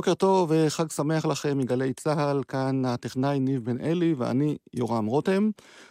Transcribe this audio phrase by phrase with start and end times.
[0.00, 5.50] בוקר טוב וחג שמח לכם מגלי צה"ל, כאן הטכנאי ניב בן אלי ואני יורם רותם.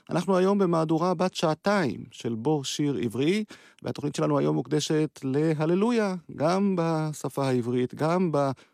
[0.09, 3.43] אנחנו היום במהדורה בת שעתיים של בוא שיר עברי,
[3.83, 8.31] והתוכנית שלנו היום מוקדשת להללויה, גם בשפה העברית, גם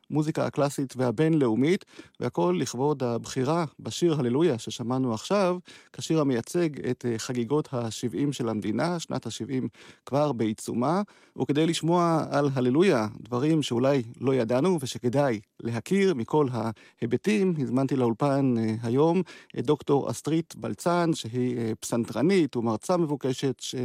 [0.09, 1.85] במוזיקה הקלאסית והבינלאומית,
[2.19, 5.57] והכל לכבוד הבחירה בשיר הללויה ששמענו עכשיו,
[5.93, 9.67] כשיר המייצג את אה, חגיגות ה-70 של המדינה, שנת ה-70
[10.05, 11.01] כבר בעיצומה,
[11.41, 18.75] וכדי לשמוע על הללויה, דברים שאולי לא ידענו ושכדאי להכיר מכל ההיבטים, הזמנתי לאולפן אה,
[18.83, 19.21] היום
[19.59, 23.75] את דוקטור אסטרית בלצן, שהיא אה, פסנתרנית ומרצה מבוקשת, ש...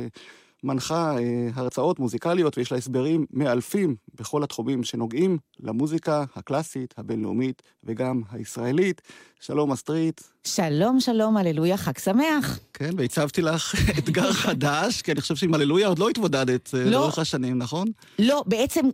[0.64, 8.22] מנחה אה, הרצאות מוזיקליות ויש לה הסברים מאלפים בכל התחומים שנוגעים למוזיקה הקלאסית, הבינלאומית וגם
[8.30, 9.02] הישראלית.
[9.40, 10.30] שלום אסטרית.
[10.44, 12.58] שלום, שלום, הללויה, חג שמח.
[12.74, 16.90] כן, והצבתי לך אתגר חדש, כי אני חושב שעם הללויה עוד לא התמודדת אה, לא.
[16.90, 17.88] לאורך השנים, נכון?
[18.18, 18.88] לא, בעצם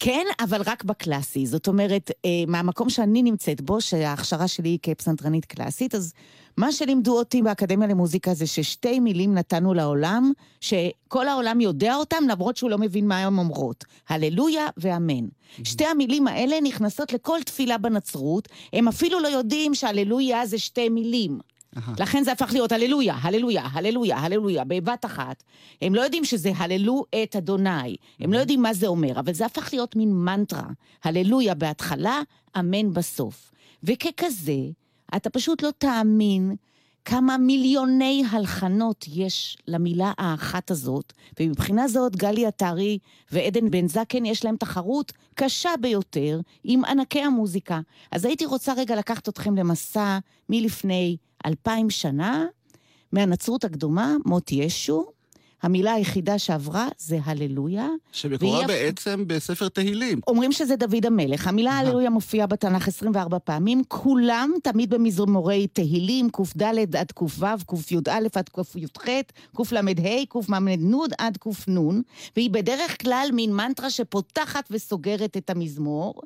[0.00, 1.46] כן, אבל רק בקלאסי.
[1.46, 6.12] זאת אומרת, אה, מהמקום שאני נמצאת בו, שההכשרה שלי היא כפסנתרנית קלאסית, אז
[6.56, 12.56] מה שלימדו אותי באקדמיה למוזיקה זה ששתי מילים נתנו לעולם, שכל העולם יודע אותם למרות
[12.56, 13.84] שהוא לא מבין מה הן אומרות.
[14.08, 15.24] הללויה ואמן.
[15.24, 15.64] Mm-hmm.
[15.64, 21.38] שתי המילים האלה נכנסות לכל תפילה בנצרות, הם אפילו לא יודעים שהללויה זה שתי מילים.
[21.98, 25.42] לכן זה הפך להיות הללויה, הללויה, הללויה, הללויה, בבת אחת.
[25.82, 29.46] הם לא יודעים שזה הללו את אדוני, הם לא יודעים מה זה אומר, אבל זה
[29.46, 30.68] הפך להיות מין מנטרה.
[31.04, 32.22] הללויה בהתחלה,
[32.58, 33.52] אמן בסוף.
[33.82, 34.58] וככזה,
[35.16, 36.54] אתה פשוט לא תאמין
[37.04, 42.98] כמה מיליוני הלחנות יש למילה האחת הזאת, ומבחינה זאת גלי עטרי
[43.32, 47.80] ועדן בן זקן יש להם תחרות קשה ביותר עם ענקי המוזיקה.
[48.10, 50.18] אז הייתי רוצה רגע לקחת אתכם למסע
[50.48, 51.16] מלפני
[51.46, 52.46] אלפיים שנה,
[53.12, 55.06] מהנצרות הקדומה, מות ישו,
[55.62, 57.88] המילה היחידה שעברה זה הללויה.
[58.12, 58.66] שמקורה והיא...
[58.66, 60.20] בעצם בספר תהילים.
[60.26, 61.46] אומרים שזה דוד המלך.
[61.46, 67.46] המילה הללויה מופיעה בתנ"ך 24 פעמים, כולם תמיד במזמורי תהילים, קד עד קו"ו,
[67.88, 69.02] קי"א עד קי"ח,
[69.68, 72.00] קל"ה, קמ"נ עד קנ,
[72.36, 76.22] והיא בדרך כלל מין מנטרה שפותחת וסוגרת את המזמור.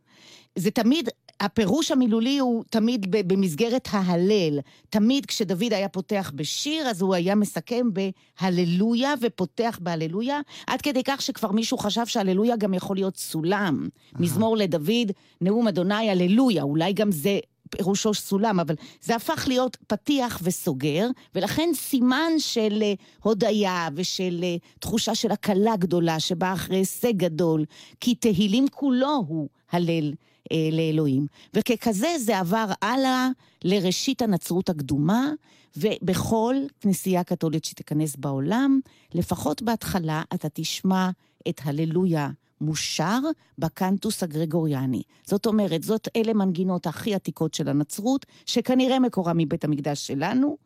[0.57, 1.09] זה תמיד
[1.41, 4.59] הפירוש המילולי הוא תמיד במסגרת ההלל.
[4.91, 11.23] תמיד כשדוד היה פותח בשיר, אז הוא היה מסכם בהללויה ופותח בהללויה, עד כדי כך
[11.23, 13.89] שכבר מישהו חשב שהללויה גם יכול להיות סולם.
[14.19, 17.39] מזמור לדוד, נאום אדוני הללויה, אולי גם זה
[17.71, 24.57] פירושו סולם, אבל זה הפך להיות פתיח וסוגר, ולכן סימן של אה, הודיה ושל אה,
[24.79, 27.65] תחושה של הקלה גדולה שבאה אחרי הישג גדול,
[28.01, 30.13] כי תהילים כולו הוא הלל.
[30.53, 31.27] אה, לאלוהים.
[31.55, 33.29] וככזה זה עבר הלאה
[33.65, 35.31] לראשית הנצרות הקדומה,
[35.77, 38.81] ובכל כנסייה קתולית שתיכנס בעולם,
[39.15, 41.11] לפחות בהתחלה אתה תשמע
[41.49, 43.19] את הללויה מושר
[43.59, 45.03] בקנטוס הגרגוריאני.
[45.25, 50.57] זאת אומרת, זאת אלה מנגינות הכי עתיקות של הנצרות, שכנראה מקורה מבית המקדש שלנו,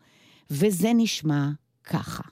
[0.50, 1.48] וזה נשמע
[1.84, 2.22] ככה.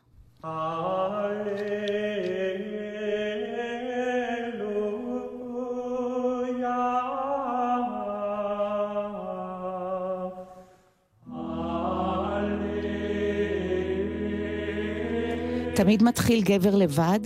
[15.79, 17.21] תמיד מתחיל גבר לבד,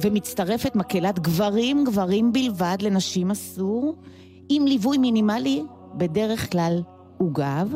[0.00, 3.94] ומצטרפת מקהלת גברים, גברים בלבד, לנשים אסור,
[4.48, 5.62] עם ליווי מינימלי,
[5.94, 6.82] בדרך כלל
[7.18, 7.74] עוגב,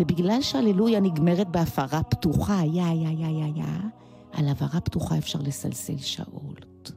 [0.00, 3.64] ובגלל שהללויה נגמרת בהפרה פתוחה, יא יא יא יא יא,
[4.32, 6.92] על הבהרה פתוחה אפשר לסלסל שעות.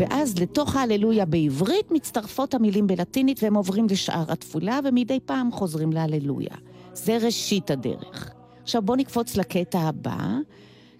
[0.00, 6.54] ואז לתוך ההללויה בעברית מצטרפות המילים בלטינית והם עוברים לשאר התפולה ומדי פעם חוזרים להללויה.
[6.92, 8.30] זה ראשית הדרך.
[8.62, 10.28] עכשיו בואו נקפוץ לקטע הבא,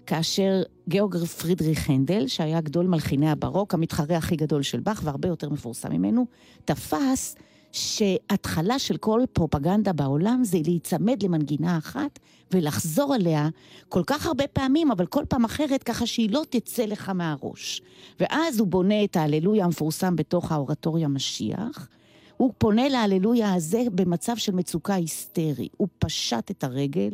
[0.05, 5.49] כאשר גיאורג פרידריך הנדל, שהיה גדול מלחיני הברוק, המתחרה הכי גדול של באך והרבה יותר
[5.49, 6.25] מפורסם ממנו,
[6.65, 7.35] תפס
[7.71, 12.19] שהתחלה של כל פרופגנדה בעולם זה להיצמד למנגינה אחת
[12.51, 13.49] ולחזור עליה
[13.89, 17.81] כל כך הרבה פעמים, אבל כל פעם אחרת, ככה שהיא לא תצא לך מהראש.
[18.19, 21.87] ואז הוא בונה את ההללויה המפורסם בתוך האורטוריה משיח.
[22.37, 25.67] הוא פונה להללויה הזה במצב של מצוקה היסטרי.
[25.77, 27.09] הוא פשט את הרגל,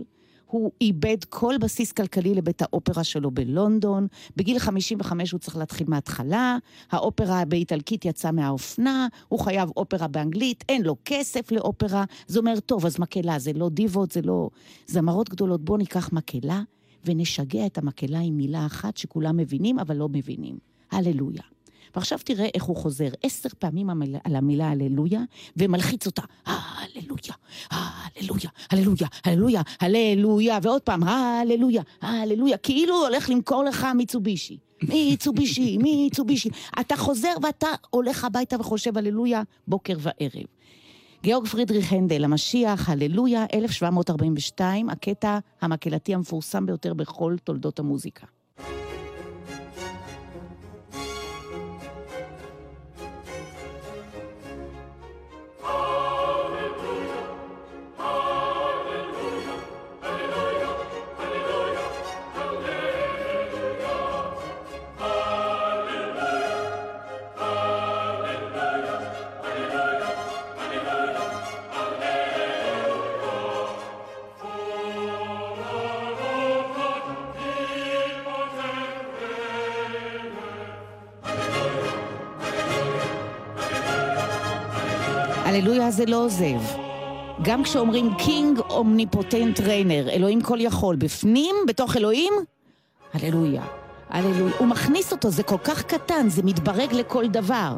[0.48, 4.08] הוא איבד כל בסיס כלכלי לבית האופרה שלו בלונדון.
[4.38, 6.58] בגיל 55 הוא צריך להתחיל מההתחלה,
[6.92, 12.04] האופרה באיטלקית יצאה מהאופנה, הוא חייב אופרה באנגלית, אין לו כסף לאופרה.
[12.28, 14.50] זה אומר, טוב, אז מקהלה, זה לא דיבות, זה לא
[14.88, 16.62] זמרות גדולות, בואו ניקח מקהלה
[17.06, 20.58] ונשגע את המקהלה עם מילה אחת שכולם מבינים, אבל לא מבינים.
[20.92, 21.57] הללויה.
[21.96, 23.90] ועכשיו תראה איך הוא חוזר עשר פעמים
[24.24, 25.22] על המילה הללויה,
[25.58, 26.22] ומלחיץ אותה.
[26.46, 27.34] הללויה,
[27.72, 34.58] הללויה, הללויה, הללויה, הללויה, ועוד פעם, הללויה, הללויה, כאילו הוא הולך למכור לך מיצובישי.
[34.84, 36.50] מיצובישי, מיצובישי.
[36.80, 40.46] אתה חוזר ואתה הולך הביתה וחושב הללויה בוקר וערב.
[41.24, 48.28] גיאורג פרידריך הנדל, המשיח, הללויה, 1742, הקטע המקהלתי המפורסם ביותר בכל תולדות המוזיקה.
[85.58, 86.62] הללויה זה לא עוזב.
[87.42, 92.34] גם כשאומרים קינג אומניפוטנט ריינר, אלוהים כל יכול, בפנים, בתוך אלוהים,
[93.14, 93.64] הללויה.
[94.10, 94.54] הללויה.
[94.58, 97.78] הוא מכניס אותו, זה כל כך קטן, זה מתברג לכל דבר.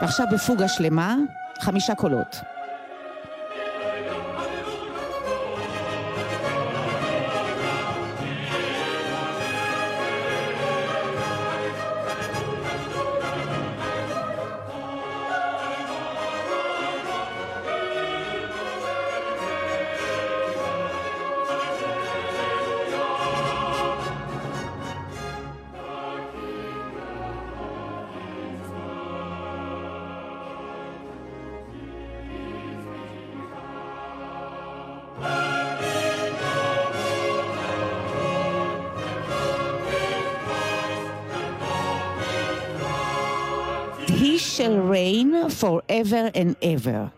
[0.00, 1.16] ועכשיו בפוגה שלמה,
[1.60, 2.36] חמישה קולות.
[45.60, 47.08] Forever and ever.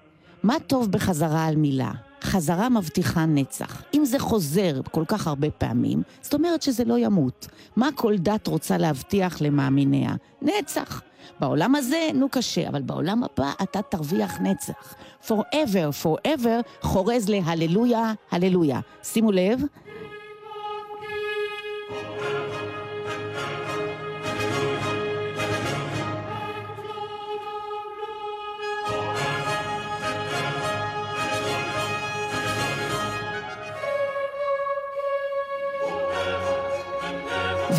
[0.42, 1.92] מה טוב בחזרה על מילה?
[2.22, 3.82] חזרה מבטיחה נצח.
[3.94, 7.46] אם זה חוזר כל כך הרבה פעמים, זאת אומרת שזה לא ימות.
[7.76, 10.14] מה כל דת רוצה להבטיח למאמיניה?
[10.42, 11.02] נצח.
[11.40, 14.94] בעולם הזה, נו קשה, אבל בעולם הבא אתה תרוויח נצח.
[15.26, 18.80] forever, forever, חורז להללויה, הללויה.
[19.02, 19.60] שימו לב,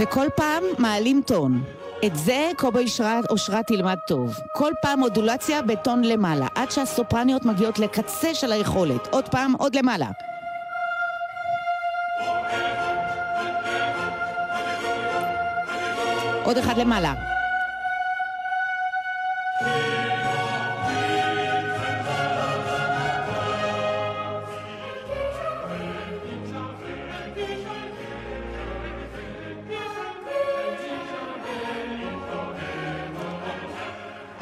[0.02, 1.64] וכל פעם מעלים טון.
[2.06, 2.86] את זה קובי
[3.30, 4.40] אושרת תלמד טוב.
[4.54, 9.08] כל פעם מודולציה בטון למעלה, עד שהסופרניות מגיעות לקצה של היכולת.
[9.12, 10.08] עוד פעם, עוד למעלה.
[16.44, 17.31] עוד אחד למעלה.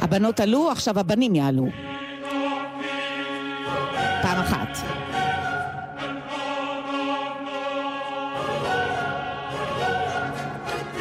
[0.10, 1.68] הבנות עלו, עכשיו הבנים יעלו.
[4.22, 4.78] פעם אחת.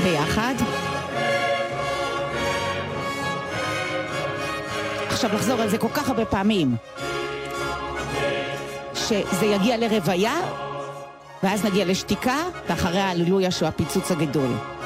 [0.02, 0.54] ביחד.
[5.08, 6.76] עכשיו לחזור על זה כל כך הרבה פעמים.
[8.94, 10.34] שזה יגיע לרוויה,
[11.42, 14.77] ואז נגיע לשתיקה, ואחרי ההללויה שהוא הפיצוץ הגדול.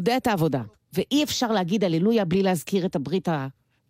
[0.00, 3.46] יודע את העבודה, ואי אפשר להגיד הללויה בלי להזכיר את הברית ה-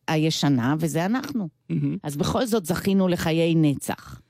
[0.08, 1.48] הישנה, וזה אנחנו.
[1.70, 1.96] מהמם.
[2.02, 4.20] אז בכל זאת זכינו לחיי נצח.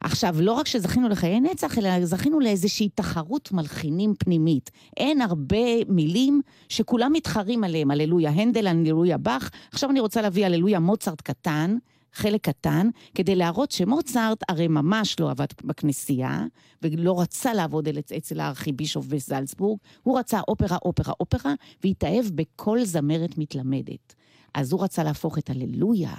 [0.00, 4.70] עכשיו, לא רק שזכינו לחיי נצח, אלא זכינו לאיזושהי תחרות מלחינים פנימית.
[4.96, 5.56] אין הרבה
[5.88, 9.50] מילים שכולם מתחרים עליהם, הללויה הנדל, הללויה באך.
[9.72, 11.76] עכשיו אני רוצה להביא הללויה מוצרט קטן,
[12.12, 16.44] חלק קטן, כדי להראות שמוצרט הרי ממש לא עבד בכנסייה,
[16.82, 21.54] ולא רצה לעבוד אצל הארכיבישוף בזלצבורג, הוא רצה אופרה, אופרה, אופרה,
[21.84, 24.14] והתאהב בכל זמרת מתלמדת.
[24.54, 26.14] אז הוא רצה להפוך את הללויה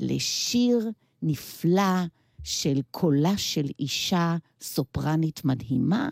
[0.00, 0.90] לשיר
[1.22, 2.04] נפלא
[2.44, 6.08] של קולה של אישה סופרנית מדהימה,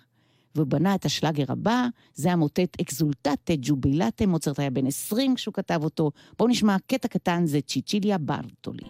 [0.61, 5.81] והוא בנה את השלאגר הבא, זה המוטט אקזולטטה ג'ובילטה, מוצרט היה בן 20 כשהוא כתב
[5.85, 6.11] אותו.
[6.38, 8.85] בואו נשמע קטע קטן, זה צ'יצ'יליה ברטולי.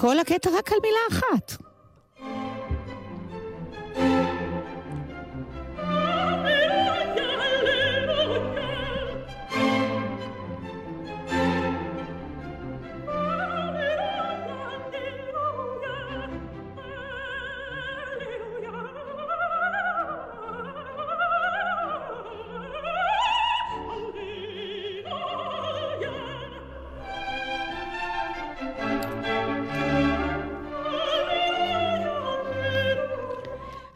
[0.00, 1.65] כל הקטע רק על מילה אחת.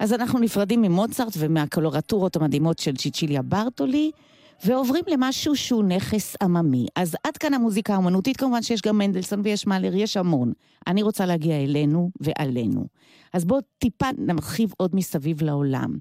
[0.01, 4.11] אז אנחנו נפרדים ממוצרט ומהקולורטורות המדהימות של צ'יצ'יליה ברטולי,
[4.65, 6.87] ועוברים למשהו שהוא נכס עממי.
[6.97, 10.53] אז עד כאן המוזיקה האומנותית, כמובן שיש גם מנדלסון ויש מאלר, יש המון.
[10.87, 12.87] אני רוצה להגיע אלינו ועלינו.
[13.33, 15.99] אז בואו טיפה נרחיב עוד מסביב לעולם.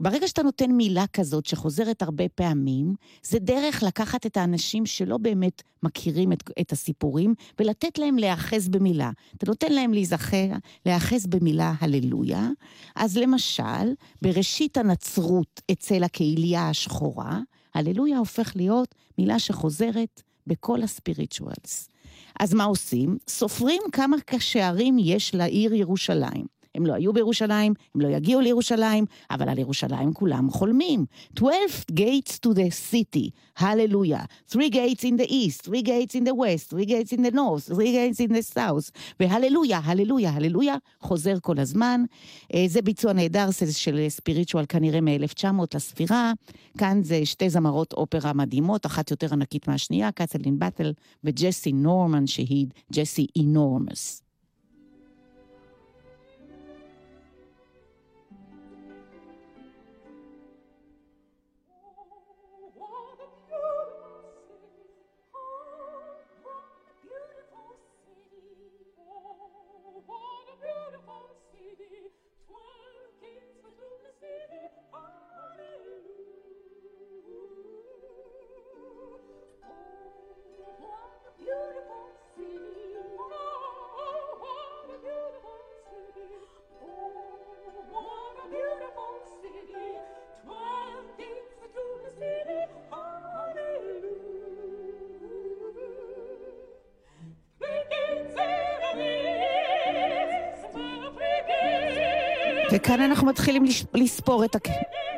[0.00, 5.62] ברגע שאתה נותן מילה כזאת שחוזרת הרבה פעמים, זה דרך לקחת את האנשים שלא באמת
[5.82, 9.10] מכירים את, את הסיפורים, ולתת להם להיאחז במילה.
[9.36, 10.48] אתה נותן להם להיזכר,
[10.86, 12.48] להיאחז במילה הללויה.
[12.96, 17.40] אז למשל, בראשית הנצרות אצל הקהילייה השחורה,
[17.76, 21.88] הללויה הופך להיות מילה שחוזרת בכל הספיריטואלס.
[22.40, 23.18] אז מה עושים?
[23.28, 26.55] סופרים כמה שערים יש לעיר ירושלים.
[26.76, 31.04] הם לא היו בירושלים, הם לא יגיעו לירושלים, אבל על ירושלים כולם חולמים.
[31.38, 34.20] 12 gates to the city, הללויה.
[34.48, 37.74] 3 gates in the east, 3 gates in the west, 3 gates in the north,
[37.74, 38.90] 3 gates in the south,
[39.20, 42.04] והללויה, הללויה, הללויה, חוזר כל הזמן.
[42.54, 46.32] אה, זה ביצוע נהדר של ספיריטואל כנראה מ-1900 לספירה.
[46.78, 50.92] כאן זה שתי זמרות אופרה מדהימות, אחת יותר ענקית מהשנייה, קצלין באטל
[51.24, 54.25] וג'סי נורמן שהיא ג'סי אינורמוס.
[102.76, 103.64] וכאן אנחנו מתחילים
[103.94, 104.58] לספור את ה...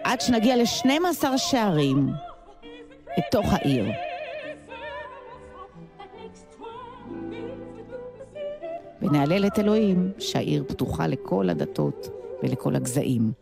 [0.04, 2.08] עד שנגיע ל-12 שערים
[3.18, 3.86] לתוך העיר.
[9.02, 12.08] ונהלל את אלוהים שהעיר פתוחה לכל הדתות
[12.42, 13.32] ולכל הגזעים.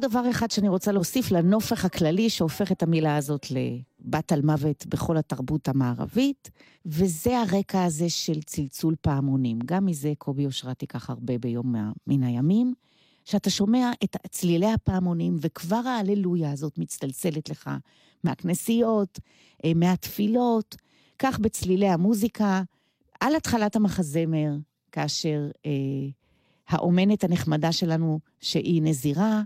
[0.00, 4.86] ועוד דבר אחד שאני רוצה להוסיף לנופך הכללי שהופך את המילה הזאת לבת על מוות
[4.86, 6.50] בכל התרבות המערבית,
[6.86, 9.58] וזה הרקע הזה של צלצול פעמונים.
[9.64, 11.74] גם מזה קובי אושרת ייקח הרבה ביום
[12.06, 12.74] מן הימים,
[13.24, 17.70] שאתה שומע את צלילי הפעמונים, וכבר ההללויה הזאת מצטלצלת לך
[18.24, 19.18] מהכנסיות,
[19.64, 20.76] אה, מהתפילות,
[21.18, 22.62] כך בצלילי המוזיקה,
[23.20, 24.56] על התחלת המחזמר,
[24.92, 25.70] כאשר אה,
[26.68, 29.42] האומנת הנחמדה שלנו, שהיא נזירה,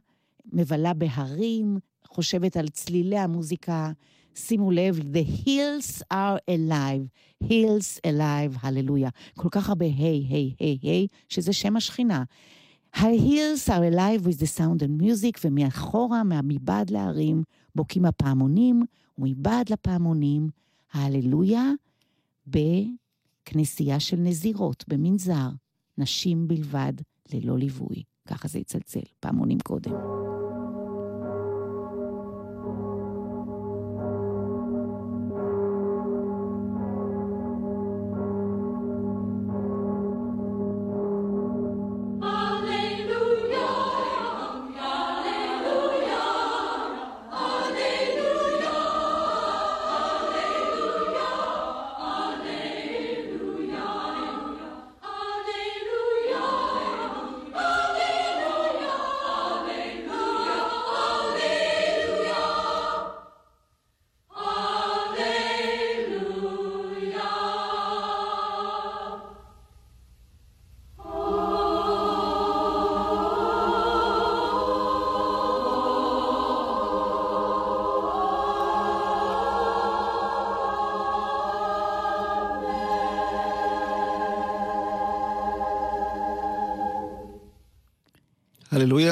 [0.53, 3.93] מבלה בהרים, חושבת על צלילי המוזיקה.
[4.35, 9.11] שימו לב, The hills are alive, hills alive, הללויה.
[9.37, 12.25] כל כך הרבה היי, היי, היי, היי, שזה שם השכינה.
[12.95, 17.43] ה-hills are alive with the sound and music, ומאחורה, מבעד להרים,
[17.75, 18.83] בוקעים הפעמונים,
[19.19, 20.49] ומבעד לפעמונים,
[20.93, 21.73] ההללויה,
[22.47, 25.49] בכנסייה של נזירות, במנזר,
[25.99, 26.93] נשים בלבד,
[27.33, 28.03] ללא ליווי.
[28.29, 29.93] ככה זה יצלצל, פעמונים קודם.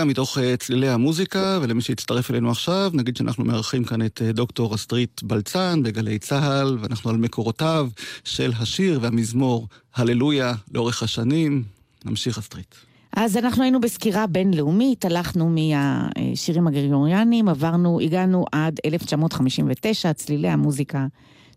[0.03, 4.33] הללויה מתוך אה, צלילי המוזיקה, ולמי שהצטרף אלינו עכשיו, נגיד שאנחנו מארחים כאן את אה,
[4.33, 7.89] דוקטור אסטרית בלצן בגלי צה"ל, ואנחנו על מקורותיו
[8.25, 11.63] של השיר והמזמור הללויה לאורך השנים.
[12.05, 12.75] נמשיך אסטרית.
[13.17, 21.07] אז אנחנו היינו בסקירה בינלאומית, הלכנו מהשירים הגרגוריאנים, עברנו, הגענו עד 1959, צלילי המוזיקה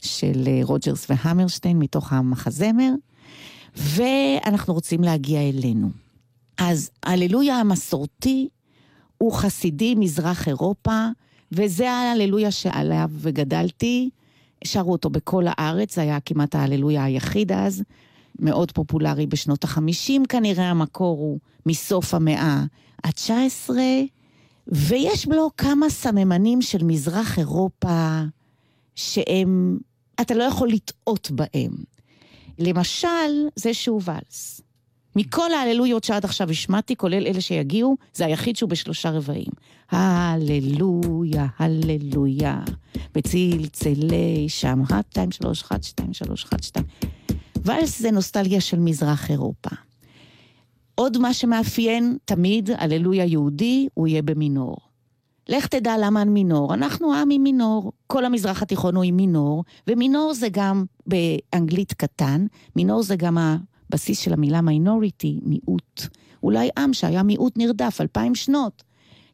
[0.02, 2.92] של אה, רוג'רס והמרשטיין מתוך המחזמר,
[3.78, 6.05] ואנחנו רוצים להגיע אלינו.
[6.58, 8.50] אז הללויה המסורתי
[9.18, 11.08] הוא חסידי מזרח אירופה,
[11.52, 14.10] וזה ההללויה שעליו גדלתי.
[14.64, 17.84] שרו אותו בכל הארץ, זה היה כמעט ההללויה היחיד אז,
[18.40, 22.64] מאוד פופולרי בשנות החמישים כנראה, המקור הוא מסוף המאה
[23.04, 23.70] ה-19,
[24.68, 28.22] ויש בו כמה סממנים של מזרח אירופה
[28.96, 29.78] שהם,
[30.22, 31.72] אתה לא יכול לטעות בהם.
[32.60, 34.62] למשל, זה שהוא ואלס.
[35.16, 39.52] מכל ההללויות שעד עכשיו השמעתי, כולל אלה שיגיעו, זה היחיד שהוא בשלושה רבעים.
[39.92, 42.62] הללויה, הללויה,
[43.16, 46.86] בצלצלי שם, אחת, שתיים, שלוש, אחת, שתיים, שלוש, אחת, שתיים.
[47.56, 49.70] ואלס זה נוסטלגיה של מזרח אירופה.
[50.96, 54.78] עוד מה שמאפיין תמיד, הללויה יהודי, הוא יהיה במינור.
[55.50, 56.74] לך תדע למה מינור.
[56.74, 57.92] אנחנו עם עם מינור.
[58.08, 63.38] כל המזרח התיכון הוא עם מינור, ומינור זה גם באנגלית קטן, מינור זה גם
[63.96, 66.02] הבסיס של המילה מיינוריטי, מיעוט.
[66.44, 68.84] אולי עם שהיה מיעוט נרדף אלפיים שנות.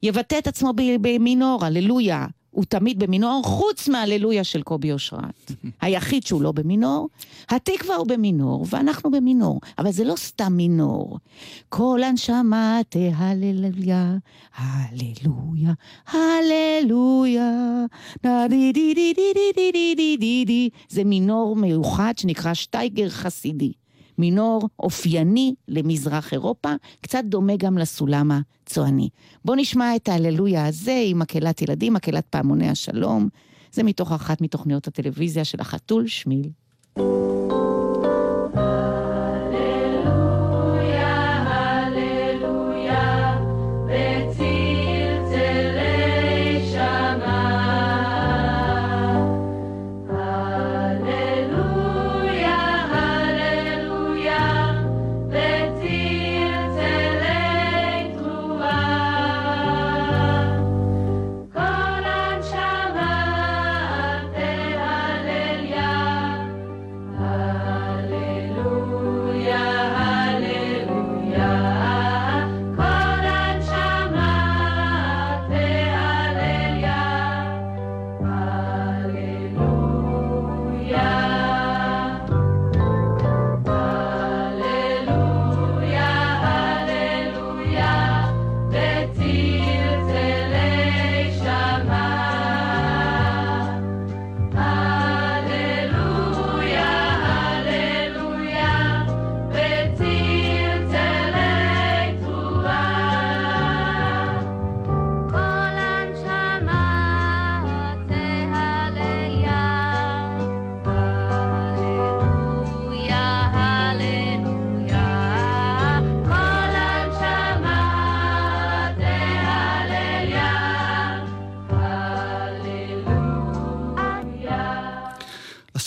[0.03, 2.25] יבטא את עצמו במינור, הללויה.
[2.51, 5.51] הוא תמיד במינור, חוץ מהללויה של קובי אושרת.
[5.81, 7.09] היחיד שהוא לא במינור.
[7.49, 9.59] התקווה הוא במינור, ואנחנו במינור.
[9.77, 11.19] אבל זה לא סתם מינור.
[11.69, 14.17] כל הנשמה תהללויה,
[14.55, 15.73] הללויה,
[16.07, 17.85] הללויה,
[18.23, 20.69] דה די די די די די די די די די די.
[20.89, 23.71] זה מינור מיוחד שנקרא שטייגר חסידי.
[24.21, 29.09] מינור אופייני למזרח אירופה, קצת דומה גם לסולם הצועני.
[29.45, 33.29] בואו נשמע את ההללויה הזה עם מקהלת ילדים, מקהלת פעמוני השלום.
[33.71, 36.49] זה מתוך אחת מתוכניות הטלוויזיה של החתול שמיל.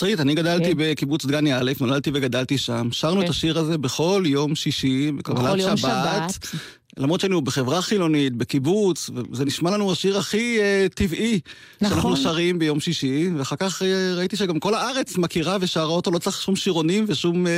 [0.05, 0.77] אסטרית, אני גדלתי כן.
[0.77, 2.87] בקיבוץ דגני א', נולדתי וגדלתי שם.
[2.91, 3.25] שרנו כן.
[3.25, 5.77] את השיר הזה בכל יום שישי, בקבלת שבת.
[5.77, 6.55] שבת.
[6.97, 11.39] למרות שהיינו בחברה חילונית, בקיבוץ, וזה נשמע לנו השיר הכי uh, טבעי
[11.81, 11.95] נכון.
[11.95, 16.17] שאנחנו שרים ביום שישי, ואחר כך uh, ראיתי שגם כל הארץ מכירה ושרה אותו, לא
[16.17, 17.49] צריך שום שירונים ושום uh,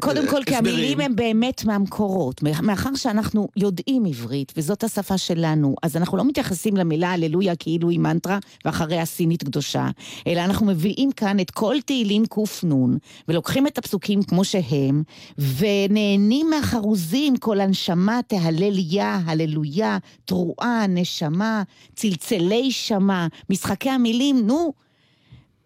[0.00, 2.42] קודם uh, כל, כי המילים הם באמת מהמקורות.
[2.42, 7.98] מאחר שאנחנו יודעים עברית, וזאת השפה שלנו, אז אנחנו לא מתייחסים למילה הללויה כאילו היא
[7.98, 9.88] מנטרה, ואחריה סינית קדושה,
[10.26, 12.96] אלא אנחנו מביאים כאן את כל תהילים קנ,
[13.28, 15.02] ולוקחים את הפסוקים כמו שהם,
[15.38, 21.62] ונהנים מהחרוזים, כל הנשמה, תהלל יא, הללויה, תרועה, נשמה,
[21.96, 24.72] צלצלי שמע, משחקי המילים, נו.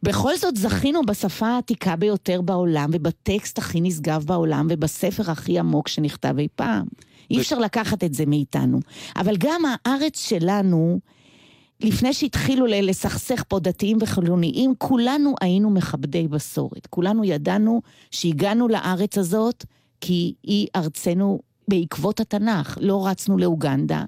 [0.03, 6.35] בכל זאת זכינו בשפה העתיקה ביותר בעולם, ובטקסט הכי נשגב בעולם, ובספר הכי עמוק שנכתב
[6.39, 6.87] אי פעם.
[7.31, 8.81] אי אפשר לקחת את זה מאיתנו.
[9.17, 11.01] אבל גם הארץ שלנו,
[11.81, 16.87] לפני שהתחילו לסכסך פה דתיים וחילוניים, כולנו היינו מכבדי מסורת.
[16.87, 19.65] כולנו ידענו שהגענו לארץ הזאת
[20.01, 22.79] כי היא ארצנו בעקבות התנ"ך.
[22.81, 24.05] לא רצנו לאוגנדה,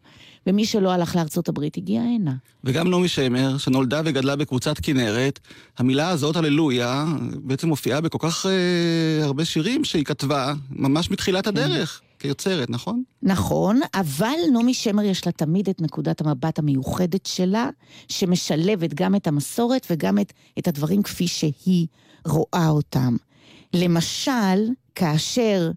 [0.47, 2.35] ומי שלא הלך לארצות הברית הגיע הנה.
[2.65, 5.39] וגם נעמי שמר, שנולדה וגדלה בקבוצת כנרת,
[5.79, 7.05] המילה הזאת, הללויה,
[7.43, 11.51] בעצם מופיעה בכל כך אה, הרבה שירים שהיא כתבה, ממש מתחילת כן.
[11.51, 12.01] הדרך.
[12.19, 13.03] כיוצרת, נכון?
[13.23, 17.69] נכון, אבל נעמי שמר יש לה תמיד את נקודת המבט המיוחדת שלה,
[18.09, 21.87] שמשלבת גם את המסורת וגם את, את הדברים כפי שהיא
[22.27, 23.17] רואה אותם.
[23.75, 25.71] למשל, כאשר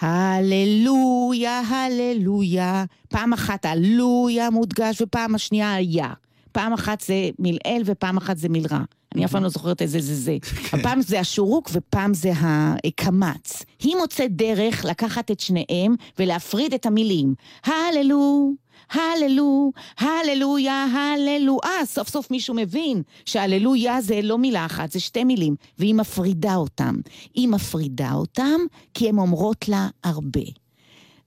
[0.00, 2.84] הללויה, הללויה.
[3.08, 6.12] פעם אחת הלויה מודגש ופעם השנייה היה.
[6.52, 8.80] פעם אחת זה מלעיל ופעם אחת זה מלרע.
[9.14, 10.36] אני אף פעם לא זוכרת איזה זה זה.
[10.70, 10.78] כן.
[10.78, 13.64] הפעם זה השורוק ופעם זה הקמץ.
[13.80, 17.34] היא מוצאת דרך לקחת את שניהם ולהפריד את המילים.
[17.64, 18.52] הללו,
[18.94, 21.58] הללו, הללויה, הללו.
[21.64, 26.54] אה, סוף סוף מישהו מבין שהללויה זה לא מילה אחת, זה שתי מילים, והיא מפרידה
[26.54, 26.96] אותם.
[27.34, 28.60] היא מפרידה אותם
[28.94, 30.64] כי הן אומרות לה הרבה.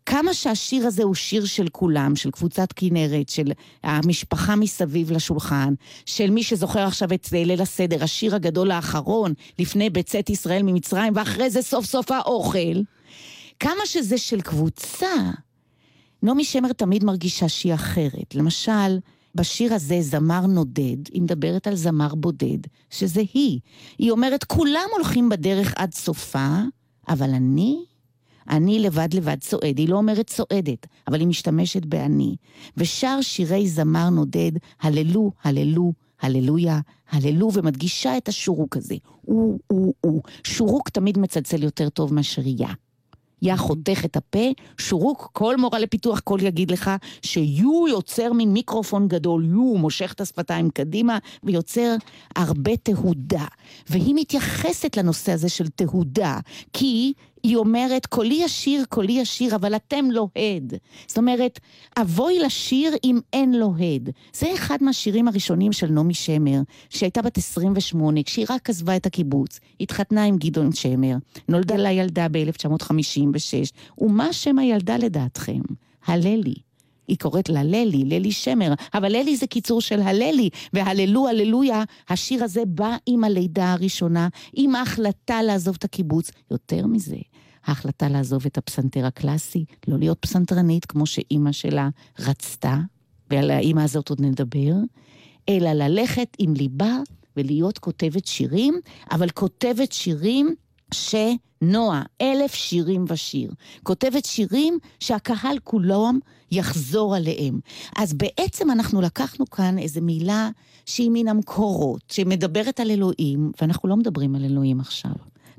[0.05, 3.51] כמה שהשיר הזה הוא שיר של כולם, של קבוצת כנרת, של
[3.83, 5.73] המשפחה מסביב לשולחן,
[6.05, 11.49] של מי שזוכר עכשיו את ליל הסדר, השיר הגדול האחרון, לפני בצאת ישראל ממצרים, ואחרי
[11.49, 12.81] זה סוף סוף האוכל.
[13.59, 15.15] כמה שזה של קבוצה,
[16.23, 18.35] נעמי שמר תמיד מרגישה שהיא אחרת.
[18.35, 18.99] למשל,
[19.35, 22.57] בשיר הזה זמר נודד, היא מדברת על זמר בודד,
[22.89, 23.59] שזה היא.
[23.97, 26.57] היא אומרת, כולם הולכים בדרך עד סופה,
[27.09, 27.77] אבל אני,
[28.49, 29.77] אני לבד לבד צועד.
[29.77, 32.35] היא לא אומרת צועדת, אבל היא משתמשת באני.
[32.77, 34.51] ושר שירי זמר נודד,
[34.81, 38.95] הללו, הללו, הללויה, הללו, ומדגישה את השורוק הזה.
[39.21, 40.21] הוא, הוא, הוא.
[40.43, 42.67] שורוק תמיד מצלצל יותר טוב מאשר יא.
[43.41, 44.47] יא חותך את הפה,
[44.77, 50.21] שורוק, כל מורה לפיתוח קול יגיד לך שיו יוצר מין מיקרופון גדול, יו מושך את
[50.21, 51.95] השפתיים קדימה ויוצר
[52.35, 53.45] הרבה תהודה.
[53.89, 56.39] והיא מתייחסת לנושא הזה של תהודה,
[56.73, 60.73] כי היא אומרת, קולי ישיר, קולי ישיר, אבל אתם לא הד.
[61.07, 61.59] זאת אומרת,
[62.01, 64.09] אבוי לשיר אם אין לו הד.
[64.33, 69.59] זה אחד מהשירים הראשונים של נעמי שמר, שהייתה בת 28, כשהיא רק עזבה את הקיבוץ,
[69.81, 71.15] התחתנה עם גדעון שמר,
[71.49, 75.61] נולדה לה ילדה ב-1956, ומה שם הילדה לדעתכם?
[76.05, 76.66] הללי.
[77.07, 82.43] היא קוראת לה ללי, ללי שמר, אבל ללי זה קיצור של הללי, והללו, הללויה, השיר
[82.43, 86.31] הזה בא עם הלידה הראשונה, עם ההחלטה לעזוב את הקיבוץ.
[86.51, 87.17] יותר מזה,
[87.65, 91.89] ההחלטה לעזוב את הפסנתר הקלאסי, לא להיות פסנתרנית כמו שאימא שלה
[92.19, 92.77] רצתה,
[93.29, 94.73] ועל האימא הזאת עוד נדבר,
[95.49, 96.97] אלא ללכת עם ליבה
[97.37, 98.79] ולהיות כותבת שירים,
[99.11, 100.55] אבל כותבת שירים
[100.93, 103.51] שנועה, אלף שירים ושיר.
[103.83, 106.19] כותבת שירים שהקהל כולם
[106.51, 107.59] יחזור עליהם.
[107.97, 110.49] אז בעצם אנחנו לקחנו כאן איזו מילה
[110.85, 115.11] שהיא מן המקורות, שמדברת על אלוהים, ואנחנו לא מדברים על אלוהים עכשיו.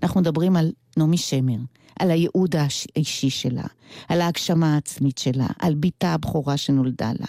[0.03, 1.59] אנחנו מדברים על נעמי שמר,
[1.99, 3.65] על הייעוד האישי שלה,
[4.09, 7.27] על ההגשמה העצמית שלה, על בתה הבכורה שנולדה לה,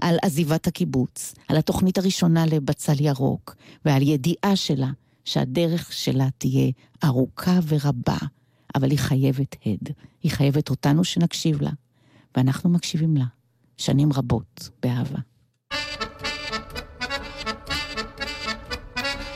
[0.00, 4.90] על עזיבת הקיבוץ, על התוכנית הראשונה לבצל ירוק, ועל ידיעה שלה
[5.24, 6.70] שהדרך שלה תהיה
[7.04, 8.16] ארוכה ורבה,
[8.74, 9.88] אבל היא חייבת הד.
[10.22, 11.70] היא חייבת אותנו שנקשיב לה,
[12.36, 13.24] ואנחנו מקשיבים לה
[13.76, 15.18] שנים רבות באהבה.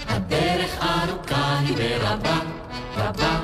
[0.09, 2.41] הדרך ארוכה היא ורבה,
[2.97, 3.41] רבה,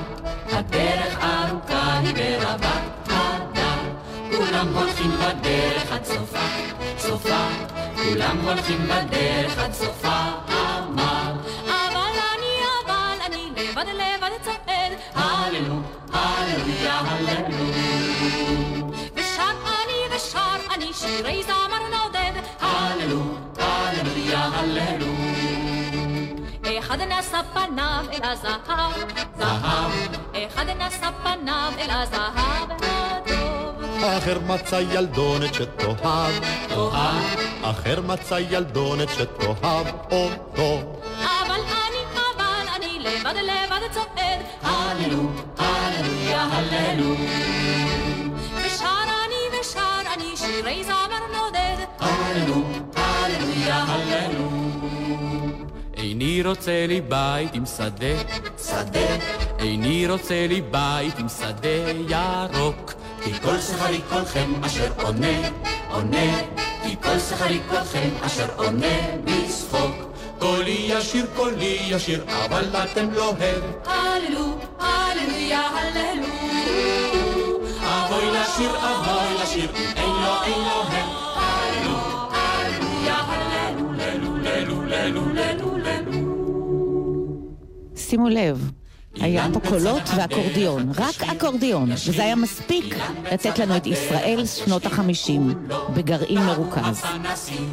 [0.53, 3.77] הדרך ארוכה היא ורבה, רבה,
[4.37, 6.47] כולם הולכים בדרך עד סופה,
[6.99, 7.49] סופה,
[7.97, 10.52] כולם הולכים בדרך עד סופה,
[26.93, 28.93] אחד נשא פניו אל הזהב,
[29.39, 29.93] זהב,
[30.35, 34.03] אחד נשא פניו אל הזהב הטוב.
[34.05, 36.33] אחר מצא ילדונת שתאהב,
[36.69, 37.23] תאהב,
[37.63, 40.79] אחר מצא ילדונת שתאהב אותו.
[41.17, 42.05] אבל אני,
[42.37, 45.29] אבל אני לבד לבד צועד, הללו,
[45.59, 47.15] הללויה, הללו.
[50.37, 51.85] שירי זמר נודד.
[52.01, 52.63] הללו,
[52.97, 54.62] הללויה, הללו.
[56.03, 58.15] איני רוצה לי בית עם שדה,
[58.67, 59.17] שדה.
[59.59, 62.93] איני רוצה לי בית עם שדה ירוק.
[63.25, 65.49] כי כל שכרי כלכם אשר עונה,
[65.91, 66.39] עונה.
[66.83, 69.95] כי כל שכרי כלכם אשר עונה בשחוק.
[70.39, 73.63] קולי ישיר, קולי ישיר, אבל אתם לא הד.
[73.87, 76.27] הללו, הללויה, הללו.
[77.81, 81.09] אבוי לשיר, אבוי לשיר, אין לו, אין לו הם.
[81.37, 81.99] הללו,
[82.31, 85.52] הללויה, הללו, ללו, ללו, ללו, ללו, ללו.
[88.13, 88.71] שימו לב.
[89.15, 92.97] היה פה קולות ואקורדיון, רק אקורדיון, וזה היה מספיק
[93.33, 97.03] לתת לנו את ישראל שנות החמישים, בגרעין מרוכז.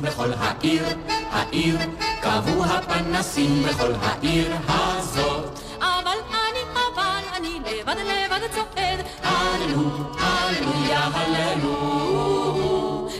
[0.01, 0.83] בכל העיר,
[1.31, 1.77] העיר,
[2.21, 5.59] קבעו הפנסים בכל העיר הזאת.
[5.79, 6.59] אבל אני,
[6.93, 12.49] אבל אני לבד לבד צועד, הללו, הללויה, הללו.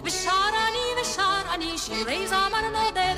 [0.03, 0.31] ושר
[0.67, 3.15] אני ושר אני שירי זמר נודד,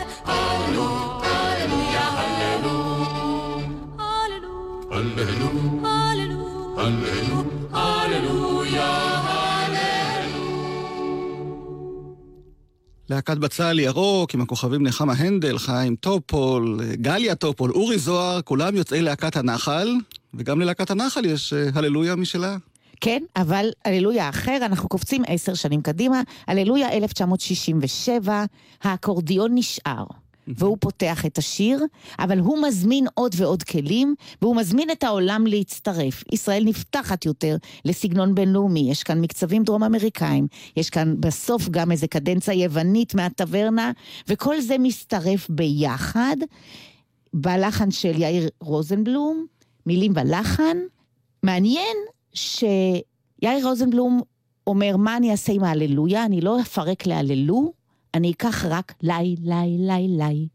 [6.81, 9.11] הללו, הללו, הללויה,
[13.09, 19.01] להקת בצל ירוק עם הכוכבים נחמה הנדל, חיים טופול, גליה טופול, אורי זוהר, כולם יוצאי
[19.01, 19.89] להקת הנחל,
[20.33, 22.57] וגם ללהקת הנחל יש אה, הללויה משלה.
[23.01, 28.45] כן, אבל הללויה אחר, אנחנו קופצים עשר שנים קדימה, הללויה 1967,
[28.83, 30.05] האקורדיון נשאר.
[30.57, 31.83] והוא פותח את השיר,
[32.19, 36.23] אבל הוא מזמין עוד ועוד כלים, והוא מזמין את העולם להצטרף.
[36.31, 42.07] ישראל נפתחת יותר לסגנון בינלאומי, יש כאן מקצבים דרום אמריקאים, יש כאן בסוף גם איזה
[42.07, 43.91] קדנציה יוונית מהטברנה,
[44.27, 46.35] וכל זה מצטרף ביחד.
[47.33, 49.45] בלחן של יאיר רוזנבלום,
[49.85, 50.77] מילים ולחן.
[51.43, 51.97] מעניין
[52.33, 54.21] שיאיר רוזנבלום
[54.67, 56.25] אומר, מה אני אעשה עם ההללויה?
[56.25, 57.73] אני לא אפרק להללו,
[58.13, 60.47] אני אקח רק לי, לי, לי, לי.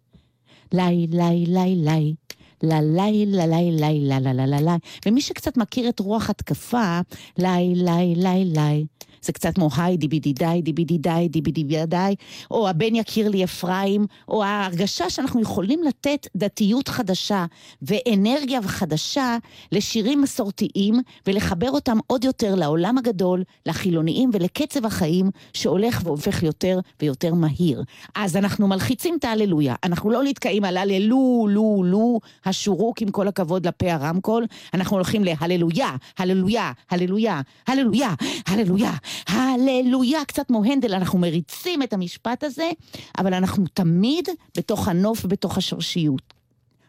[0.73, 2.15] לי, לי, לי, לי.
[2.63, 4.77] לה לי, לה לי, לי, לה לה לה לה לה.
[5.07, 7.01] ומי שקצת מכיר את רוח התקפה,
[7.39, 8.87] לי, לי, לי, לי.
[9.27, 12.15] זה קצת כמו היי דיבידי די, דיבידי די, דיבידי די,
[12.51, 17.47] או הבן יכיר לי אפרים, או ההרגשה שאנחנו יכולים לתת דתיות חדשה
[17.83, 19.37] ואנרגיה חדשה
[19.73, 20.95] לשירים מסורתיים
[21.27, 27.83] ולחבר אותם עוד יותר לעולם הגדול, לחילוניים ולקצב החיים שהולך והופך יותר ויותר מהיר.
[28.15, 33.29] אז אנחנו מלחיצים את ההללויה, אנחנו לא נתקעים על הללו, לו, לו, השורוק עם כל
[33.29, 38.15] הכבוד לפה הרמקול, אנחנו הולכים להללויה, הללויה, הללויה, הללויה,
[38.47, 38.93] הללויה,
[39.29, 42.71] הללויה, קצת כמו הנדל, אנחנו מריצים את המשפט הזה,
[43.19, 46.35] אבל אנחנו תמיד בתוך הנוף ובתוך השורשיות.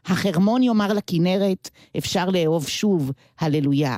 [0.06, 3.98] החרמון יאמר לכנרת, אפשר לאהוב שוב, הללויה.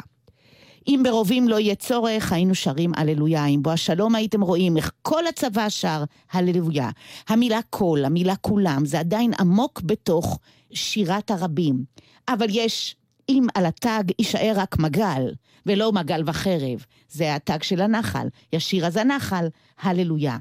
[0.88, 3.46] אם ברובים לא יהיה צורך, היינו שרים הללויה.
[3.46, 6.90] אם בו השלום הייתם רואים איך כל הצבא שר הללויה.
[7.28, 10.40] המילה כל, המילה כולם, זה עדיין עמוק בתוך
[10.74, 11.84] שירת הרבים.
[12.28, 12.96] אבל יש
[13.30, 15.34] אם על התג יישאר רק מגל,
[15.66, 19.48] ולא מגל וחרב, זה התג של הנחל, ישיר אז הנחל,
[19.82, 20.38] הללויה.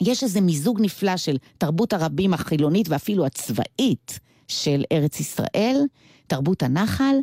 [0.00, 5.80] יש איזה מיזוג נפלא של תרבות הרבים החילונית ואפילו הצבאית של ארץ ישראל,
[6.26, 7.16] תרבות הנחל,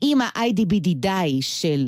[0.00, 1.86] עם ה-IDBD די של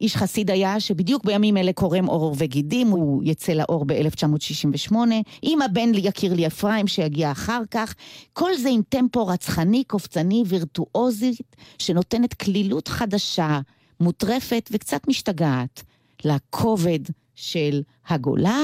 [0.00, 4.94] איש חסיד היה שבדיוק בימים אלה קורם אור וגידים, הוא יצא לאור ב-1968,
[5.42, 7.94] עם הבן יקיר לי אפרים שיגיע אחר כך,
[8.32, 13.60] כל זה עם טמפו רצחני, קופצני, וירטואוזית, שנותנת כלילות חדשה,
[14.00, 15.82] מוטרפת וקצת משתגעת,
[16.24, 17.00] לכובד
[17.34, 18.60] של הגולה,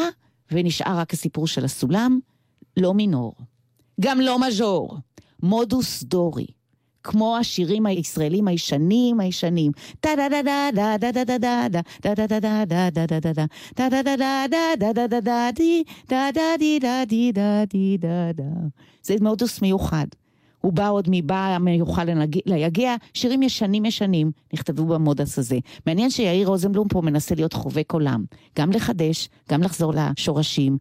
[0.52, 2.18] ונשאר רק הסיפור של הסולם,
[2.76, 3.34] לא מינור.
[4.00, 4.96] גם לא מז'ור,
[5.42, 6.55] מודוס דורי.
[7.06, 9.72] כמו השירים הישראלים הישנים הישנים.
[19.02, 20.06] זה מודוס מיוחד.
[20.60, 22.06] הוא בא עוד מבא המיוחד
[22.46, 25.58] ליגע, שירים ישנים ישנים נכתבו במודס הזה.
[25.86, 28.24] מעניין שיאיר רוזנבלום פה מנסה להיות חובק עולם.
[28.58, 30.78] גם לחדש, גם לחזור לשורשים,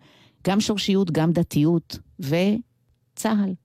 [0.47, 3.64] גם שורשיות, גם דתיות, וצה"ל.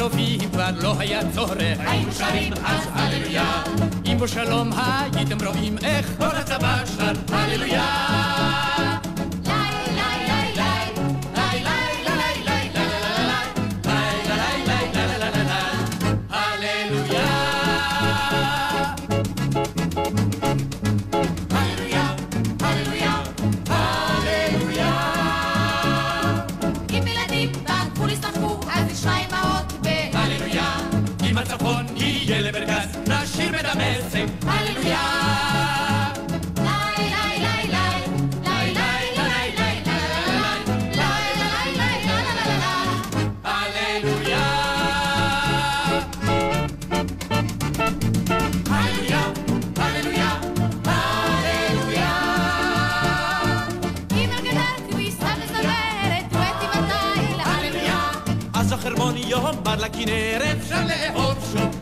[0.00, 3.62] ברובים כבר לא היה צורך, היינו שרים אז הללויה.
[4.06, 4.70] אם בשלום
[5.14, 9.09] הייתם רואים איך כל הצבא שר הללויה.
[60.10, 61.80] לכנרת אפשר לאהוב שוב.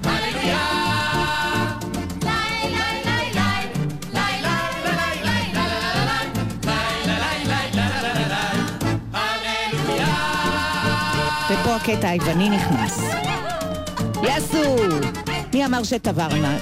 [11.50, 13.00] ופה הקטע היווני נכנס.
[14.22, 14.76] יאסו!
[15.54, 16.58] מי אמר שטברנה?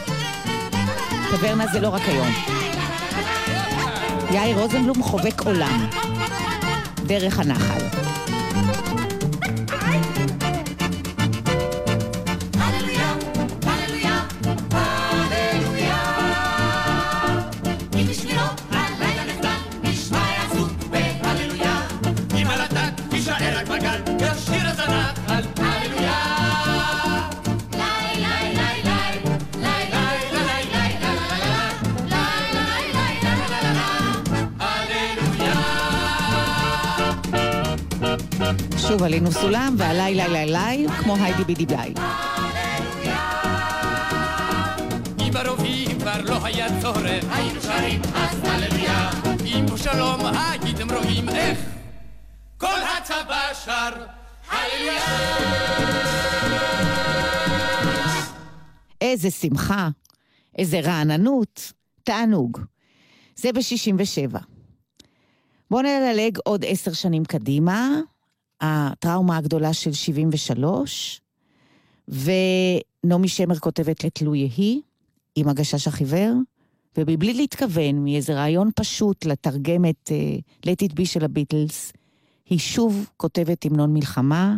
[1.31, 2.29] טברנה זה לא רק היום.
[4.31, 5.87] יאיר רוזנבלום חובק עולם.
[7.07, 7.66] דרך הנחל.
[39.17, 41.95] עלינו סולם, ועליי לי לי לי, כמו היידי בידי.
[45.33, 49.11] ברובים כבר לא היה צורך, היינו שרים אז הללויה.
[49.45, 51.59] אם בשלום הייתם רואים איך
[52.59, 53.91] כל הצבא שר
[54.49, 55.07] הללויה.
[59.01, 59.89] איזה שמחה,
[60.59, 61.73] איזה רעננות,
[62.05, 62.59] תענוג.
[63.37, 64.39] זה ב-67.
[65.71, 67.89] בואו נדלג עוד עשר שנים קדימה,
[68.61, 71.21] הטראומה הגדולה של 73,
[72.09, 74.81] ונעמי שמר כותבת ל"תלו יהי",
[75.37, 76.33] עם הגשש החיוור,
[76.97, 81.93] ובלי להתכוון, מאיזה רעיון פשוט לתרגם את uh, Let It Be של הביטלס,
[82.47, 84.57] היא שוב כותבת המנון מלחמה,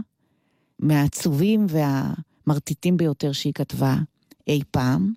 [0.78, 3.96] מהעצובים והמרטיטים ביותר שהיא כתבה
[4.48, 5.12] אי פעם.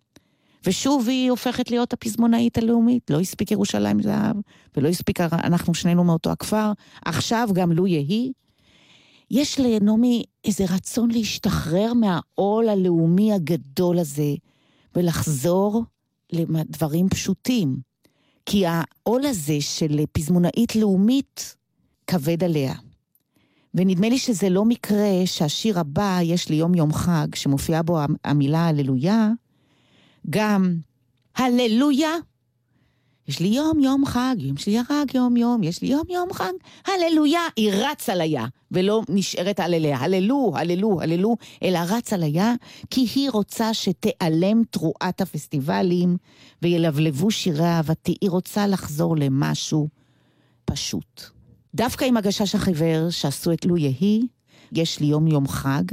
[0.65, 3.09] ושוב היא הופכת להיות הפזמונאית הלאומית.
[3.09, 4.35] לא הספיק ירושלים זהב,
[4.77, 6.71] ולא הספיק אנחנו שנינו מאותו הכפר,
[7.05, 8.31] עכשיו גם לו יהי.
[9.31, 14.33] יש לנעמי איזה רצון להשתחרר מהעול הלאומי הגדול הזה,
[14.95, 15.83] ולחזור
[16.31, 17.77] לדברים פשוטים.
[18.45, 21.55] כי העול הזה של פזמונאית לאומית
[22.07, 22.73] כבד עליה.
[23.73, 28.67] ונדמה לי שזה לא מקרה שהשיר הבא, יש לי יום יום חג, שמופיעה בו המילה
[28.67, 29.29] הללויה,
[30.29, 30.75] גם
[31.35, 32.11] הללויה.
[33.31, 36.51] יש לי יום יום חג, יש לי הרג יום יום, יש לי יום יום חג,
[36.87, 42.53] הללויה, היא רצה ליה, ולא נשארת על אליה, הללו, הללו, הללו, אלא רצה ליה,
[42.89, 46.17] כי היא רוצה שתיעלם תרועת הפסטיבלים
[46.61, 49.87] וילבלבו שירי אהבתי, היא רוצה לחזור למשהו
[50.65, 51.21] פשוט.
[51.75, 54.21] דווקא עם הגשש החיוור שעשו את לו יהי,
[54.71, 55.83] יש לי יום יום חג,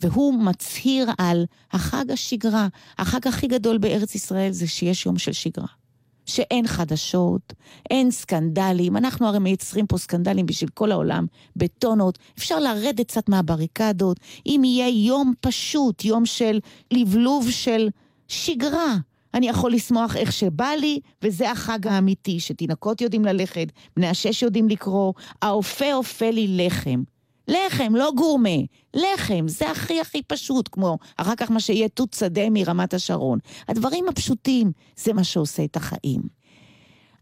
[0.00, 2.68] והוא מצהיר על החג השגרה.
[2.98, 5.85] החג הכי גדול בארץ ישראל זה שיש יום של שגרה.
[6.26, 7.52] שאין חדשות,
[7.90, 14.20] אין סקנדלים, אנחנו הרי מייצרים פה סקנדלים בשביל כל העולם, בטונות, אפשר לרדת קצת מהבריקדות,
[14.46, 16.60] אם יהיה יום פשוט, יום של
[16.90, 17.88] לבלוב של
[18.28, 18.96] שגרה.
[19.34, 23.66] אני יכול לשמוח איך שבא לי, וזה החג האמיתי, שתינוקות יודעים ללכת,
[23.96, 25.12] בני השש יודעים לקרוא,
[25.42, 27.02] האופה אופה לי לחם.
[27.48, 28.58] לחם, לא גורמה,
[28.94, 33.38] לחם, זה הכי הכי פשוט, כמו אחר כך מה שיהיה תות שדה מרמת השרון.
[33.68, 36.20] הדברים הפשוטים, זה מה שעושה את החיים.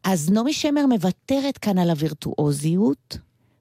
[0.05, 3.19] אז נעמי שמר מוותרת כאן על הווירטואוזיות,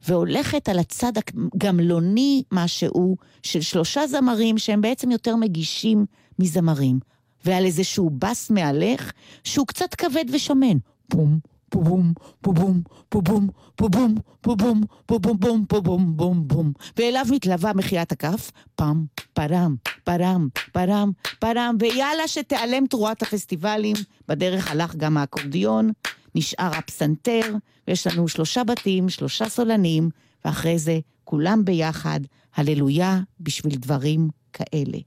[0.08, 1.12] והולכת על הצד
[1.56, 6.06] הגמלוני משהו של שלושה זמרים שהם בעצם יותר מגישים
[6.40, 7.00] מזמרים,
[7.46, 9.12] ועל איזשהו בס מהלך
[9.44, 10.78] שהוא קצת כבד ושמן.
[11.10, 11.40] בום,
[11.76, 12.14] בום,
[12.44, 13.50] בום, בום,
[13.80, 21.12] בום, בום, בום, בום, בום, בום, בום, ואליו מתלווה מחיית הכף, פם, פרם, פרם, פרם,
[21.40, 23.96] פרם, ויאללה שתיעלם תרועת הפסטיבלים,
[24.28, 25.92] בדרך הלך גם האקורדיון,
[26.36, 27.56] נשאר הפסנתר,
[27.88, 30.10] ויש לנו שלושה בתים, שלושה סולנים,
[30.46, 32.20] ואחרי זה כולם ביחד,
[32.56, 34.98] הללויה בשביל דברים כאלה.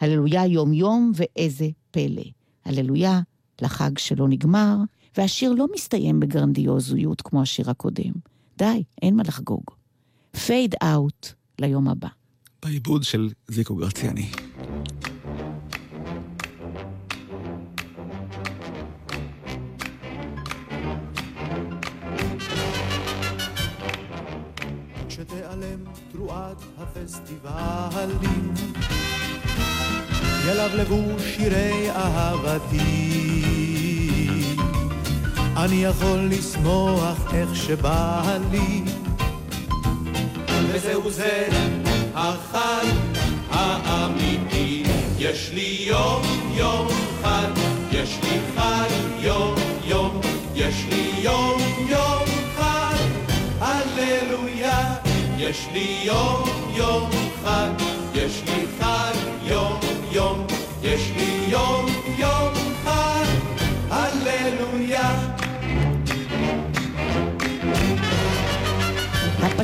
[0.00, 2.22] הללויה יום-יום ואיזה פלא.
[2.64, 3.20] הללויה
[3.62, 4.76] לחג שלא נגמר,
[5.16, 8.12] והשיר לא מסתיים בגרנדיוזיות כמו השיר הקודם.
[8.58, 9.64] די, אין מה לחגוג.
[10.46, 12.08] פייד אאוט ליום הבא.
[12.62, 14.30] בעיבוד של זיקו גרציאני.
[25.08, 28.54] כשתיעלם תרועת הפסטיבלים,
[30.48, 33.83] ילבלבו שירי אהבתי.
[35.56, 38.82] אני יכול לשמוח איך שבא לי.
[40.72, 41.48] וזהו זה
[42.14, 42.86] החג
[43.50, 44.82] האמיתי.
[45.18, 46.22] יש לי יום
[46.54, 46.88] יום
[47.22, 47.50] חג,
[47.92, 48.88] יש לי חג
[49.18, 50.20] יום יום,
[50.54, 52.24] יש לי יום יום
[52.56, 52.96] חג,
[53.60, 54.94] הללויה.
[55.38, 56.42] יש לי יום
[56.74, 57.10] יום
[57.44, 57.70] חג,
[58.14, 59.80] יש לי חג יום
[60.12, 60.46] יום,
[60.82, 61.23] יש לי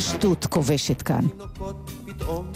[0.00, 1.24] הפשטות כובשת כאן.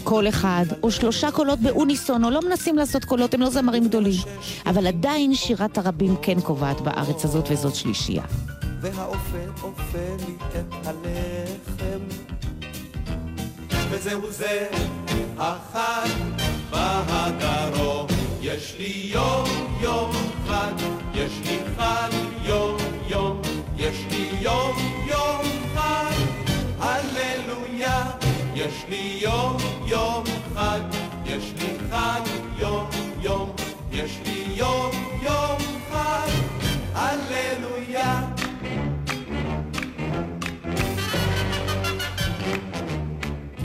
[0.03, 4.21] קול אחד, או שלושה קולות באוניסון, או לא מנסים לעשות קולות, הם לא זמרים גדולים.
[4.65, 8.23] אבל עדיין שירת הרבים כן קובעת בארץ הזאת, וזאת שלישייה.
[8.81, 11.99] והאופה אופה לי את הלחם,
[13.89, 14.67] וזהו זה
[15.37, 16.09] החג
[16.69, 18.07] בהדרום.
[18.41, 19.45] יש לי יום
[19.81, 20.11] יום
[20.47, 20.73] חג,
[21.13, 22.09] יש לי חג
[22.45, 22.77] יום
[23.09, 23.41] יום,
[23.77, 24.94] יש לי יום
[28.65, 30.23] יש לי יום יום
[30.55, 30.79] חג,
[31.25, 32.21] יש לי חג
[32.57, 32.89] יום
[33.21, 33.55] יום,
[33.91, 34.91] יש לי יום
[35.21, 35.57] יום
[35.91, 36.29] חג,
[36.93, 38.21] הללויה.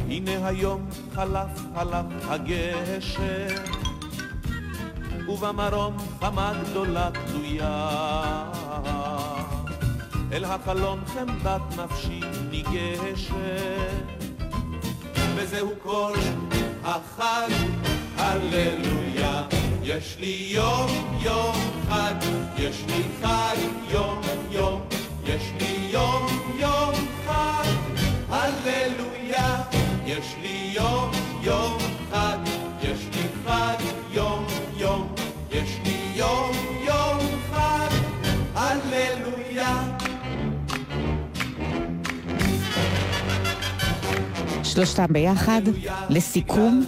[0.08, 3.46] הנה היום חלף חלף הגשר,
[5.28, 7.90] ובמרום חמה גדולה תלויה.
[10.32, 12.20] אל החלון חמדת נפשי
[12.50, 14.29] ניגשת,
[15.36, 16.12] וזהו כל
[16.84, 17.50] החג,
[18.16, 19.42] הללויה.
[19.82, 21.54] יש לי יום יום
[21.88, 22.14] חג,
[22.58, 23.56] יש לי חג
[23.90, 24.29] יום
[44.70, 45.62] שלושתם ביחד,
[46.08, 46.84] לסיכום.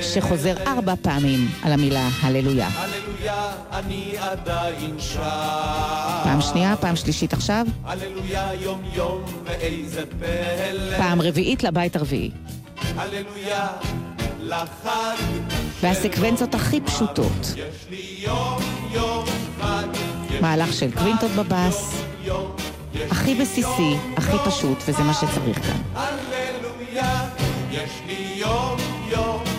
[0.00, 2.68] שחוזר ארבע פעמים על המילה הללויה.
[2.68, 5.20] הללויה, אני עדיין שם.
[6.24, 10.96] פעם שנייה, פעם שלישית עכשיו, הללויה יום יום ואיזה פלא.
[10.96, 12.30] פעם רביעית לבית הרביעי.
[12.96, 13.66] הללויה
[14.40, 15.16] לחג.
[15.80, 17.54] והסקוונציות הכי פשוטות.
[17.56, 18.58] יש לי יום
[18.92, 19.24] יום
[19.60, 19.86] חג.
[20.40, 22.02] מהלך של קווינטות בבאס,
[23.10, 26.02] הכי בסיסי, הכי פשוט, וזה מה שצריך כאן.
[27.84, 28.76] יש לי יום
[29.08, 29.51] יום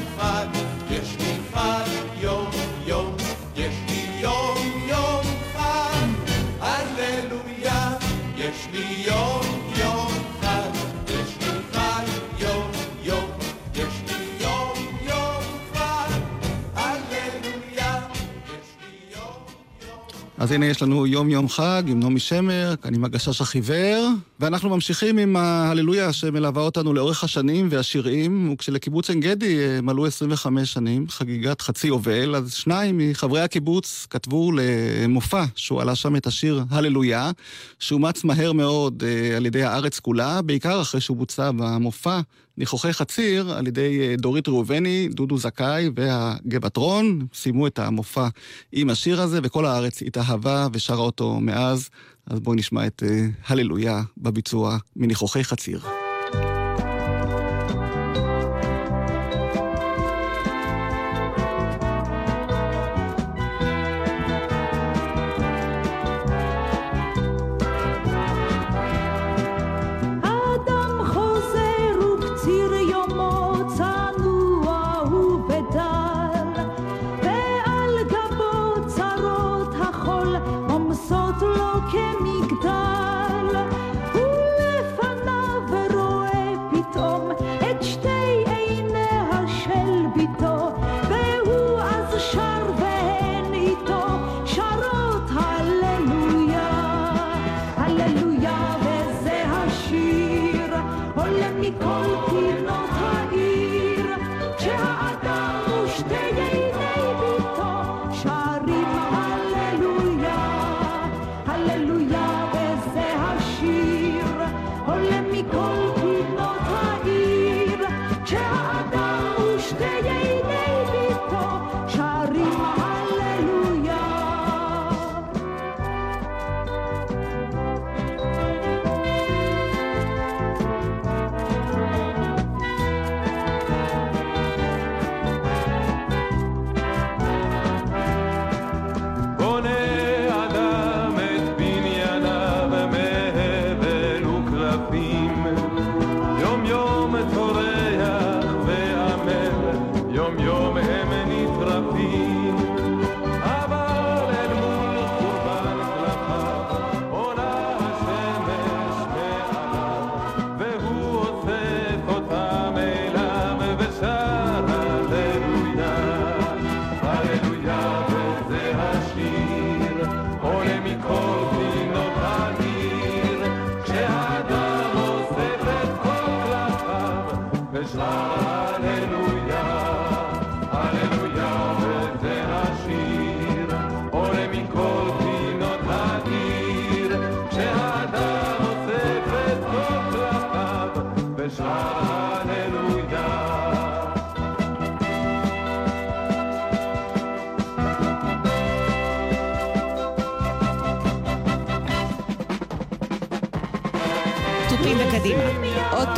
[20.44, 24.70] אז הנה יש לנו יום יום חג עם נעמי שמר, כאן עם הגשש החיוור, ואנחנו
[24.70, 31.08] ממשיכים עם ההללויה שמלווה אותנו לאורך השנים והשירים, וכשלקיבוץ עין גדי אה, מלאו 25 שנים,
[31.10, 37.32] חגיגת חצי יובל, אז שניים מחברי הקיבוץ כתבו למופע שהוא עלה שם את השיר הללויה,
[37.80, 42.20] שאומץ מהר מאוד אה, על ידי הארץ כולה, בעיקר אחרי שהוא בוצע במופע
[42.58, 48.28] ניחוחי חציר על ידי אה, דורית ראובני, דודו זכאי והגבעטרון, סיימו את המופע
[48.72, 51.89] עם השיר הזה, וכל הארץ התאהבה ושרה אותו מאז.
[52.28, 56.03] אז בואו נשמע את אה, הללויה בביצוע מניחוחי חציר.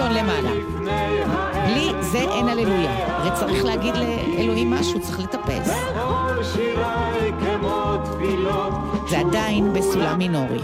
[0.06, 0.52] טון למעלה.
[1.66, 3.18] בלי זה אין הללויה.
[3.18, 5.72] הרי צריך להגיד לאלוהים משהו, צריך לטפס.
[9.10, 10.60] זה עדיין בסולם מינורי.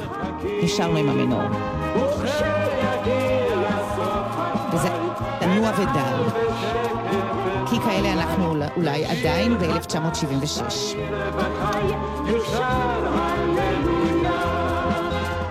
[0.63, 1.43] נשארנו עם המינור.
[4.73, 4.89] וזה
[5.39, 6.39] תנוע ודל.
[7.69, 10.61] כי כאלה אנחנו אולי עדיין ב-1976.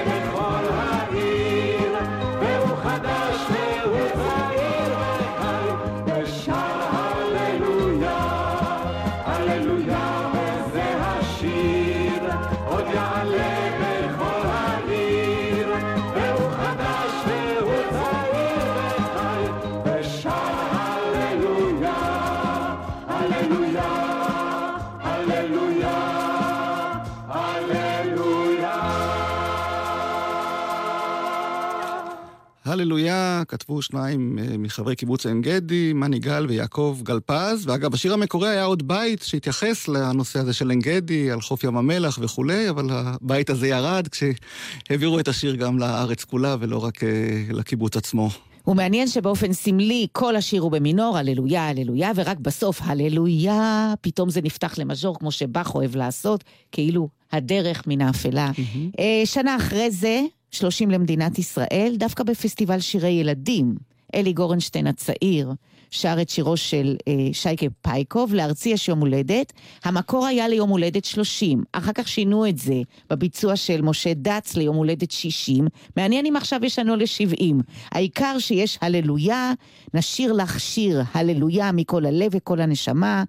[33.69, 37.66] כתבו שניים אה, מחברי קיבוץ עין גדי, מני גל ויעקב גלפז.
[37.66, 41.77] ואגב, השיר המקורי היה עוד בית שהתייחס לנושא הזה של עין גדי, על חוף ים
[41.77, 47.09] המלח וכולי, אבל הבית הזה ירד כשהעבירו את השיר גם לארץ כולה ולא רק אה,
[47.51, 48.29] לקיבוץ עצמו.
[48.66, 54.79] ומעניין שבאופן סמלי כל השיר הוא במינור, הללויה, הללויה, ורק בסוף הללויה, פתאום זה נפתח
[54.79, 58.51] למז'ור, כמו שבאך אוהב לעשות, כאילו הדרך מן האפלה.
[58.55, 59.01] Mm-hmm.
[59.25, 60.21] שנה אחרי זה,
[60.51, 63.75] 30 למדינת ישראל, דווקא בפסטיבל שירי ילדים,
[64.15, 65.53] אלי גורנשטיין הצעיר
[65.91, 69.53] שר את שירו של אה, שייקה פייקוב, לארצי יש יום הולדת.
[69.85, 74.77] המקור היה ליום הולדת 30, אחר כך שינו את זה בביצוע של משה דץ ליום
[74.77, 75.67] הולדת 60.
[75.97, 77.55] מעניין אם עכשיו יש לנו ל-70.
[77.93, 79.53] העיקר שיש הללויה,
[79.95, 83.25] נשיר לך שיר הללויה מכל הלב וכל הנשמה.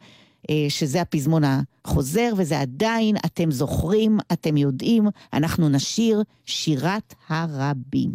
[0.69, 8.11] שזה הפזמון החוזר, וזה עדיין, אתם זוכרים, אתם יודעים, אנחנו נשיר שירת הרבים.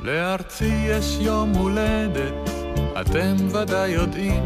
[0.00, 2.50] לארצי יש יום הולדת,
[3.00, 4.42] אתם ודאי יודעים,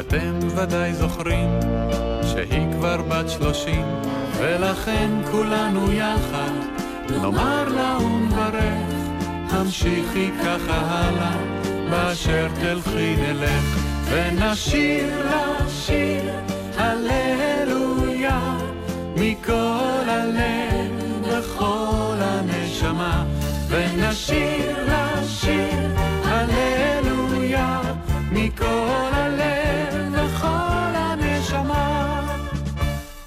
[0.00, 1.48] אתם ודאי זוכרים,
[2.22, 3.86] שהיא כבר בת שלושים,
[4.42, 6.50] ולכן כולנו יחד
[7.10, 8.92] נאמר לה ונברך,
[9.50, 11.36] המשיכי ככה הלאה,
[11.90, 16.32] באשר תלכי נלך, ונשיר לה שיר
[16.76, 18.56] הללויה,
[19.16, 20.90] מכל הלב
[21.22, 23.24] וכל הנשמה.
[23.72, 27.80] ונשיר לשיר הללויה
[28.32, 29.61] מכל הלב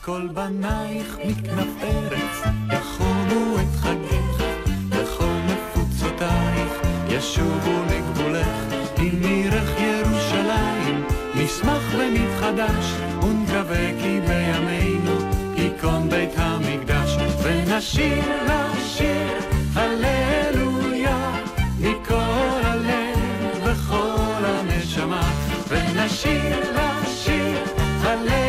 [0.05, 4.43] כל בנייך מכנף ארץ יחומו את חגך
[4.89, 6.71] וכל מפוצותייך
[7.09, 8.57] ישובו לגבולך
[8.97, 11.05] עם עירך ירושלים.
[11.35, 12.85] נשמח ונתחדש
[13.23, 15.15] ונקווה כי בימינו
[15.55, 17.17] ייכון בית המקדש.
[17.43, 19.37] ונשיר לשיר
[19.73, 21.31] הללויה,
[21.79, 23.17] מכל הלב
[23.63, 25.31] וכל הנשמה,
[25.67, 27.63] ונשיר לשיר
[28.01, 28.44] הללויה,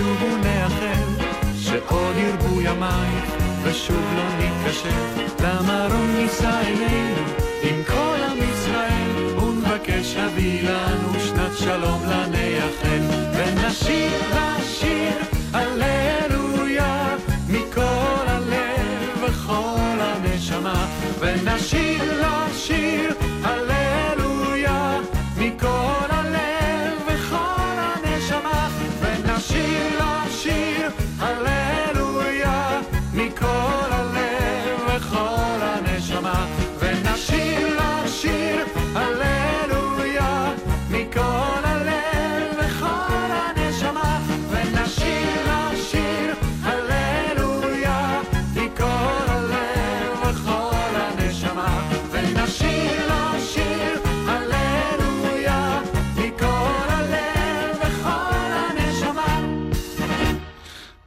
[0.00, 1.24] נשוב ונאחל,
[1.60, 3.24] שעוד ירבו ימייך,
[3.62, 7.26] ושוב לא נתקשר, למרום נישא אלינו,
[7.62, 13.00] עם כל עם ישראל, ונבקש הביא לנו שנת שלום לנייחל,
[13.34, 15.16] ונשיר לשיר
[15.52, 17.16] הללויה,
[17.48, 20.86] מכל הלב וכל הנשמה,
[21.18, 22.49] ונשיר לשיר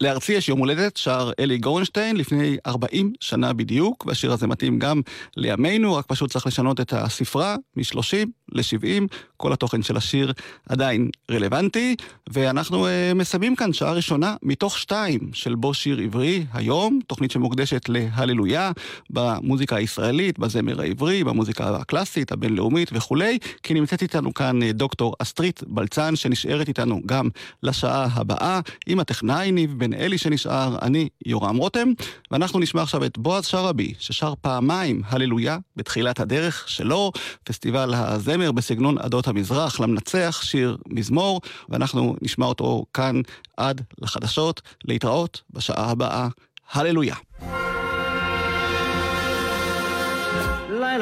[0.04, 5.02] לארצי יש יום הולדת, שר אלי גורנשטיין לפני 40 שנה בדיוק, והשיר הזה מתאים גם
[5.38, 10.34] לימינו, רק פשוט צריך לשנות את הספרה מ-30 ל-70, כל התוכן של השיר
[10.70, 11.96] עדיין רלוונטי,
[12.30, 17.90] ואנחנו uh, מסיימים כאן שעה ראשונה מתוך שתיים של בו שיר עברי היום, תוכנית שמוקדשת
[17.90, 18.72] להללויה
[19.10, 25.64] במוזיקה הישראלית, בזמר העברי, במוזיקה הקלאסית, הבינלאומית וכולי, כי נמצאת איתנו כאן uh, דוקטור אסטרית
[25.68, 27.30] בלצן, שנשארת איתנו גם
[27.64, 31.88] לשעה הבאה, עם הטכנאי ניב בן אלי שנשאר, אני יורם רותם,
[32.32, 37.12] ואנחנו נשמע עכשיו את בועז שרעבי, ששר פעמיים הללויה בתחילת הדרך שלו,
[37.44, 43.22] פסטיבל הזמר בסגנון עדות המזרח, למנצח, שיר מזמור, ואנחנו נשמע אותו כאן
[43.58, 46.28] עד לחדשות, להתראות בשעה הבאה.
[46.74, 47.16] הללויה.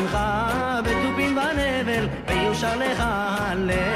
[0.00, 3.89] שמחה בתופים בנבל, ויושר לך הלב.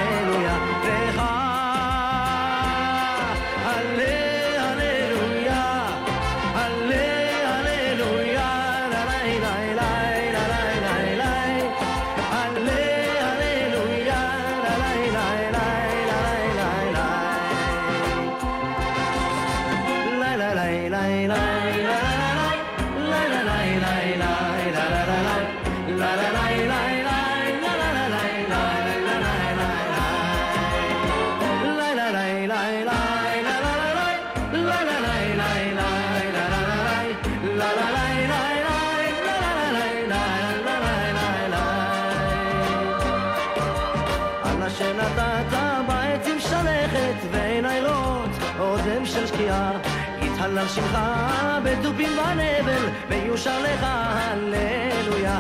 [49.15, 49.73] של שקיעה
[50.23, 50.99] יתהלל שמך
[51.65, 55.39] בתופים ונבל ויושר לך הללויה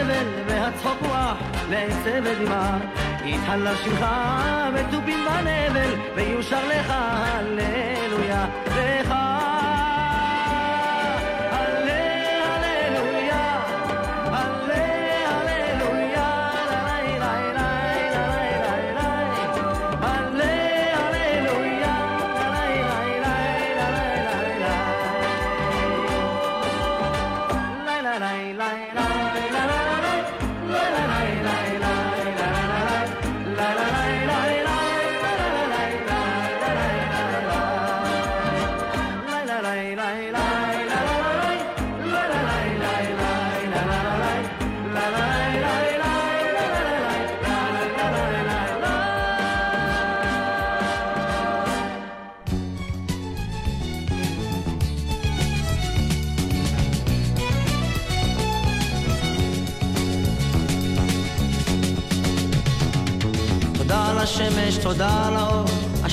[0.00, 1.36] וגם סבל, והצחוק הוא אח
[1.70, 2.78] לעצב ודמעה.
[3.24, 4.04] יתהלל שמך
[4.74, 8.46] בתופים ונבל, ויושר לך הללויה.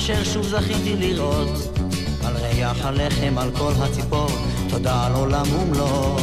[0.08, 1.78] אשר שוב זכיתי לראות.
[2.24, 4.28] על ריח הלחם, על כל הציפור,
[4.68, 6.16] תודה על עולם ומלואו.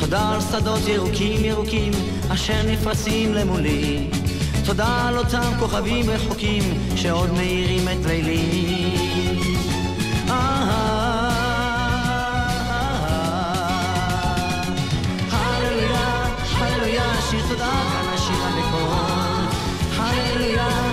[0.00, 1.92] תודה על שדות ירוקים ירוקים,
[2.28, 4.10] אשר נפרסים למולי.
[4.66, 6.62] תודה על אותם כוכבים רחוקים,
[6.96, 8.94] שעוד מאירים את לילי.
[18.14, 18.94] השיר המקור.
[19.96, 20.87] הללויה, הללויה,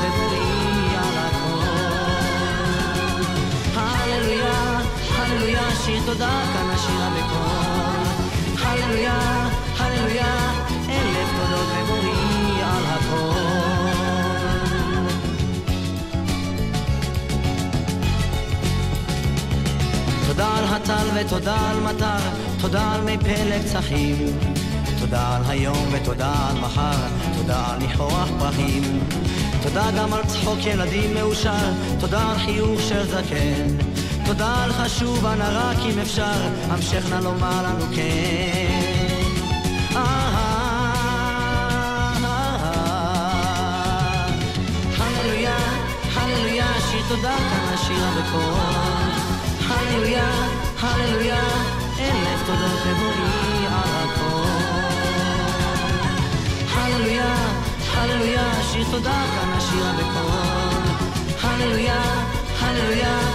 [0.00, 1.66] וברי על הכל.
[3.74, 4.80] הללויה,
[5.18, 6.96] הללויה, שיר תודה, כאן השיר.
[8.64, 10.52] הללויה, הללויה,
[10.88, 11.30] אלף
[12.62, 13.36] על הכל.
[20.26, 22.18] תודה על הטל ותודה על מטר,
[22.60, 24.16] תודה על מי פלג צחים.
[25.00, 29.00] תודה על היום ותודה על מחר, תודה על ניחוח פרחים.
[29.68, 33.66] תודה גם על צחוק ילדים מאושר, תודה על חיוך של זקן.
[34.26, 38.96] תודה על חשוב הנרק אם אפשר, המשך נא לומר לנו כן.
[57.96, 58.52] הללויה,
[58.90, 60.86] תודה כאן she'll become.
[61.42, 62.02] Hallelujah,
[62.62, 63.25] hallelujah.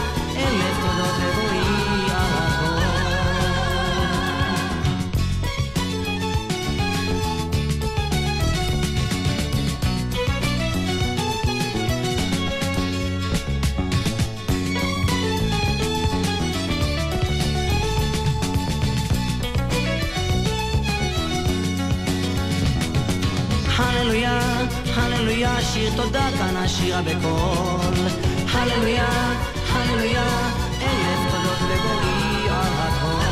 [25.61, 28.07] הללויה, שיר תודה כאן השירה בקול.
[28.51, 29.33] הללויה,
[29.71, 30.49] הללויה,
[30.81, 33.25] אלף תודות לבואי על הכל.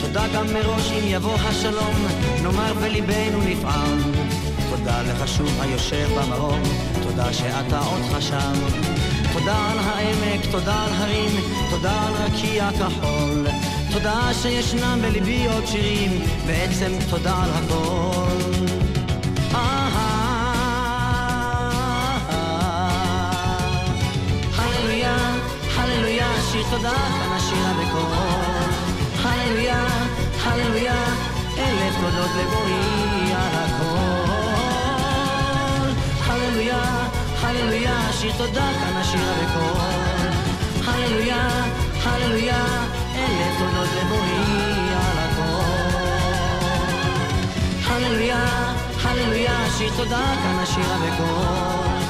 [0.00, 2.06] תודה גם מראש אם יבוא השלום,
[2.42, 3.98] נאמר וליבנו נפעם.
[4.70, 6.62] תודה לך שוב היושב במרום,
[7.02, 8.54] תודה שאתה עוד חשב.
[9.32, 11.30] תודה על העמק, תודה על הרים,
[11.70, 13.46] תודה על רקיע כחול.
[13.94, 18.64] תודה שישנם בליבי עוד שירים, בעצם תודה על הכל.
[24.56, 25.16] הללויה,
[25.76, 27.34] הללויה, שיר תודה, כאן.
[29.22, 29.86] הללויה,
[30.42, 31.04] הללויה.
[36.28, 36.84] הללויה,
[37.42, 37.94] הללויה.
[40.86, 41.48] הללויה,
[42.04, 42.64] הללויה,
[43.24, 45.64] אלף תודות לבואי על הכל.
[47.86, 48.46] הללויה,
[49.02, 52.02] הללויה, שיר תודה, כאן השירה בקול.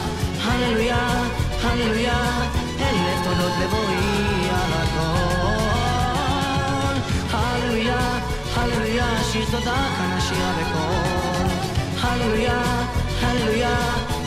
[0.44, 1.08] הללויה,
[1.62, 2.22] הללויה,
[2.80, 5.74] אלף תודות לבואי על הכל.
[7.30, 8.18] הללויה,
[8.56, 11.48] הללויה, שיר תודה, כאן השירה בקול.
[12.00, 12.62] הללויה,
[13.22, 13.76] הללויה,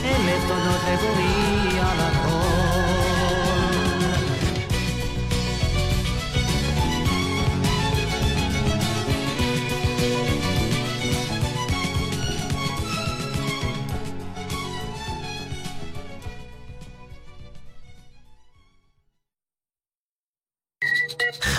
[0.03, 2.66] אלף תודות לבואי על הכל.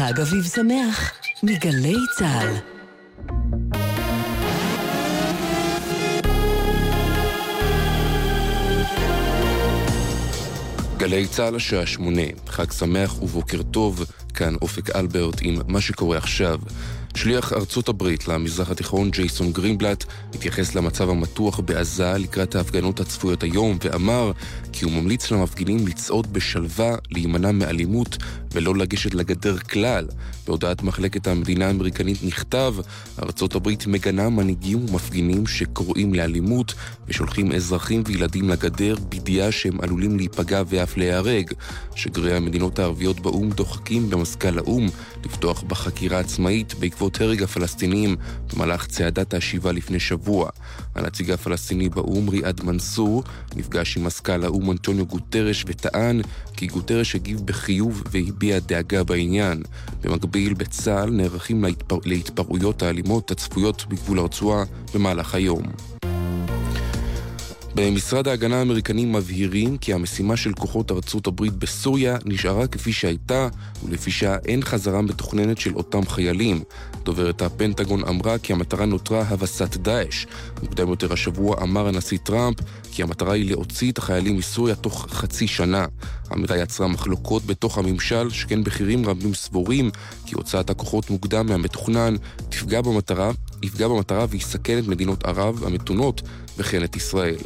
[0.08, 2.54] חג אביב שמח מגלי צה"ל.
[10.96, 14.04] גלי צה"ל השעה שמונה, חג שמח ובוקר טוב,
[14.34, 16.58] כאן אופק אלברט עם מה שקורה עכשיו.
[17.14, 20.04] שליח ארצות הברית למזרח התיכון ג'ייסון גרינבלט
[20.34, 24.32] התייחס למצב המתוח בעזה לקראת ההפגנות הצפויות היום ואמר
[24.78, 28.16] כי הוא ממליץ למפגינים לצעוד בשלווה, להימנע מאלימות
[28.52, 30.06] ולא לגשת לגדר כלל.
[30.46, 32.74] בהודעת מחלקת המדינה האמריקנית נכתב
[33.22, 36.74] ארצות הברית מגנה מנהיגים ומפגינים שקוראים לאלימות
[37.08, 41.52] ושולחים אזרחים וילדים לגדר בידיעה שהם עלולים להיפגע ואף להיהרג.
[41.94, 44.86] שגרירי המדינות הערביות באו"ם דוחקים במזכ"ל האו"ם
[45.24, 48.16] לפתוח בחקירה עצמאית בעקבות הרג הפלסטינים
[48.52, 50.50] במהלך צעדת השיבה לפני שבוע.
[50.98, 53.22] הנציג הפלסטיני באו"ם ריאד מנסור
[53.56, 56.20] נפגש עם מזכ"ל האו"ם אנטוניו גוטרש וטען
[56.56, 59.62] כי גוטרש הגיב בחיוב והביע דאגה בעניין.
[60.02, 61.98] במקביל, בצה"ל נערכים להתפר...
[62.04, 65.62] להתפרעויות האלימות הצפויות בגבול הרצועה במהלך היום.
[67.74, 73.48] במשרד ההגנה האמריקני מבהירים כי המשימה של כוחות ארצות הברית בסוריה נשארה כפי שהייתה,
[73.84, 76.62] ולפי שעה אין חזרה מתוכננת של אותם חיילים.
[77.08, 80.26] דוברת הפנטגון אמרה כי המטרה נותרה הבסת דאעש.
[80.62, 82.56] מוקדם יותר השבוע אמר הנשיא טראמפ
[82.92, 85.86] כי המטרה היא להוציא את החיילים מסוריה תוך חצי שנה.
[86.30, 89.90] האמירה יצרה מחלוקות בתוך הממשל, שכן בכירים רבים סבורים
[90.26, 92.14] כי הוצאת הכוחות מוקדם מהמתוכנן
[92.48, 93.30] תפגע במטרה,
[93.62, 96.22] יפגע במטרה ויסכן את מדינות ערב המתונות
[96.58, 97.36] וכן את ישראל.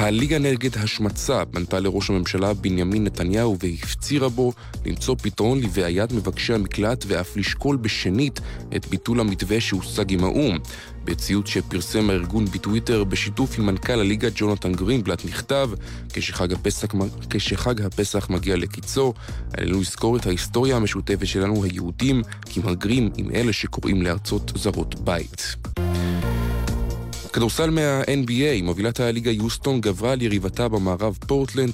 [0.00, 4.52] הליגה נגד השמצה פנתה לראש הממשלה בנימין נתניהו והפצירה בו
[4.86, 8.40] למצוא פתרון לבעיית מבקשי המקלט ואף לשקול בשנית
[8.76, 10.58] את ביטול המתווה שהושג עם האו"ם.
[11.04, 15.70] בציוץ שפרסם הארגון בטוויטר בשיתוף עם מנכ"ל הליגה ג'ונתן גרינבלט נכתב
[16.12, 16.88] כשחג הפסח,
[17.30, 19.14] כשחג הפסח מגיע לקיצו,
[19.56, 25.56] עלינו לזכור את ההיסטוריה המשותפת שלנו היהודים כמהגרים עם אלה שקוראים לארצות זרות בית.
[27.32, 31.72] כדורסל מה-NBA, מובילת הליגה יוסטון גברה על יריבתה במערב פורטלנד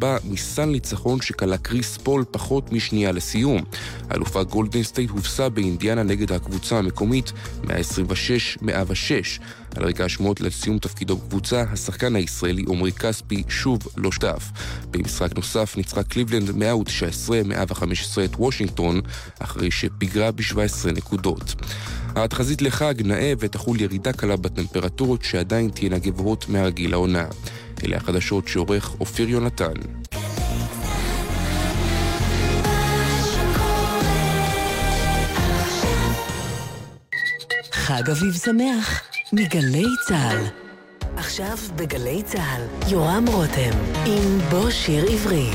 [0.00, 3.62] 96-94 מסל ניצחון שכלה קריס פול פחות משנייה לסיום.
[4.10, 7.32] האלופה גולדן סטייט הובסה באינדיאנה נגד הקבוצה המקומית
[7.64, 7.68] 126-106.
[9.76, 14.50] על רקע השמועות לסיום תפקידו בקבוצה, השחקן הישראלי עמרי כספי שוב לא שטף.
[14.90, 19.00] במשחק נוסף ניצחה קליבלנד 119-115 את וושינגטון,
[19.38, 21.54] אחרי שפיגרה ב-17 נקודות.
[22.16, 27.26] התחזית לחג נאה ותחול ירידה קלה בטמפרטורות שעדיין תהיינה גבוהות מהרגיל לעונה.
[27.84, 29.74] אלה החדשות שעורך אופיר יונתן.
[37.88, 40.38] חג אביב שמח מגלי צה"ל.
[41.16, 45.50] עכשיו בגלי צה"ל, יורם רותם, עם בוא שיר עברי.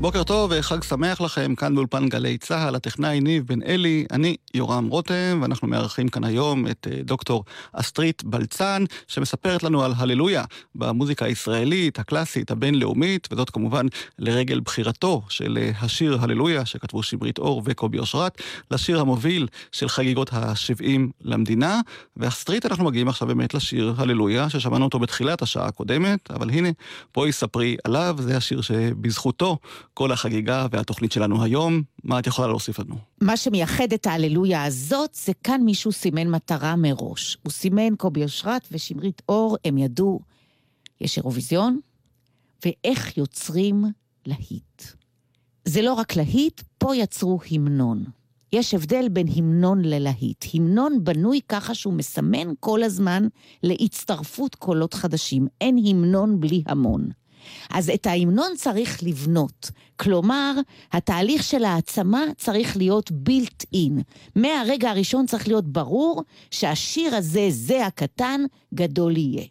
[0.00, 4.88] בוקר טוב וחג שמח לכם, כאן באולפן גלי צה"ל, הטכנאי ניב בן אלי, אני יורם
[4.88, 10.44] רותם, ואנחנו מארחים כאן היום את אה, דוקטור אסטרית בלצן, שמספרת לנו על הללויה
[10.74, 13.86] במוזיקה הישראלית, הקלאסית, הבינלאומית, וזאת כמובן
[14.18, 20.32] לרגל בחירתו של אה, השיר הללויה, שכתבו שמרית אור וקובי אושרת, לשיר המוביל של חגיגות
[20.32, 21.80] ה-70 למדינה.
[22.16, 26.68] ואסטרית, אנחנו מגיעים עכשיו באמת לשיר הללויה, ששמענו אותו בתחילת השעה הקודמת, אבל הנה,
[27.14, 29.58] בואי ספרי עליו, זה השיר שבזכותו
[30.00, 31.82] כל החגיגה והתוכנית שלנו היום.
[32.04, 32.94] מה את יכולה להוסיף לנו?
[33.20, 37.38] מה שמייחד את ההללויה הזאת, זה כאן מישהו סימן מטרה מראש.
[37.42, 40.20] הוא סימן קובי אושרת ושמרית אור, הם ידעו,
[41.00, 41.80] יש אירוויזיון,
[42.64, 43.84] ואיך יוצרים
[44.26, 44.82] להיט.
[45.64, 48.04] זה לא רק להיט, פה יצרו המנון.
[48.52, 50.44] יש הבדל בין המנון ללהיט.
[50.54, 53.26] המנון בנוי ככה שהוא מסמן כל הזמן
[53.62, 55.46] להצטרפות קולות חדשים.
[55.60, 57.08] אין המנון בלי המון.
[57.70, 59.70] אז את ההמנון צריך לבנות.
[59.96, 60.54] כלומר,
[60.92, 64.02] התהליך של העצמה צריך להיות built in.
[64.36, 68.40] מהרגע הראשון צריך להיות ברור שהשיר הזה, זה הקטן,
[68.74, 69.44] גדול יהיה.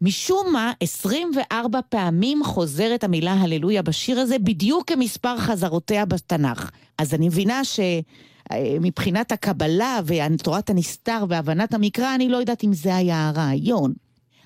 [0.00, 6.70] משום מה, 24 פעמים חוזרת המילה הללויה בשיר הזה, בדיוק כמספר חזרותיה בתנ"ך.
[6.98, 13.28] אז אני מבינה שמבחינת הקבלה ותורת הנסתר והבנת המקרא, אני לא יודעת אם זה היה
[13.28, 13.92] הרעיון.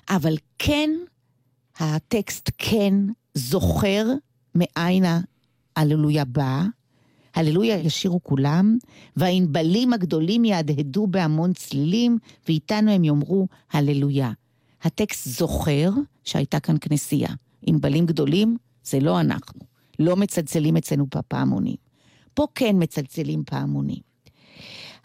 [0.09, 0.89] אבל כן
[1.79, 2.93] הטקסט כן
[3.33, 4.05] זוכר
[4.55, 5.03] מאין
[5.75, 6.65] ההללויה באה.
[7.35, 8.77] הללויה ישירו כולם,
[9.15, 12.17] והענבלים הגדולים יהדהדו בהמון צלילים,
[12.47, 14.31] ואיתנו הם יאמרו הללויה.
[14.81, 15.89] הטקסט זוכר
[16.23, 17.29] שהייתה כאן כנסייה.
[17.65, 19.59] ענבלים גדולים זה לא אנחנו.
[19.99, 21.75] לא מצלצלים אצלנו בפעמונים.
[22.33, 24.01] פה כן מצלצלים פעמונים.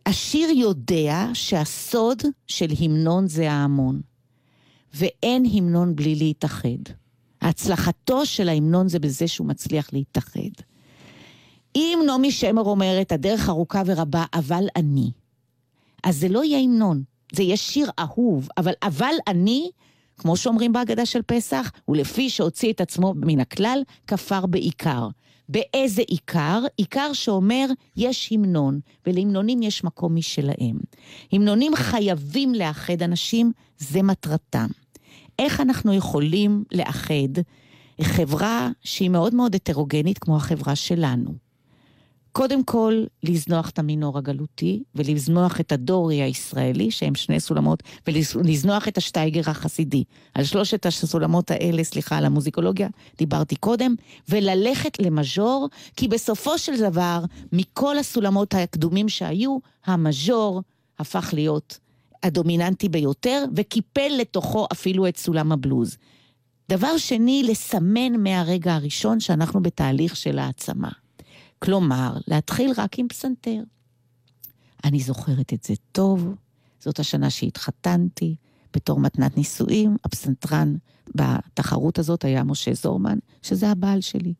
[0.06, 4.00] השיר יודע שהסוד של המנון זה ההמון.
[4.95, 6.93] ואין המנון בלי להתאחד.
[7.41, 10.62] הצלחתו של ההמנון זה בזה שהוא מצליח להתאחד.
[11.76, 15.11] אם נעמי שמר אומרת, הדרך ארוכה ורבה, אבל אני,
[16.05, 19.70] אז זה לא יהיה המנון, זה יהיה שיר אהוב, אבל אבל אני,
[20.18, 25.09] כמו שאומרים בהגדה של פסח, ולפי שהוציא את עצמו מן הכלל, כפר בעיקר.
[25.49, 26.62] באיזה עיקר?
[26.76, 30.78] עיקר שאומר, יש המנון, ולהמנונים יש מקום משלהם.
[31.32, 34.66] המנונים חייבים לאחד אנשים, זה מטרתם.
[35.38, 37.42] איך אנחנו יכולים לאחד
[38.03, 41.47] חברה שהיא מאוד מאוד הטרוגנית כמו החברה שלנו?
[42.39, 48.99] קודם כל, לזנוח את המינור הגלותי, ולזנוח את הדורי הישראלי, שהם שני סולמות, ולזנוח את
[48.99, 50.05] השטייגר החסידי.
[50.34, 53.95] על שלושת הסולמות האלה, סליחה, על המוזיקולוגיה, דיברתי קודם,
[54.28, 60.62] וללכת למז'ור, כי בסופו של דבר, מכל הסולמות הקדומים שהיו, המז'ור
[60.99, 61.78] הפך להיות
[62.22, 65.97] הדומיננטי ביותר, וקיפל לתוכו אפילו את סולם הבלוז.
[66.68, 70.89] דבר שני, לסמן מהרגע הראשון שאנחנו בתהליך של העצמה.
[71.59, 73.62] כלומר, להתחיל רק עם פסנתר.
[74.84, 76.34] אני זוכרת את זה טוב,
[76.80, 78.36] זאת השנה שהתחתנתי,
[78.74, 80.74] בתור מתנת נישואים, הפסנתרן
[81.14, 84.34] בתחרות הזאת היה משה זורמן, שזה הבעל שלי.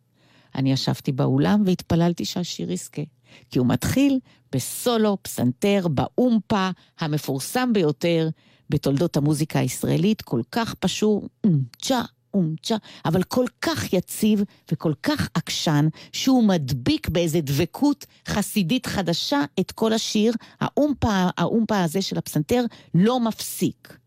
[0.55, 3.03] אני ישבתי באולם והתפללתי שהשיר יזכה.
[3.51, 4.19] כי הוא מתחיל
[4.53, 8.29] בסולו פסנתר באומפה המפורסם ביותר
[8.71, 12.03] בתולדות המוזיקה הישראלית, כל כך פשור, אומצ'ה,
[12.39, 19.73] אומצ'ה, אבל כל כך יציב וכל כך עקשן, שהוא מדביק באיזה דבקות חסידית חדשה את
[19.73, 20.33] כל השיר.
[20.61, 22.65] האומפה, האומפה הזה של הפסנתר
[22.95, 23.99] לא מפסיק.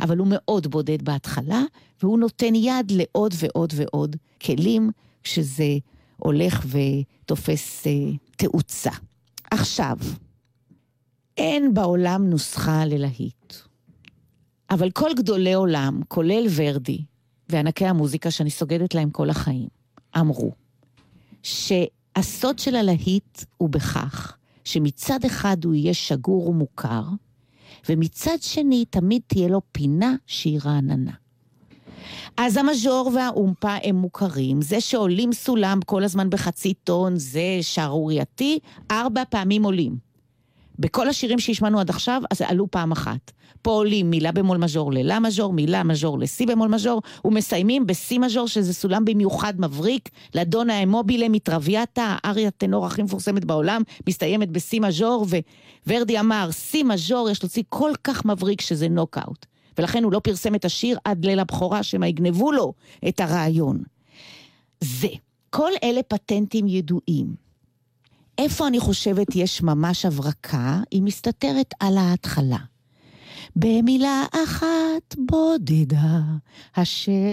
[0.00, 1.62] אבל הוא מאוד בודד בהתחלה,
[2.02, 4.90] והוא נותן יד לעוד ועוד ועוד כלים,
[5.22, 5.76] כשזה
[6.16, 7.92] הולך ותופס אה,
[8.36, 8.90] תאוצה.
[9.50, 9.96] עכשיו,
[11.36, 13.54] אין בעולם נוסחה ללהיט.
[14.70, 17.04] אבל כל גדולי עולם, כולל ורדי
[17.50, 19.68] וענקי המוזיקה שאני סוגדת להם כל החיים,
[20.18, 20.52] אמרו
[21.42, 27.02] שהסוד של הלהיט הוא בכך שמצד אחד הוא יהיה שגור ומוכר,
[27.88, 31.12] ומצד שני תמיד תהיה לו פינה שהיא רעננה.
[32.36, 34.62] אז המז'ור והאומפה הם מוכרים.
[34.62, 38.58] זה שעולים סולם כל הזמן בחצי טון זה שערורייתי,
[38.90, 40.09] ארבע פעמים עולים.
[40.80, 43.30] בכל השירים שהשמענו עד עכשיו, אז עלו פעם אחת.
[43.62, 48.48] פה עולים מילה במול מז'ור ללה מז'ור, מילה מז'ור לסי במול מז'ור, ומסיימים בסי מז'ור,
[48.48, 55.26] שזה סולם במיוחד מבריק, לדונה אמובילה מטרוויאטה, האריה טנור הכי מפורסמת בעולם, מסתיימת בסי מז'ור,
[55.86, 59.46] וורדי אמר, סי מז'ור יש להוציא כל כך מבריק שזה נוקאוט.
[59.78, 62.72] ולכן הוא לא פרסם את השיר עד ליל הבכורה, שמא יגנבו לו
[63.08, 63.82] את הרעיון.
[64.80, 65.08] זה,
[65.50, 67.49] כל אלה פטנטים ידועים.
[68.40, 70.80] איפה אני חושבת יש ממש הברקה?
[70.90, 72.58] היא מסתתרת על ההתחלה.
[73.56, 76.20] במילה אחת בודדה,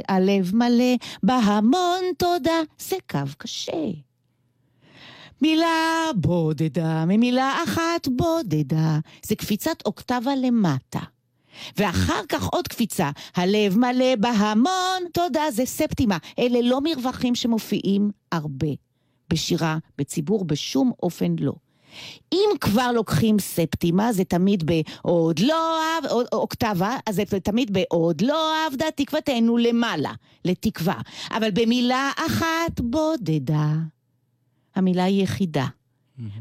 [0.07, 3.87] הלב מלא בהמון תודה, זה קו קשה.
[5.41, 10.99] מילה בודדה, ממילה אחת בודדה, זה קפיצת אוקטבה למטה.
[11.77, 16.17] ואחר כך עוד קפיצה, הלב מלא בהמון תודה, זה ספטימה.
[16.39, 18.86] אלה לא מרווחים שמופיעים הרבה
[19.29, 21.53] בשירה, בציבור, בשום אופן לא.
[22.33, 28.53] אם כבר לוקחים ספטימה, זה תמיד בעוד לא אהב, אוקטבה, אז זה תמיד בעוד לא
[28.55, 30.13] אהבדה תקוותנו למעלה,
[30.45, 31.01] לתקווה.
[31.31, 33.73] אבל במילה אחת בודדה,
[34.75, 35.65] המילה היא יחידה.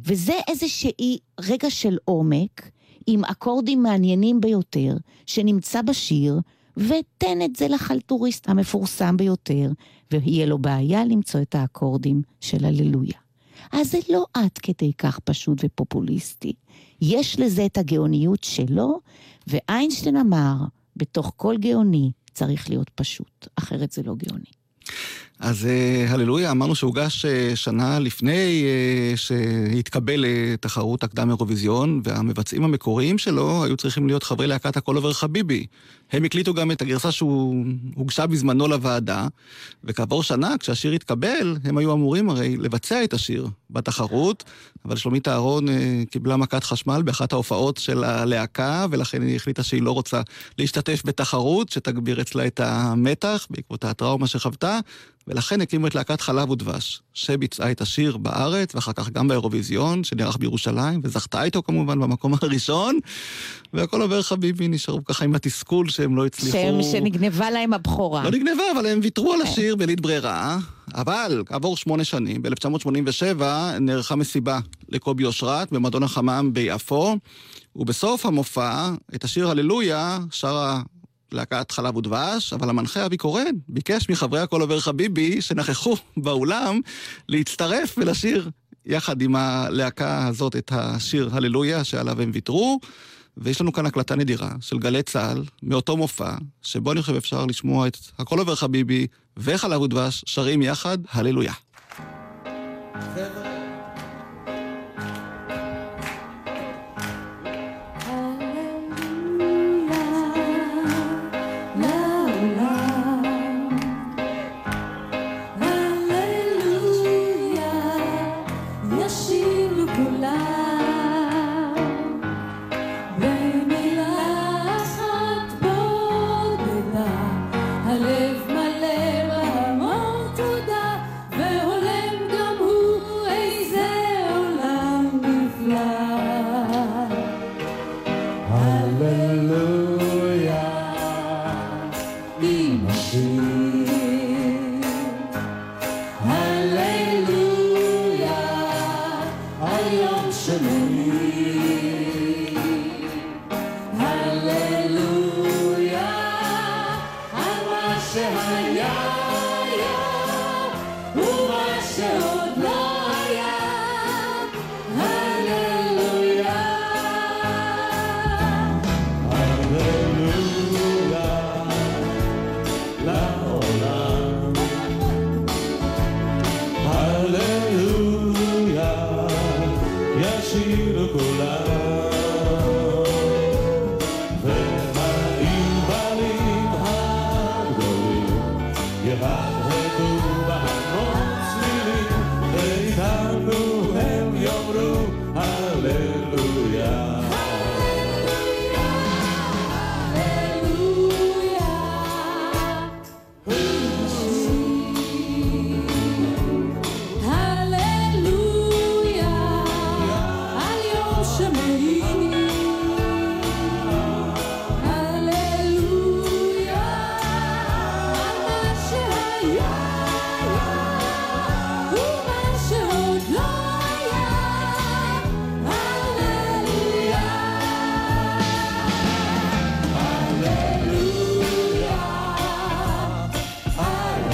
[0.04, 2.70] וזה איזושהי רגע של עומק,
[3.06, 6.40] עם אקורדים מעניינים ביותר, שנמצא בשיר,
[6.76, 9.70] ותן את זה לחלטוריסט המפורסם ביותר,
[10.10, 13.18] ויהיה לו בעיה למצוא את האקורדים של הללויה.
[13.72, 16.52] אז זה לא עד כדי כך פשוט ופופוליסטי.
[17.00, 19.00] יש לזה את הגאוניות שלו,
[19.46, 20.54] ואיינשטיין אמר,
[20.96, 24.50] בתוך כל גאוני צריך להיות פשוט, אחרת זה לא גאוני.
[25.40, 33.18] אז uh, הללויה, אמרנו שהוגש uh, שנה לפני uh, שהתקבל לתחרות הקדם אירוויזיון, והמבצעים המקוריים
[33.18, 35.66] שלו היו צריכים להיות חברי להקת הכל עובר חביבי.
[36.12, 39.26] הם הקליטו גם את הגרסה שהוגשה בזמנו לוועדה,
[39.84, 44.44] וכעבור שנה, כשהשיר התקבל, הם היו אמורים הרי לבצע את השיר בתחרות,
[44.84, 45.66] אבל שלומית אהרון
[46.10, 50.20] קיבלה מכת חשמל באחת ההופעות של הלהקה, ולכן היא החליטה שהיא לא רוצה
[50.58, 54.78] להשתתף בתחרות, שתגביר אצלה את המתח בעקבות הטראומה שחוותה.
[55.28, 60.36] ולכן הקימו את להקת חלב ודבש, שביצעה את השיר בארץ, ואחר כך גם באירוויזיון, שנערך
[60.36, 62.98] בירושלים, וזכתה איתו כמובן במקום הראשון,
[63.72, 66.56] והכל עובר חביבי, נשארו ככה עם התסכול שהם לא הצליחו...
[66.58, 68.24] שהם, שנגנבה להם הבכורה.
[68.24, 70.58] לא נגנבה, אבל הם ויתרו על השיר בלית ברירה,
[70.94, 73.42] אבל כעבור שמונה שנים, ב-1987,
[73.80, 74.58] נערכה מסיבה
[74.88, 77.16] לקובי אושרת במועדון החמם ביפו,
[77.76, 80.82] ובסוף המופע, את השיר הללויה, שרה
[81.32, 86.80] להקת חלב ודבש, אבל המנחה אבי קורן ביקש מחברי הכל עובר חביבי שנכחו באולם
[87.28, 88.50] להצטרף ולשיר
[88.86, 92.80] יחד עם הלהקה הזאת את השיר הללויה שעליו הם ויתרו.
[93.36, 97.86] ויש לנו כאן הקלטה נדירה של גלי צה"ל מאותו מופע, שבו אני חושב אפשר לשמוע
[97.86, 99.06] את הכל עובר חביבי
[99.36, 101.52] וחלב ודבש שרים יחד הללויה.
[102.94, 103.45] אז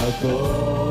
[0.02, 0.81] Adoro.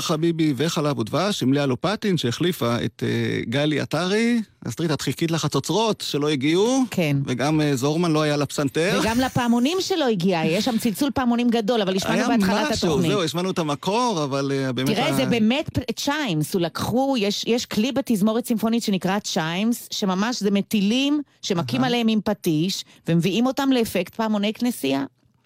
[0.00, 4.40] חביבי וחלב ודבש, עם לאה לופטין שהחליפה את uh, גלי עטרי.
[4.68, 6.84] אסטרית, את חיכית לחצוצרות שלא הגיעו.
[6.90, 7.16] כן.
[7.26, 9.00] וגם uh, זורמן לא היה לפסנתר.
[9.02, 13.10] וגם לפעמונים שלא הגיע, יש שם צלצול פעמונים גדול, אבל השמענו בהתחלת היה משהו, התוכנית.
[13.10, 14.90] זהו, השמענו את המקור, אבל uh, באמת...
[14.90, 20.40] תראה, ה- זה באמת צ'יימס, הוא לקחו, יש, יש כלי בתזמורת צימפונית שנקרא צ'יימס, שממש
[20.40, 25.04] זה מטילים שמכים עליהם עם פטיש, ומביאים אותם לאפקט פעמוני כנסייה.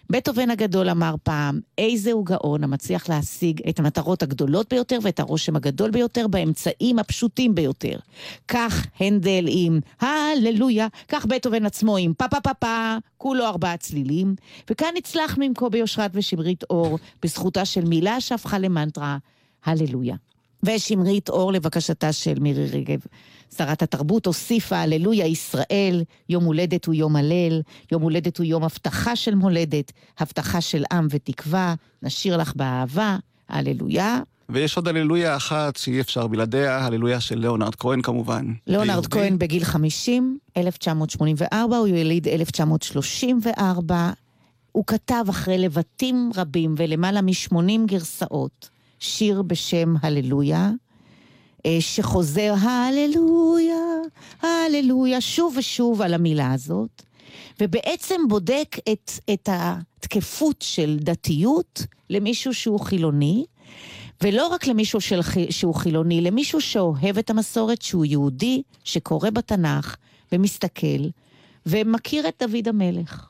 [0.09, 5.55] בטהובן הגדול אמר פעם, איזה הוא גאון המצליח להשיג את המטרות הגדולות ביותר ואת הרושם
[5.55, 7.99] הגדול ביותר באמצעים הפשוטים ביותר.
[8.47, 14.35] כך הנדל עם הללויה, כך בטהובן עצמו עם פה פה פה פה, כולו ארבעה צלילים,
[14.69, 19.17] וכאן הצלחנו עם קובי אושרת ושמרית אור, בזכותה של מילה שהפכה למנטרה,
[19.65, 20.15] הללויה.
[20.65, 22.99] ושמרית אור לבקשתה של מירי רגב.
[23.57, 27.61] שרת התרבות הוסיפה, הללויה ישראל, יום הולדת הוא יום הלל,
[27.91, 33.17] יום הולדת הוא יום הבטחה של מולדת, הבטחה של עם ותקווה, נשאיר לך באהבה,
[33.49, 34.19] הללויה.
[34.49, 38.45] ויש עוד הללויה אחת שאי אפשר בלעדיה, הללויה של ליאונרד כהן כמובן.
[38.67, 39.07] ליאונרד.
[39.07, 44.11] כהן בגיל 50, 1984, הוא יליד 1934.
[44.71, 50.71] הוא כתב אחרי לבטים רבים ולמעלה מ-80 גרסאות שיר בשם הללויה,
[51.65, 53.85] אה, שחוזר הללויה,
[54.41, 57.01] הללויה, שוב ושוב על המילה הזאת,
[57.61, 63.45] ובעצם בודק את, את התקפות של דתיות למישהו שהוא חילוני,
[64.23, 65.19] ולא רק למישהו של,
[65.49, 69.95] שהוא חילוני, למישהו שאוהב את המסורת, שהוא יהודי, שקורא בתנ"ך
[70.31, 71.07] ומסתכל,
[71.65, 73.27] ומכיר את דוד המלך.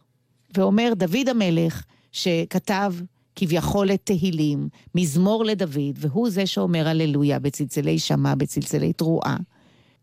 [0.58, 2.94] ואומר, דוד המלך, שכתב
[3.36, 9.38] כביכול את תהילים, מזמור לדוד, והוא זה שאומר הללויה בצלצלי שמע, בצלצלי תרועה.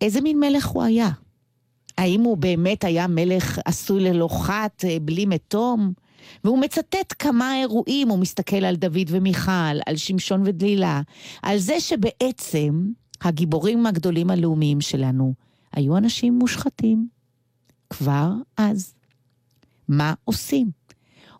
[0.01, 1.11] איזה מין מלך הוא היה?
[1.99, 5.93] האם הוא באמת היה מלך עשוי ללא חת, אה, בלי מתום?
[6.45, 11.01] והוא מצטט כמה אירועים, הוא מסתכל על דוד ומיכל, על שמשון ודלילה,
[11.43, 12.87] על זה שבעצם
[13.23, 15.35] הגיבורים הגדולים הלאומיים שלנו
[15.73, 17.09] היו אנשים מושחתים.
[17.91, 18.95] כבר אז.
[19.89, 20.71] מה עושים?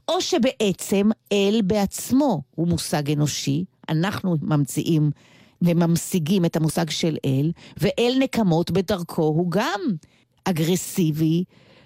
[0.09, 5.11] או שבעצם אל בעצמו הוא מושג אנושי, אנחנו ממציאים
[5.63, 9.81] וממשיגים את המושג של אל, ואל נקמות בדרכו הוא גם
[10.45, 11.45] אגרסיבי,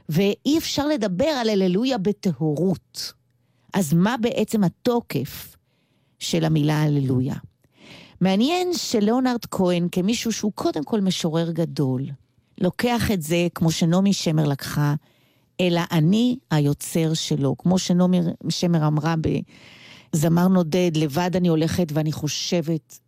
[0.09, 3.13] ואי אפשר לדבר על הללויה בטהורות.
[3.75, 5.57] אז מה בעצם התוקף
[6.19, 7.35] של המילה הללויה?
[8.21, 12.03] מעניין שלאונרד כהן, כמישהו שהוא קודם כל משורר גדול,
[12.61, 14.95] לוקח את זה, כמו שנעמי שמר לקחה,
[15.61, 17.57] אלא אני היוצר שלו.
[17.59, 19.15] כמו שנעמי שמר אמרה
[20.13, 22.99] בזמר נודד, לבד אני הולכת ואני חושבת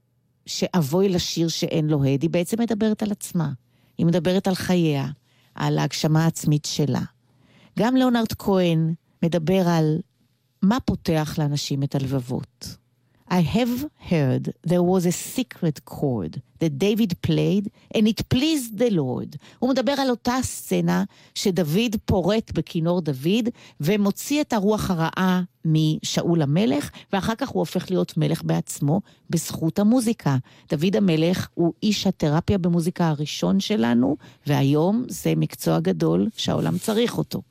[0.47, 3.51] שאבוי לשיר שאין לו הד, היא בעצם מדברת על עצמה.
[3.99, 5.07] היא מדברת על חייה,
[5.55, 7.03] על ההגשמה העצמית שלה.
[7.79, 9.99] גם ליאונרד כהן מדבר על
[10.63, 12.77] מה פותח לאנשים את הלבבות.
[13.31, 18.91] I have heard there was a secret chord that David played and it pleased the
[18.91, 19.37] Lord.
[19.59, 23.49] הוא מדבר על אותה סצנה שדוד פורט בכינור דוד
[23.81, 29.01] ומוציא את הרוח הרעה משאול המלך, ואחר כך הוא הופך להיות מלך בעצמו
[29.31, 30.37] בזכות המוזיקה.
[30.71, 37.43] דוד המלך הוא איש התרפיה במוזיקה הראשון שלנו, והיום זה מקצוע גדול שהעולם צריך אותו.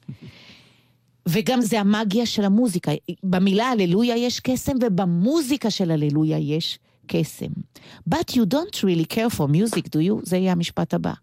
[1.28, 2.92] וגם זה המאגיה של המוזיקה.
[3.24, 7.52] במילה הללויה יש קסם, ובמוזיקה של הללויה יש קסם.
[8.10, 10.14] But you don't really care for music, do you?
[10.24, 11.14] זה יהיה המשפט הבא.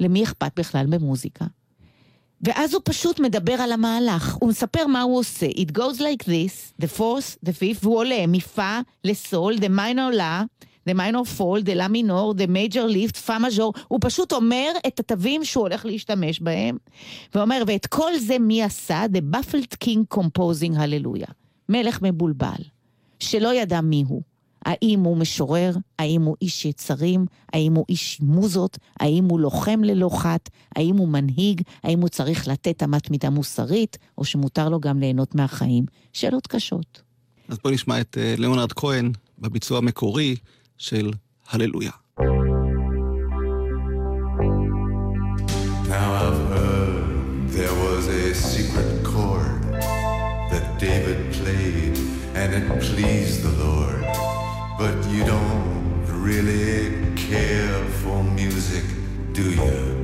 [0.00, 1.44] למי אכפת בכלל במוזיקה?
[2.42, 5.46] ואז הוא פשוט מדבר על המהלך, הוא מספר מה הוא עושה.
[5.46, 10.42] It goes like this, the fourth, the fifth, והוא עולה מפה לסול, the minor לה,
[10.88, 15.00] the minor fall, the לה מינור, the major lift, פה מז'ור, הוא פשוט אומר את
[15.00, 16.76] התווים שהוא הולך להשתמש בהם,
[17.34, 19.04] ואומר, ואת כל זה מי עשה?
[19.12, 21.26] The baffled king composing הללויה.
[21.68, 22.62] מלך מבולבל,
[23.20, 24.22] שלא ידע מי הוא.
[24.66, 25.74] האם הוא משורר?
[25.98, 27.26] האם הוא איש יצרים?
[27.52, 28.78] האם הוא איש מוזות?
[29.00, 30.50] האם הוא לוחם ללא חת?
[30.76, 31.62] האם הוא מנהיג?
[31.82, 33.98] האם הוא צריך לתת אמת מידה מוסרית?
[34.18, 35.84] או שמותר לו גם ליהנות מהחיים?
[36.12, 37.02] שאלות קשות.
[37.48, 40.36] אז בואי נשמע את אה, ליאונרד כהן בביצוע המקורי
[40.77, 41.11] של
[41.49, 41.91] הללויה.
[45.89, 49.61] Now I've heard there was a secret chord
[50.51, 51.97] that David played
[52.39, 54.01] and it pleased the Lord.
[54.81, 58.85] But you don't really care for music,
[59.33, 59.94] do you?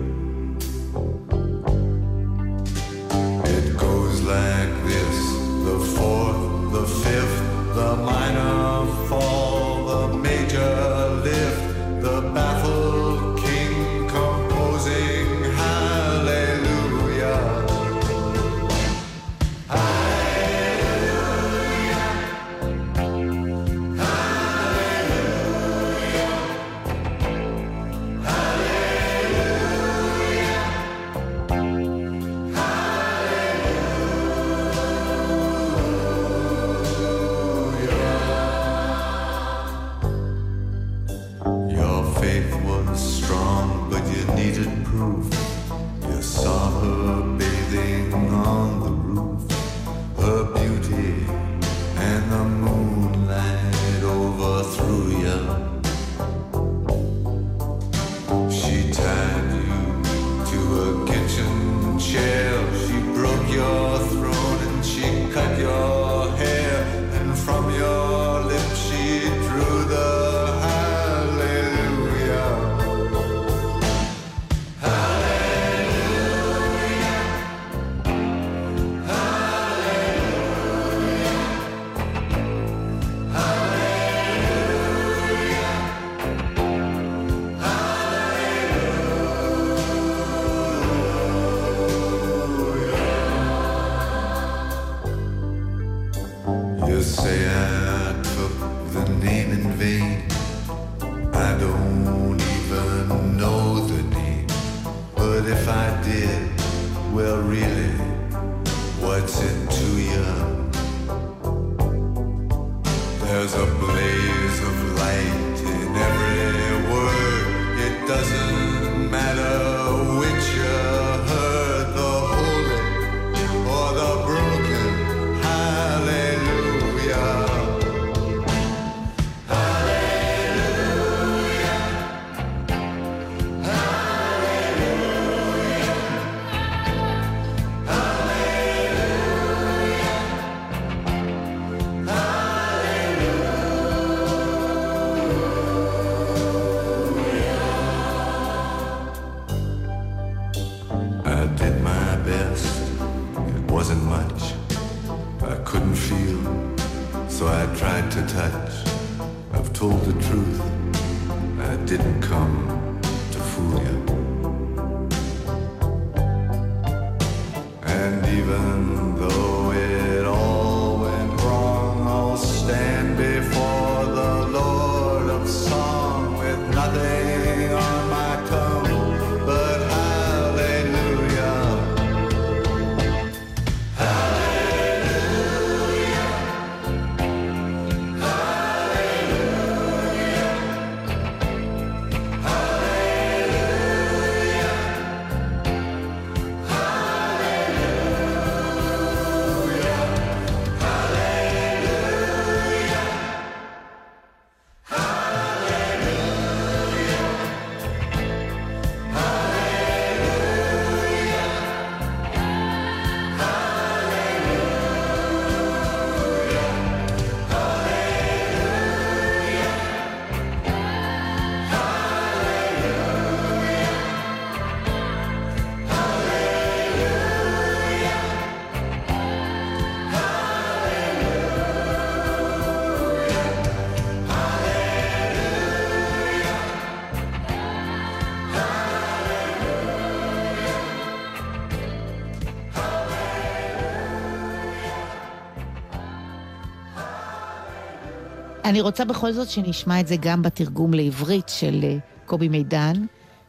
[248.73, 251.97] אני רוצה בכל זאת שנשמע את זה גם בתרגום לעברית של אה,
[252.27, 252.93] קובי מידן,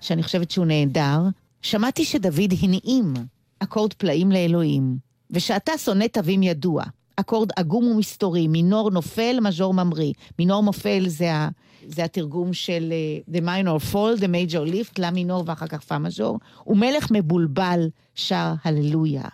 [0.02, 1.20] שאני חושבת שהוא נהדר.
[1.62, 3.14] שמעתי שדוד הנעים
[3.60, 4.98] אקורד פלאים לאלוהים,
[5.32, 6.84] ושאתה שונא תווים ידוע.
[7.16, 10.14] אקורד עגום ומסתורי, מינור נופל, מז'ור ממריא.
[10.40, 11.50] מינור נופל זה, ה,
[11.88, 12.94] זה התרגום של
[13.30, 16.40] uh, The minor fall, The major lift, לה מינור ואחר כך פה מז'ור.
[16.68, 19.26] ומלך מבולבל שר הללויה.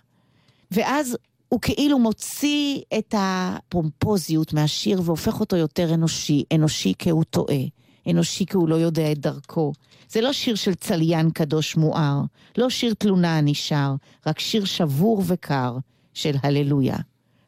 [0.72, 1.18] ואז
[1.50, 7.62] הוא כאילו מוציא את הפומפוזיות מהשיר והופך אותו יותר אנושי, אנושי כי הוא טועה,
[8.10, 9.74] אנושי כי הוא לא יודע את דרכו.
[10.10, 12.22] זה לא שיר של צליין קדוש מואר,
[12.58, 13.96] לא שיר תלונה שר,
[14.28, 15.78] רק שיר שבור וקר
[16.14, 16.98] של הללויה.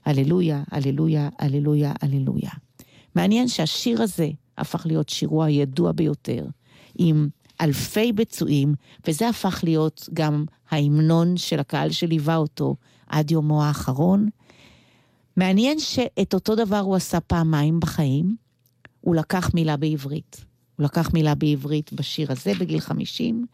[0.06, 2.52] הללויה, הללויה, הללויה, הללויה.
[3.16, 6.46] מעניין שהשיר הזה הפך להיות שירו הידוע ביותר,
[6.98, 7.30] עם
[7.62, 8.74] אלפי ביצועים,
[9.08, 12.76] וזה הפך להיות גם ההמנון של הקהל שליווה אותו
[13.12, 14.30] עד יומו האחרון.
[15.38, 18.36] מעניין שאת אותו דבר הוא עשה פעמיים בחיים.
[19.02, 20.46] הוא לקח מילה בעברית.
[20.76, 23.46] הוא לקח מילה בעברית בשיר הזה בגיל 50,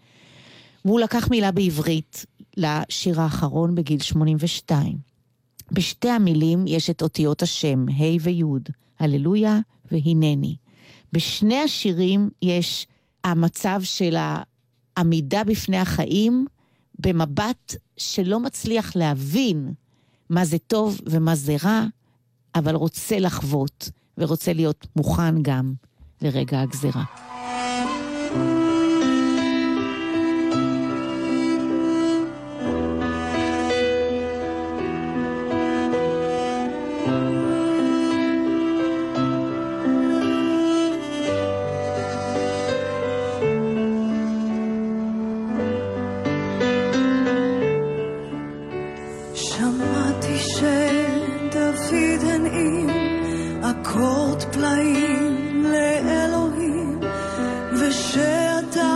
[0.86, 2.26] והוא לקח מילה בעברית
[2.58, 4.98] לשיר האחרון בגיל 82.
[5.72, 8.44] בשתי המילים יש את אותיות השם, ה' וי',
[9.00, 9.60] הללויה
[9.92, 10.56] והנני.
[11.14, 12.88] בשני השירים יש
[13.24, 14.16] המצב של
[14.98, 16.46] העמידה בפני החיים
[17.00, 19.74] במבט שלא מצליח להבין
[20.30, 21.86] מה זה טוב ומה זה רע,
[22.56, 25.74] אבל רוצה לחוות ורוצה להיות מוכן גם
[26.22, 27.27] לרגע הגזירה.
[54.58, 57.00] פלאים לאלוהים,
[57.80, 58.94] ושאתה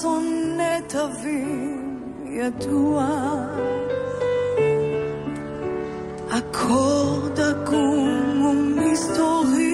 [0.00, 3.06] שונא תבין, ידוע.
[6.28, 9.69] אקורד עקום ומסתורי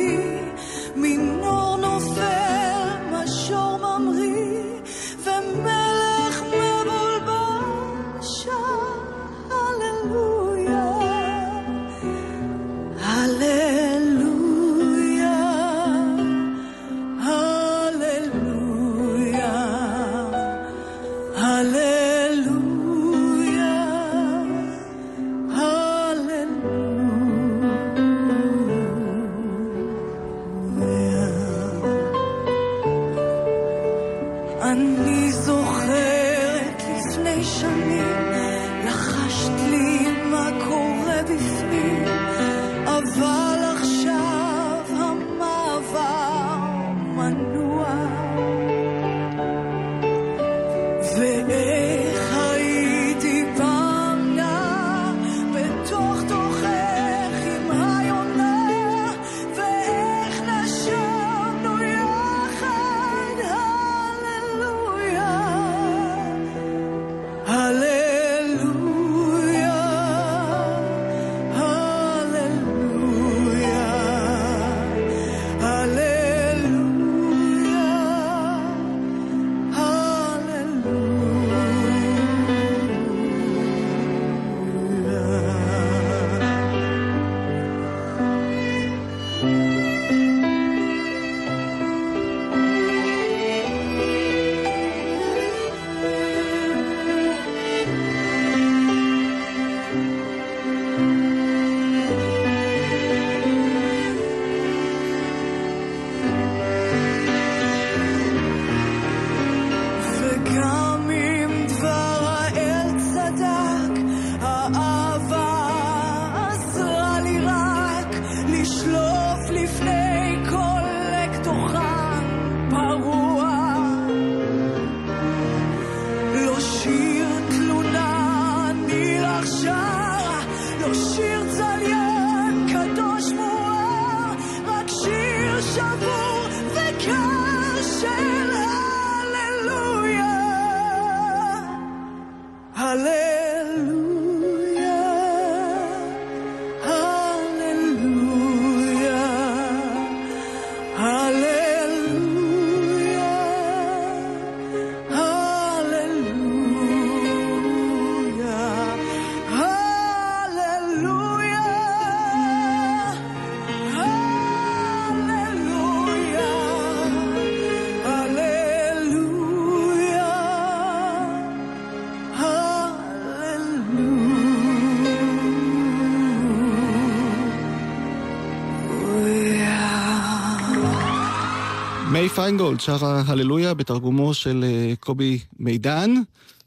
[182.37, 186.15] פיינגולד שרה הללויה בתרגומו של אה, קובי מידן.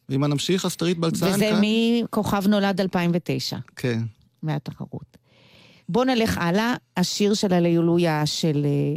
[0.10, 1.62] ואם נמשיך, אסטרית בלצן וזה כאן.
[2.04, 4.00] מכוכב נולד 2009, כן.
[4.44, 5.18] מהתחרות.
[5.90, 6.76] בואו נלך הלאה.
[6.98, 8.96] השיר של הללויה של אה,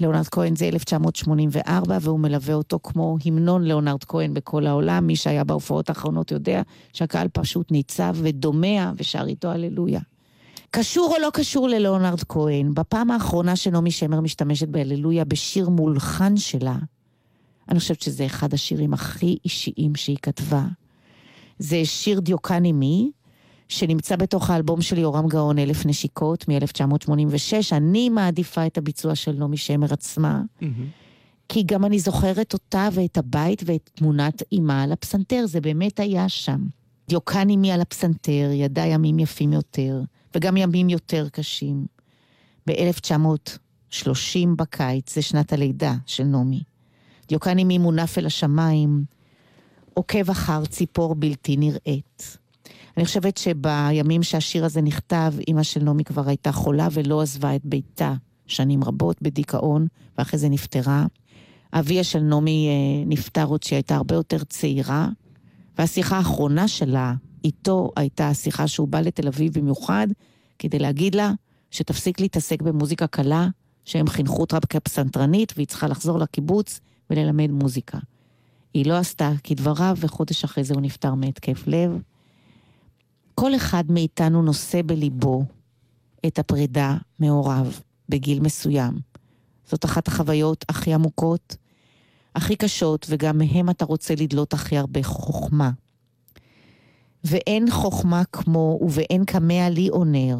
[0.00, 5.06] ליאונרד כהן זה 1984, והוא מלווה אותו כמו המנון ליאונרד כהן בכל העולם.
[5.06, 10.00] מי שהיה בהופעות האחרונות יודע שהקהל פשוט ניצב ודומע ושר איתו הללויה.
[10.78, 16.76] קשור או לא קשור לליאונרד כהן, בפעם האחרונה שנעמי שמר משתמשת בהללויה בשיר מולחן שלה,
[17.68, 20.64] אני חושבת שזה אחד השירים הכי אישיים שהיא כתבה.
[21.58, 23.10] זה שיר דיוקני מי,
[23.68, 27.72] שנמצא בתוך האלבום של יורם גאון, אלף נשיקות, מ-1986.
[27.72, 30.42] אני מעדיפה את הביצוע של נעמי שמר עצמה,
[31.48, 36.28] כי גם אני זוכרת אותה ואת הבית ואת תמונת אימה על הפסנתר, זה באמת היה
[36.28, 36.66] שם.
[37.08, 40.00] דיוקני מי על הפסנתר, ידע ימים יפים יותר,
[40.36, 41.86] וגם ימים יותר קשים.
[42.66, 46.62] ב-1930 בקיץ, זה שנת הלידה של נעמי.
[47.28, 49.04] דיוקני מונף אל השמיים,
[49.94, 52.38] עוקב אחר ציפור בלתי נראית.
[52.96, 57.64] אני חושבת שבימים שהשיר הזה נכתב, אימא של נעמי כבר הייתה חולה ולא עזבה את
[57.64, 58.14] ביתה
[58.46, 59.86] שנים רבות בדיכאון,
[60.18, 61.06] ואחרי זה נפטרה.
[61.72, 65.08] אביה של נעמי אה, נפטר עוד שהיא הייתה הרבה יותר צעירה,
[65.78, 67.14] והשיחה האחרונה שלה
[67.46, 70.06] איתו הייתה השיחה שהוא בא לתל אביב במיוחד,
[70.58, 71.32] כדי להגיד לה
[71.70, 73.48] שתפסיק להתעסק במוזיקה קלה,
[73.84, 77.98] שהם חינכו אותה כפסנתרנית, והיא צריכה לחזור לקיבוץ וללמד מוזיקה.
[78.74, 82.00] היא לא עשתה כדבריו, וחודש אחרי זה הוא נפטר מהתקף לב.
[83.34, 85.44] כל אחד מאיתנו נושא בליבו
[86.26, 87.66] את הפרידה מהוריו
[88.08, 88.92] בגיל מסוים.
[89.70, 91.56] זאת אחת החוויות הכי עמוקות,
[92.34, 95.70] הכי קשות, וגם מהם אתה רוצה לדלות הכי הרבה חוכמה.
[97.28, 100.38] ואין חוכמה כמו, ובאין קמע לי אונר.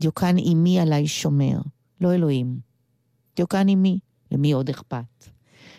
[0.00, 1.58] דיוקן עמי עלי שומר,
[2.00, 2.58] לא אלוהים.
[3.36, 3.98] דיוקן עמי,
[4.32, 5.28] למי עוד אכפת?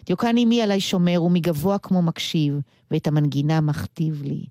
[0.06, 2.60] דיוקן עמי עלי שומר, ומגבוה כמו מקשיב,
[2.92, 4.46] ואת המנגינה מכתיב לי.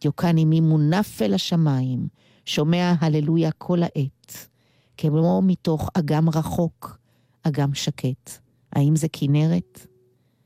[0.00, 2.08] דיוקן עמי מונף אל השמיים,
[2.46, 4.48] שומע הללויה כל העת.
[4.96, 6.98] כמו מתוך אגם רחוק,
[7.42, 8.30] אגם שקט.
[8.72, 9.86] האם זה כנרת?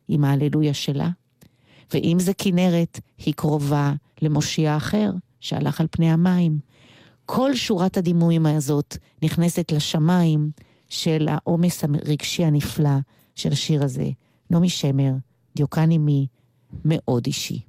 [0.09, 1.09] עם ההללויה שלה?
[1.95, 3.93] ואם זה כנרת, היא קרובה
[4.23, 5.11] למושיע אחר,
[5.41, 6.59] שהלך על פני המים.
[7.27, 10.51] כל שורת הדימויים הזאת נכנסת לשמיים
[10.89, 12.99] של העומס הרגשי הנפלא
[13.35, 14.09] של השיר הזה.
[14.51, 15.13] נעמי שמר,
[15.57, 16.27] דיוקן עמי,
[16.85, 17.61] מאוד אישי.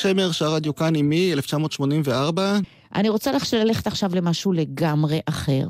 [0.00, 2.58] שמר שרה דיוקן עמי, 1984.
[2.94, 5.68] אני רוצה ללכת עכשיו למשהו לגמרי אחר,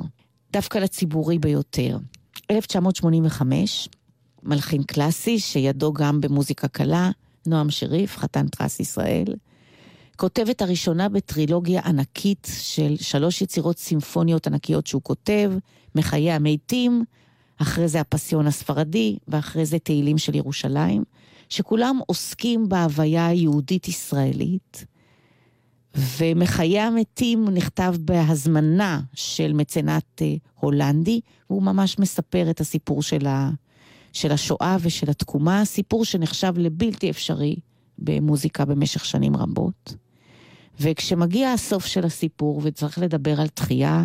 [0.53, 1.97] דווקא לציבורי ביותר.
[2.51, 3.89] 1985,
[4.43, 7.09] מלחין קלאסי, שידו גם במוזיקה קלה,
[7.47, 9.35] נועם שריף, חתן פרס ישראל.
[10.15, 15.51] כותבת הראשונה בטרילוגיה ענקית של שלוש יצירות סימפוניות ענקיות שהוא כותב,
[15.95, 17.03] מחיי המתים,
[17.57, 21.03] אחרי זה הפסיון הספרדי, ואחרי זה תהילים של ירושלים,
[21.51, 24.85] שכולם עוסקים בהוויה היהודית-ישראלית.
[25.95, 33.49] ומחיי המתים נכתב בהזמנה של מצנת אה, הולנדי, והוא ממש מספר את הסיפור של, ה,
[34.13, 37.55] של השואה ושל התקומה, סיפור שנחשב לבלתי אפשרי
[37.97, 39.95] במוזיקה במשך שנים רבות.
[40.79, 44.03] וכשמגיע הסוף של הסיפור וצריך לדבר על תחייה,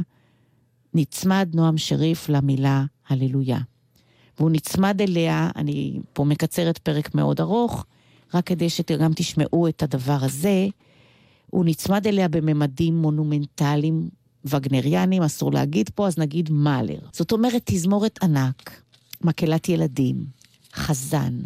[0.95, 3.59] נצמד נועם שריף למילה הללויה.
[4.39, 7.85] והוא נצמד אליה, אני פה מקצרת פרק מאוד ארוך,
[8.35, 10.67] רק כדי שגם תשמעו את הדבר הזה.
[11.51, 14.09] הוא נצמד אליה בממדים מונומנטליים
[14.45, 16.99] וגנריאנים, אסור להגיד פה, אז נגיד מאלר.
[17.13, 18.83] זאת אומרת, תזמורת ענק,
[19.21, 20.25] מקהלת ילדים,
[20.75, 21.39] חזן,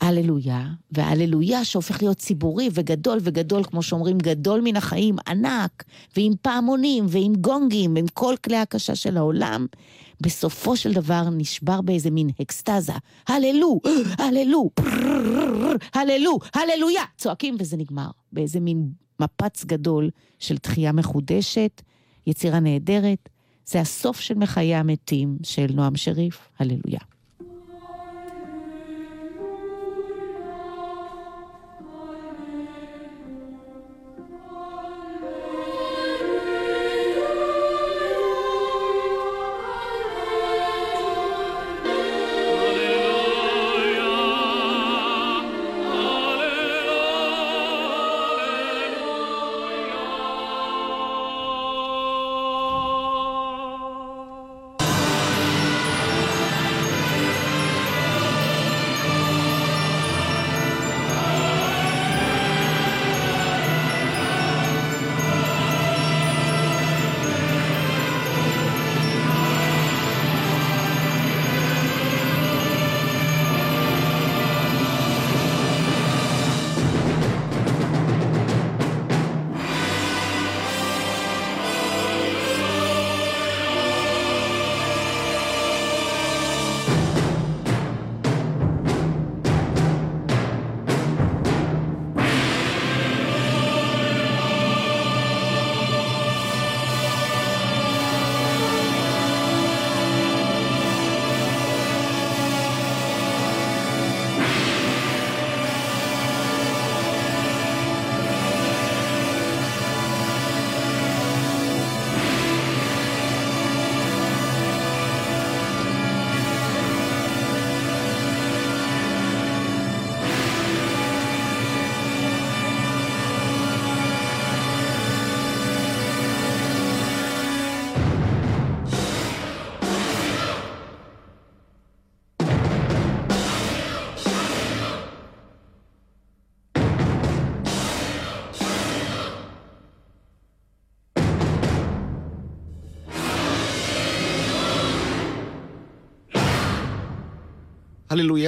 [0.00, 5.84] הללויה, וההללויה שהופך להיות ציבורי וגדול וגדול, כמו שאומרים, גדול מן החיים, ענק,
[6.16, 9.66] ועם פעמונים, ועם גונגים, ועם כל כלי הקשה של העולם,
[10.20, 12.92] בסופו של דבר נשבר באיזה מין אקסטזה.
[13.28, 13.80] הללו,
[14.18, 14.70] הללו,
[15.94, 17.02] הללו, הללויה!
[17.16, 18.10] צועקים וזה נגמר.
[18.32, 18.88] באיזה מין
[19.20, 21.82] מפץ גדול של תחייה מחודשת,
[22.26, 23.28] יצירה נהדרת.
[23.66, 27.00] זה הסוף של מחיי המתים של נועם שריף, הללויה.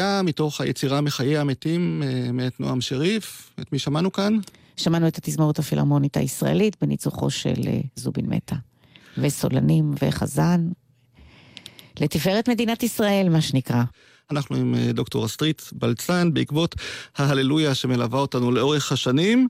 [0.02, 3.50] הללויה, מתוך היצירה מחיי המתים, אה, מאת נועם שריף.
[3.60, 4.38] את מי שמענו כאן?
[4.76, 8.56] שמענו את התזמורת הפילהרמונית הישראלית בניצוחו של אה, זובין מטה.
[9.18, 10.68] וסולנים וחזן.
[12.00, 13.82] לתפארת מדינת ישראל, מה שנקרא.
[14.30, 16.74] אנחנו עם אה, דוקטור אסטרית בלצן, בעקבות
[17.16, 19.48] ההללויה שמלווה אותנו לאורך השנים,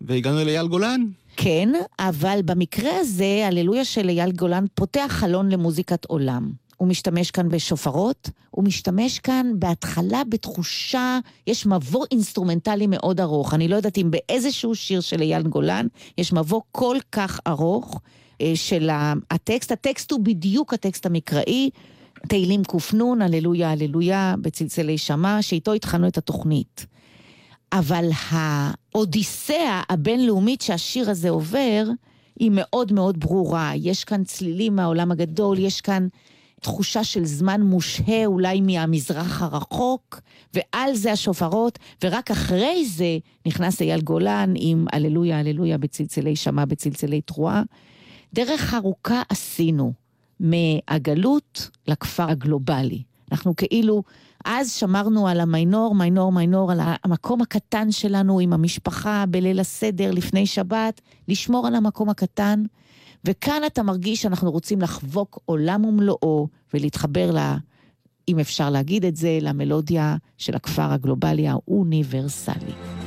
[0.00, 1.00] והגענו אל אייל גולן.
[1.36, 6.63] כן, אבל במקרה הזה, הללויה של אייל גולן פותח חלון למוזיקת עולם.
[6.84, 13.54] הוא משתמש כאן בשופרות, הוא משתמש כאן בהתחלה בתחושה, יש מבוא אינסטרומנטלי מאוד ארוך.
[13.54, 15.86] אני לא יודעת אם באיזשהו שיר של אייל גולן
[16.18, 18.00] יש מבוא כל כך ארוך
[18.40, 18.90] אה, של
[19.30, 19.72] הטקסט.
[19.72, 21.70] הטקסט הוא בדיוק הטקסט המקראי,
[22.28, 26.86] תהילים קנ, הללויה, הללויה, בצלצלי שמע, שאיתו התחלנו את התוכנית.
[27.72, 31.84] אבל האודיסאה הבינלאומית שהשיר הזה עובר,
[32.38, 33.72] היא מאוד מאוד ברורה.
[33.76, 36.08] יש כאן צלילים מהעולם הגדול, יש כאן
[36.64, 40.20] תחושה של זמן מושהה אולי מהמזרח הרחוק,
[40.54, 47.20] ועל זה השופרות, ורק אחרי זה נכנס אייל גולן עם הללויה, הללויה בצלצלי שמע, בצלצלי
[47.20, 47.62] תרועה.
[48.34, 49.92] דרך ארוכה עשינו
[50.40, 53.02] מהגלות לכפר הגלובלי.
[53.32, 54.02] אנחנו כאילו,
[54.44, 60.46] אז שמרנו על המיינור, מיינור, מיינור, על המקום הקטן שלנו עם המשפחה בליל הסדר לפני
[60.46, 62.62] שבת, לשמור על המקום הקטן.
[63.24, 67.38] וכאן אתה מרגיש שאנחנו רוצים לחבוק עולם ומלואו ולהתחבר ל...
[68.28, 73.03] אם אפשר להגיד את זה, למלודיה של הכפר הגלובלי האוניברסלי.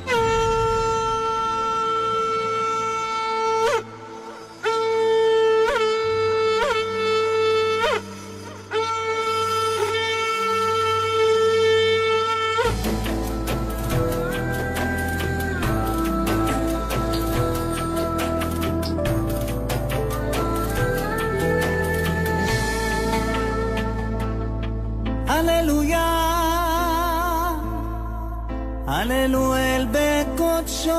[29.09, 30.91] הללו אל בקודשו,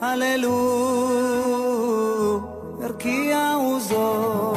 [0.00, 0.58] הללו
[2.82, 4.52] הרקיע עוזו,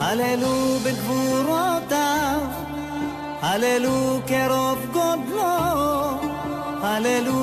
[0.00, 2.40] הללו בגבורותיו,
[3.40, 5.42] הללו כרוב גודלו,
[6.82, 7.40] הללו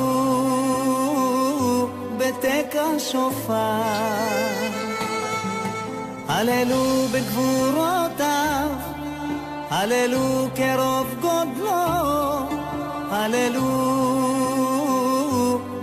[2.18, 3.56] בתק השופר.
[6.28, 8.70] הללו בגבורותיו,
[9.70, 12.50] הללו כרוב גודלו,
[13.12, 13.70] הללו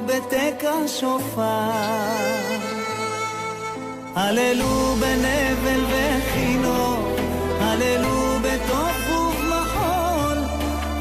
[0.06, 1.42] בתק השופר.
[4.14, 7.16] הללו בנבל וכינור,
[7.60, 10.38] הללו בתוף ובמחול,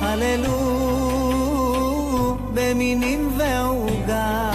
[0.01, 0.57] הללו
[2.53, 4.51] במינים ועוגה.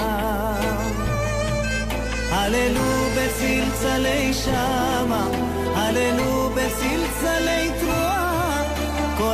[2.30, 5.28] הללו בצלצלי שמה,
[5.74, 7.05] הללו תרועה,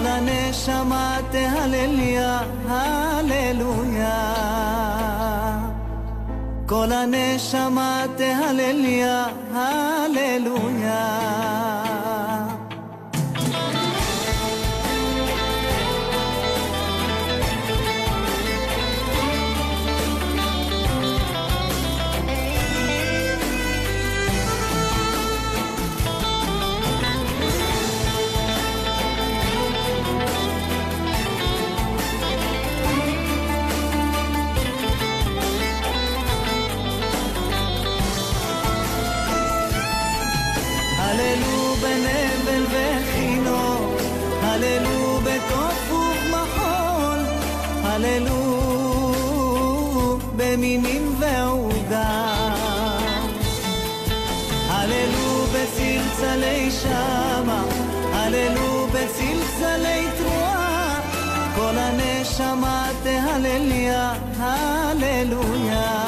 [0.02, 4.34] כל הנשמה תהלליה, הללויה.
[6.66, 11.02] כל הנשמה תהלליה, הללויה.
[48.04, 48.58] הללו
[50.36, 52.34] במינים ועוגה.
[54.68, 57.64] הללו בצלצלי שמה,
[58.12, 61.00] הללו בצלצלי תרועה,
[61.54, 66.02] כל הנשמה תהלליה, הללויה.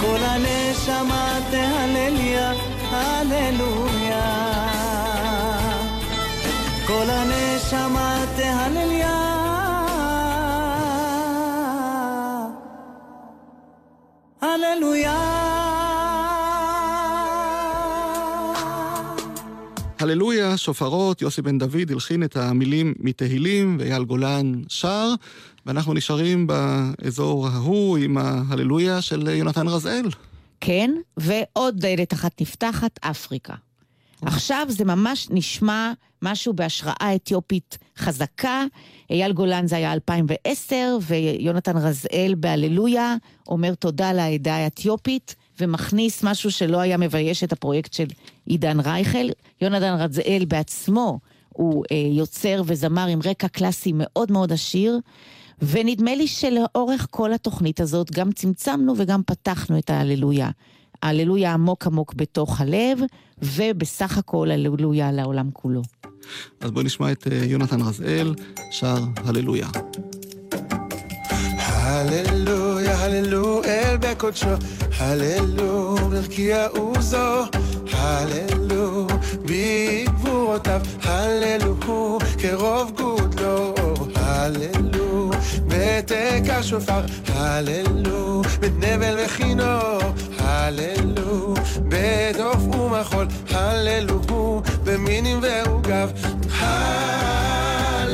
[0.00, 2.52] כל הנשמה תהלליה,
[2.90, 4.52] הללויה.
[6.86, 9.11] כל הנשמה תהלליה.
[14.54, 15.42] הללויה.
[19.98, 25.14] הללויה, שופרות, יוסי בן דוד הלחין את המילים מתהילים, ואייל גולן שר,
[25.66, 30.08] ואנחנו נשארים באזור ההוא עם ההללויה של יונתן רזאל.
[30.60, 33.54] כן, ועוד דלת אחת נפתחת, אפריקה.
[34.26, 35.92] עכשיו זה ממש נשמע
[36.22, 38.64] משהו בהשראה אתיופית חזקה.
[39.10, 43.16] אייל גולן זה היה 2010, ויונתן רזאל בהללויה
[43.48, 45.34] אומר תודה לעדה האתיופית.
[45.60, 48.06] ומכניס משהו שלא היה מבייש את הפרויקט של
[48.46, 49.28] עידן רייכל.
[49.60, 51.18] יונתן רזאל בעצמו
[51.48, 54.98] הוא אה, יוצר וזמר עם רקע קלאסי מאוד מאוד עשיר,
[55.62, 60.50] ונדמה לי שלאורך כל התוכנית הזאת גם צמצמנו וגם פתחנו את ההללויה.
[61.02, 62.98] ההללויה עמוק עמוק בתוך הלב,
[63.42, 65.82] ובסך הכל הללויה לעולם כולו.
[66.60, 68.34] אז בואי נשמע את אה, יונתן רזאל,
[68.70, 69.68] שר הללויה.
[71.58, 74.46] הללויה, הללו אל בקודשו,
[74.98, 77.42] הללו ברקיע עוזו,
[77.92, 79.06] הללו
[79.44, 81.76] בגבורותיו, הללו
[82.38, 83.74] כרוב גודלו,
[84.14, 84.91] הללו
[85.98, 88.42] בתקע שופר, הללו
[88.78, 90.00] נבל וכינור,
[90.38, 91.54] הללו
[91.88, 96.10] בדוף ומחול, הללו במינים ועוגב,
[96.58, 98.12] הללו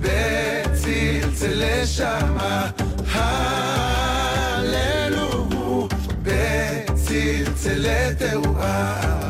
[0.00, 2.70] בצלצלי שמה,
[3.12, 4.68] הללו
[6.22, 9.23] בצלצלי תרועה.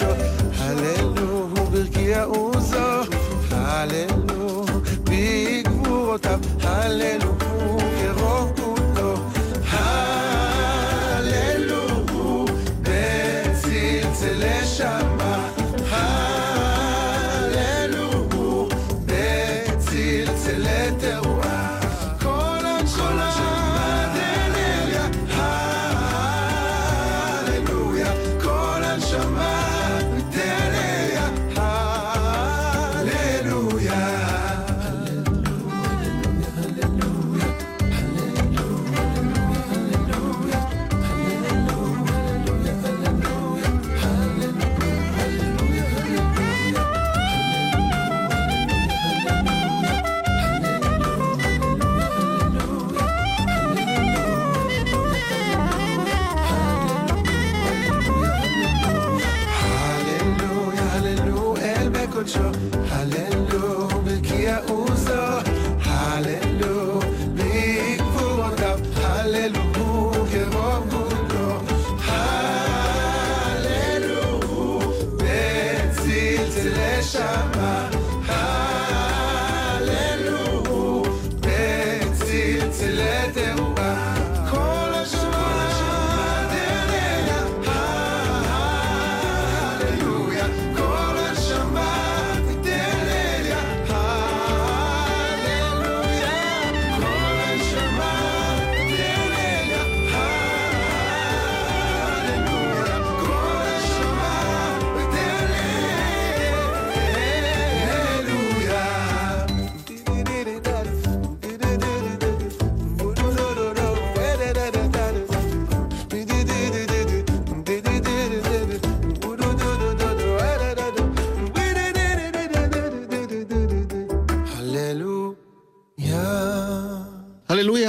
[0.00, 0.06] אל בקודשו,
[0.58, 3.00] הללו ברקיע עוזו,
[3.50, 4.64] הללו
[5.04, 7.32] בגבורותיו, הללו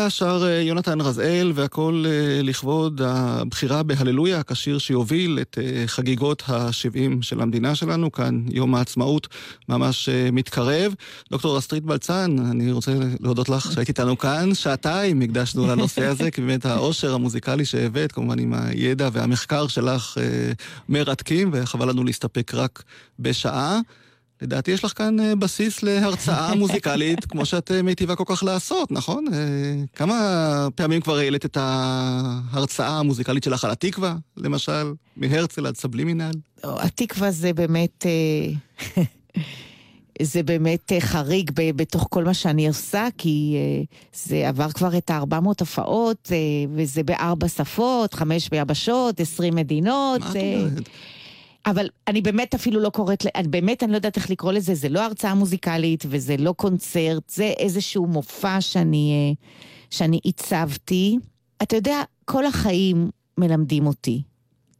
[0.09, 7.21] שר אה, יונתן רזאל, והכל אה, לכבוד הבחירה בהללויה, כשיר שיוביל את אה, חגיגות ה-70
[7.21, 9.27] של המדינה שלנו, כאן יום העצמאות
[9.69, 10.93] ממש מתקרב.
[11.31, 16.41] דוקטור אסטרית בלצן, אני רוצה להודות לך שהיית איתנו כאן, שעתיים הקדשנו לנושא הזה, כי
[16.41, 20.17] באמת העושר המוזיקלי שהבאת, כמובן עם הידע והמחקר שלך
[20.89, 22.83] מרתקים, וחבל לנו להסתפק רק
[23.19, 23.79] בשעה.
[24.43, 28.91] לדעתי יש לך כאן אה, בסיס להרצאה מוזיקלית, כמו שאת אה, מיטיבה כל כך לעשות,
[28.91, 29.25] נכון?
[29.33, 29.39] אה,
[29.95, 36.31] כמה פעמים כבר העלית את ההרצאה המוזיקלית שלך על התקווה, למשל, מהרצל עד סבלימינל?
[36.63, 38.05] לא, התקווה זה באמת...
[40.21, 43.55] זה באמת חריג בתוך כל מה שאני עושה, כי
[44.13, 46.31] זה עבר כבר את ה-400 הופעות,
[46.75, 50.21] וזה בארבע שפות, חמש ביבשות, עשרים מדינות.
[50.21, 50.89] מה את אומרת?
[51.65, 54.89] אבל אני באמת אפילו לא קוראת, אני באמת אני לא יודעת איך לקרוא לזה, זה
[54.89, 59.45] לא הרצאה מוזיקלית וזה לא קונצרט, זה איזשהו מופע שאני, אה,
[59.89, 61.17] שאני עיצבתי.
[61.63, 64.21] אתה יודע, כל החיים מלמדים אותי,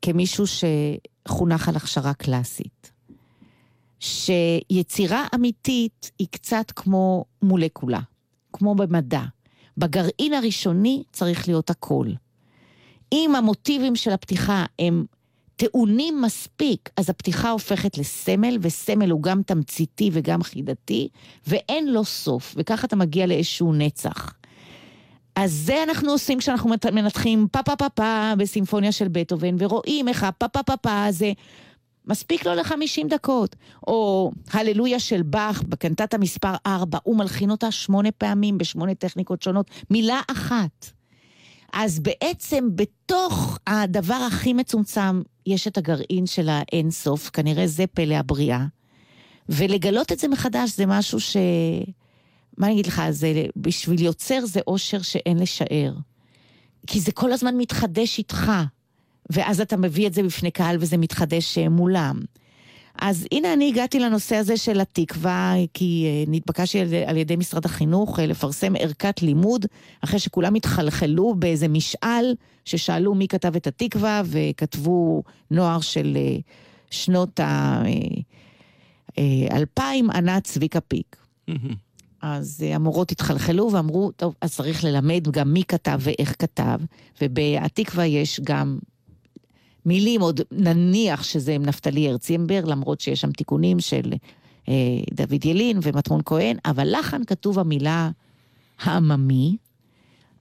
[0.02, 2.92] כמישהו שחונך על הכשרה קלאסית,
[4.00, 8.00] שיצירה אמיתית היא קצת כמו מולקולה,
[8.54, 9.24] כמו במדע.
[9.78, 12.08] בגרעין הראשוני צריך להיות הכל.
[13.12, 15.06] אם המוטיבים של הפתיחה הם
[15.64, 21.07] טעונים מספיק, אז הפתיחה הופכת לסמל, וסמל הוא גם תמציתי וגם חידתי,
[21.48, 24.34] ואין לו סוף, וככה אתה מגיע לאיזשהו נצח.
[25.35, 30.23] אז זה אנחנו עושים כשאנחנו מנתחים פה פה פה פה בסימפוניה של בטהובן, ורואים איך
[30.23, 31.31] הפה פה פה פה הזה
[32.06, 33.56] מספיק לו ל-50 דקות.
[33.88, 39.72] או הללויה של באך בקנטטה מספר 4, הוא מלחין אותה שמונה פעמים בשמונה טכניקות שונות,
[39.90, 41.03] מילה אחת.
[41.74, 48.66] אז בעצם בתוך הדבר הכי מצומצם יש את הגרעין של האינסוף, כנראה זה פלא הבריאה.
[49.50, 51.38] ולגלות את זה מחדש זה משהו ש...
[52.58, 55.94] מה אני אגיד לך, זה בשביל יוצר זה אושר שאין לשער.
[56.88, 58.52] כי זה כל הזמן מתחדש איתך,
[59.30, 62.20] ואז אתה מביא את זה בפני קהל וזה מתחדש אה, מולם.
[63.02, 67.65] אז הנה אני הגעתי לנושא הזה של התקווה, כי אה, נתבקשתי על, על ידי משרד
[67.65, 69.65] החינוך אה, לפרסם ערכת לימוד,
[70.02, 76.38] אחרי שכולם התחלחלו באיזה משאל, ששאלו מי כתב את התקווה, וכתבו נוער של אה,
[76.91, 77.40] שנות
[79.18, 81.15] האלפיים, ענה צביקה פיק.
[82.22, 86.80] אז המורות התחלחלו ואמרו, טוב, אז צריך ללמד גם מי כתב ואיך כתב,
[87.22, 88.78] ובהתקווה יש גם
[89.86, 94.14] מילים, עוד נניח שזה נפתלי הרצימבר, למרות שיש שם תיקונים של
[94.70, 94.74] אה,
[95.14, 98.10] דוד ילין ומטמון כהן, אבל לחן כתוב המילה
[98.84, 99.58] העממי.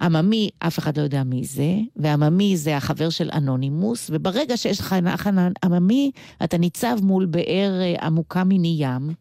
[0.00, 4.96] עממי, אף אחד לא יודע מי זה, ועממי זה החבר של אנונימוס, וברגע שיש לך
[5.02, 6.10] לחן עממי,
[6.44, 9.14] אתה ניצב מול באר אה, עמוקה מני ים,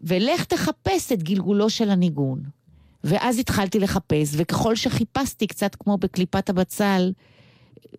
[0.00, 2.42] ולך תחפש את גלגולו של הניגון.
[3.04, 7.12] ואז התחלתי לחפש, וככל שחיפשתי, קצת כמו בקליפת הבצל,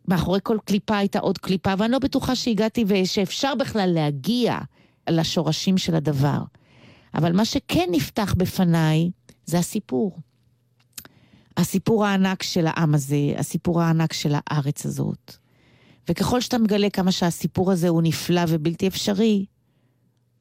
[0.08, 4.58] מאחורי כל קליפה הייתה עוד קליפה, ואני לא בטוחה שהגעתי ושאפשר בכלל להגיע
[5.10, 6.40] לשורשים של הדבר.
[7.14, 9.12] אבל מה שכן נפתח בפניי
[9.46, 10.20] זה הסיפור.
[11.58, 15.36] הסיפור הענק של העם הזה, הסיפור הענק של הארץ הזאת.
[16.10, 19.46] וככל שאתה מגלה כמה שהסיפור הזה הוא נפלא ובלתי אפשרי,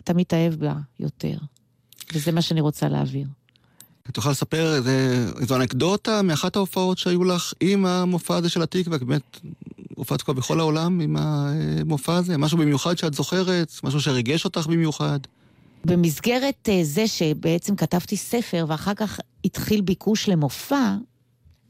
[0.00, 1.38] אתה מתאהב בה יותר.
[2.14, 3.26] וזה מה שאני רוצה להעביר.
[4.12, 9.40] תוכל לספר איזה, איזו אנקדוטה מאחת ההופעות שהיו לך עם המופע הזה של התקווה, באמת
[9.94, 12.38] הופעת כבר בכל העולם עם המופע הזה?
[12.38, 13.72] משהו במיוחד שאת זוכרת?
[13.84, 15.18] משהו שריגש אותך במיוחד?
[15.84, 20.94] במסגרת אה, זה שבעצם כתבתי ספר ואחר כך התחיל ביקוש למופע,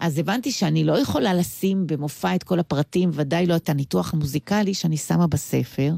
[0.00, 4.74] אז הבנתי שאני לא יכולה לשים במופע את כל הפרטים, ודאי לא את הניתוח המוזיקלי
[4.74, 5.92] שאני שמה בספר.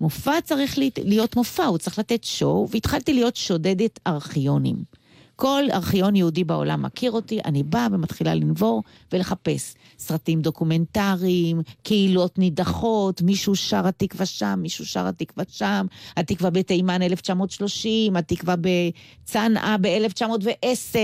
[0.00, 5.01] מופע צריך להיות מופע, הוא צריך לתת שואו, והתחלתי להיות שודדת ארכיונים.
[5.36, 8.82] כל ארכיון יהודי בעולם מכיר אותי, אני באה ומתחילה לנבור
[9.12, 15.86] ולחפש סרטים דוקומנטריים, קהילות נידחות, מישהו שר התקווה שם, מישהו שר התקווה שם,
[16.16, 20.96] התקווה בתימן 1930, התקווה בצנעא ב-1910,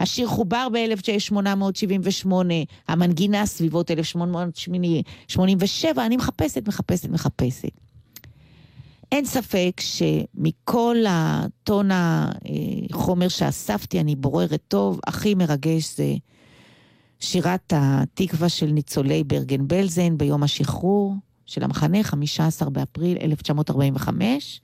[0.00, 2.32] השיר חובר ב-1878,
[2.88, 7.91] המנגינה סביבות 1887, אני מחפשת, מחפשת, מחפשת.
[9.12, 16.14] אין ספק שמכל הטון החומר שאספתי, אני בוררת טוב, הכי מרגש זה
[17.20, 21.14] שירת התקווה של ניצולי ברגן בלזן ביום השחרור
[21.46, 24.60] של המחנה, 15 באפריל 1945.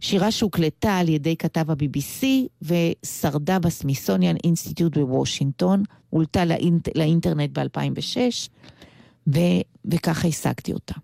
[0.00, 2.26] שירה שהוקלטה על ידי כתב ה-BBC
[2.62, 8.48] ושרדה בסמיסוניאן אינסטיטוט בוושינגטון, הולטה לאינט, לאינטרנט ב-2006,
[9.28, 10.94] ו- וככה השגתי אותה.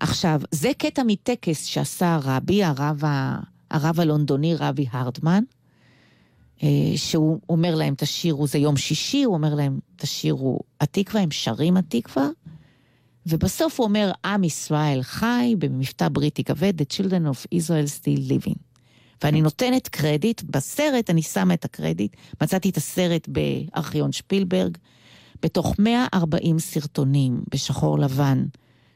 [0.00, 3.40] עכשיו, זה קטע מטקס שעשה הרבי, הרב, ה...
[3.70, 5.44] הרב הלונדוני, רבי הרדמן,
[6.62, 11.76] אה, שהוא אומר להם, תשירו, זה יום שישי, הוא אומר להם, תשירו התקווה, הם שרים
[11.76, 12.28] התקווה,
[13.26, 18.58] ובסוף הוא אומר, עם ישראל חי במבטא בריטי כבד, The Children of Israel Still Living.
[19.22, 24.76] ואני נותנת קרדיט, בסרט אני שמה את הקרדיט, מצאתי את הסרט בארכיון שפילברג,
[25.42, 28.44] בתוך 140 סרטונים בשחור לבן,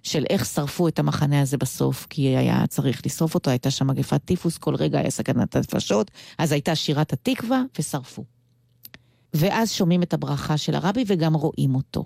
[0.03, 4.21] של איך שרפו את המחנה הזה בסוף, כי היה צריך לשרוף אותו, הייתה שם מגפת
[4.25, 8.25] טיפוס, כל רגע היה סכנת הנפשות, אז הייתה שירת התקווה, ושרפו.
[9.35, 12.05] ואז שומעים את הברכה של הרבי וגם רואים אותו.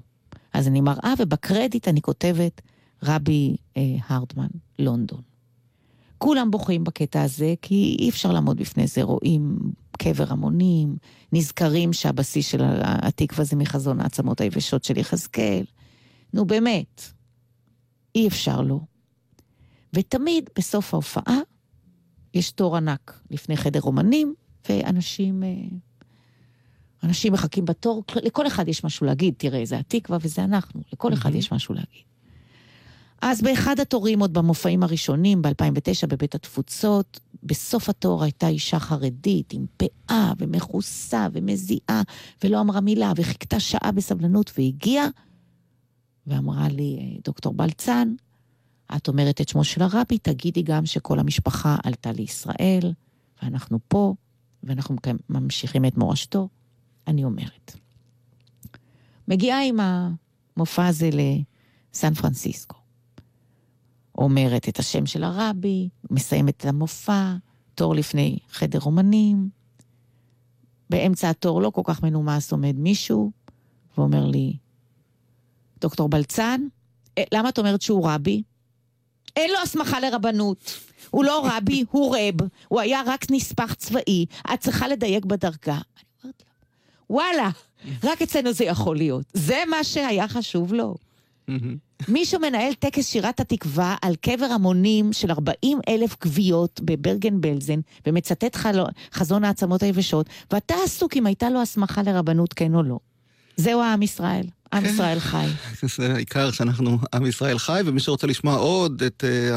[0.53, 2.61] אז אני מראה, ובקרדיט אני כותבת
[3.03, 4.49] רבי אה, הרדמן,
[4.79, 5.21] לונדון.
[6.19, 9.03] כולם בוכים בקטע הזה, כי אי אפשר לעמוד בפני זה.
[9.03, 9.59] רואים
[9.99, 10.97] קבר המונים,
[11.33, 15.65] נזכרים שהבסיס של התקווה זה מחזון העצמות היבשות של יחזקאל.
[16.35, 17.13] נו באמת,
[18.17, 18.81] אי אפשר לא.
[19.93, 21.39] ותמיד בסוף ההופעה
[22.35, 24.35] יש תור ענק לפני חדר אומנים,
[24.69, 25.49] ואנשים אה,
[27.03, 31.35] אנשים מחכים בתור, לכל אחד יש משהו להגיד, תראה, זה התקווה וזה אנחנו, לכל אחד
[31.35, 32.03] יש משהו להגיד.
[33.23, 39.67] אז באחד התורים, עוד במופעים הראשונים, ב-2009, בבית התפוצות, בסוף התור הייתה אישה חרדית עם
[39.77, 42.03] פאה ומכוסה ומזיעה,
[42.45, 45.09] ולא אמרה מילה, וחיכתה שעה בסבלנות, והגיעה
[46.27, 48.15] ואמרה לי, דוקטור בלצן,
[48.97, 52.93] את אומרת את שמו של הרבי, תגידי גם שכל המשפחה עלתה לישראל,
[53.43, 54.15] ואנחנו פה,
[54.63, 54.97] ואנחנו
[55.29, 56.49] ממשיכים את מורשתו.
[57.07, 57.77] אני אומרת.
[59.29, 62.77] מגיעה עם המופע הזה לסן פרנסיסקו.
[64.19, 67.35] אומרת את השם של הרבי, מסיימת את המופע,
[67.75, 69.51] תור לפני חדר אומנים.
[70.91, 73.31] באמצע התור לא כל כך מנומס עומד מישהו
[73.99, 74.57] ואומר לי,
[75.81, 76.61] דוקטור בלצן,
[77.19, 78.43] אה, למה את אומרת שהוא רבי?
[79.37, 80.81] אין לו הסמכה לרבנות.
[81.11, 82.49] הוא לא רבי, הוא רב.
[82.69, 84.27] הוא היה רק נספח צבאי.
[84.55, 85.55] את צריכה לדייק בדרגה.
[85.67, 85.81] אני
[86.25, 86.47] אומרת לו,
[87.11, 87.51] וואלה,
[88.05, 89.25] רק אצלנו זה יכול להיות.
[89.33, 90.95] זה מה שהיה חשוב לו.
[92.09, 98.57] מישהו מנהל טקס שירת התקווה על קבר המונים של 40 אלף גוויות בברגן בלזן, ומצטט
[98.57, 102.99] חלו, חזון העצמות היבשות, ואתה עסוק אם הייתה לו הסמכה לרבנות, כן או לא.
[103.57, 104.47] זהו עם ישראל.
[104.77, 104.89] עם כן.
[104.89, 105.47] ישראל חי.
[105.97, 109.55] זה העיקר שאנחנו עם ישראל חי, ומי שרוצה לשמוע עוד את uh,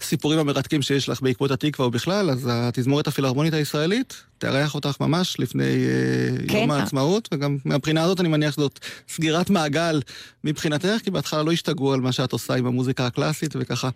[0.00, 5.64] הסיפורים המרתקים שיש לך בעקבות התקווה ובכלל, אז התזמורת הפילהרמונית הישראלית תארח אותך ממש לפני
[5.64, 6.56] uh, כן.
[6.58, 8.78] יום העצמאות, וגם מהבחינה הזאת אני מניח שזאת
[9.08, 10.00] סגירת מעגל
[10.44, 13.88] מבחינתך, כי בהתחלה לא השתגעו על מה שאת עושה עם המוזיקה הקלאסית, וככה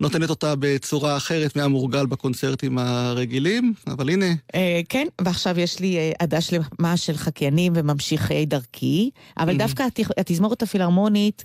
[0.00, 6.12] נותנת אותה בצורה אחרת מהמורגל בקונצרטים הרגילים, אבל הנה, אה, כן, ועכשיו יש לי אה,
[6.18, 11.44] עדה שלמה של חקיינים וממשיכי דרכי, אבל דווקא התז- התזמורת הפילהרמונית,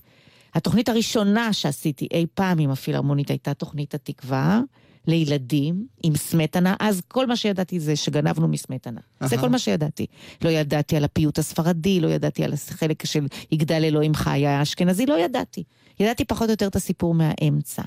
[0.54, 4.62] התוכנית הראשונה שעשיתי אי פעם עם הפילהרמונית הייתה תוכנית התקווה.
[5.08, 9.02] לילדים עם סמטנה, אז כל מה שידעתי זה שגנבנו מסמטנה.
[9.24, 9.44] זה אהה.
[9.44, 10.06] כל מה שידעתי.
[10.42, 15.20] לא ידעתי על הפיוט הספרדי, לא ידעתי על החלק של יגדל אלוהים חי האשכנזי, לא
[15.20, 15.64] ידעתי.
[16.00, 17.82] ידעתי פחות או יותר את הסיפור מהאמצע.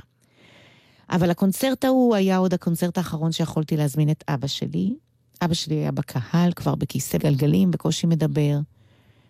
[1.10, 4.94] אבל הקונצרט ההוא היה עוד הקונצרט האחרון שיכולתי להזמין את אבא שלי.
[5.42, 8.58] אבא שלי היה בקהל, כבר בכיסא גלגלים, בקושי מדבר.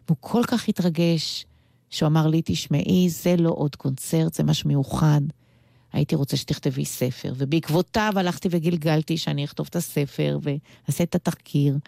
[0.09, 1.47] והוא כל כך התרגש,
[1.91, 5.21] שהוא אמר לי, תשמעי, זה לא עוד קונצרט, זה משהו מיוחד.
[5.93, 7.33] הייתי רוצה שתכתבי ספר.
[7.37, 11.79] ובעקבותיו הלכתי וגלגלתי שאני אכתוב את הספר ואעשה את התחקיר.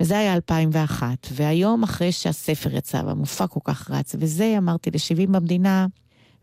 [0.00, 1.26] וזה היה 2001.
[1.32, 5.86] והיום, אחרי שהספר יצא והמופע כל כך רץ, וזה, אמרתי, ל-70 במדינה,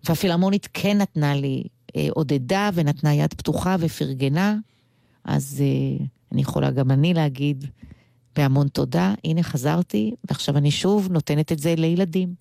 [0.04, 1.64] והפילהרמונית כן נתנה לי,
[1.96, 4.56] אה, עודדה ונתנה יד פתוחה ופרגנה,
[5.24, 7.66] אז אה, אני יכולה גם אני להגיד
[8.38, 12.34] בהמון תודה, הנה חזרתי, ועכשיו אני שוב נותנת את זה לילדים.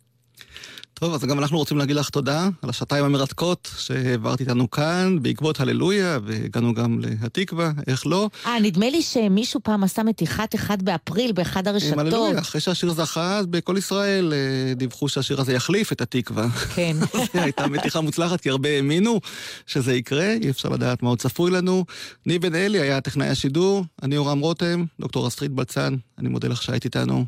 [1.00, 5.60] טוב, אז גם אנחנו רוצים להגיד לך תודה על השעתיים המרתקות שהעברת איתנו כאן, בעקבות
[5.60, 8.30] הללויה, והגענו גם להתקווה, איך לא?
[8.46, 11.98] אה, נדמה לי שמישהו פעם עשה מתיחת אחד באפריל באחד עם הרשתות.
[11.98, 16.48] הללויה, אחרי שהשיר זכה, אז בכל ישראל אה, דיווחו שהשיר הזה יחליף את התקווה.
[16.74, 16.96] כן.
[17.34, 19.20] זו הייתה מתיחה מוצלחת, כי הרבה האמינו
[19.66, 21.84] שזה יקרה, אי אפשר לדעת מה עוד צפוי לנו.
[22.26, 26.62] ניב בן אלי היה טכנאי השידור, אני יורם רותם, דוקטור אסטרית בלצן, אני מודה לך
[26.62, 27.24] שהיית איתנו,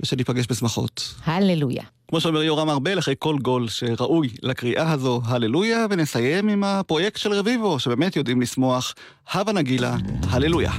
[0.00, 1.14] ושניפגש בשמחות.
[1.24, 1.82] הללויה.
[2.08, 7.32] כמו שאומר יורם ארבל, אחרי כל גול שראוי לקריאה הזו, הללויה, ונסיים עם הפרויקט של
[7.32, 8.94] רביבו, שבאמת יודעים לשמוח.
[9.32, 9.96] הווה נגילה,
[10.30, 10.72] הללויה.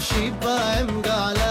[0.00, 1.49] משנאי, נפשי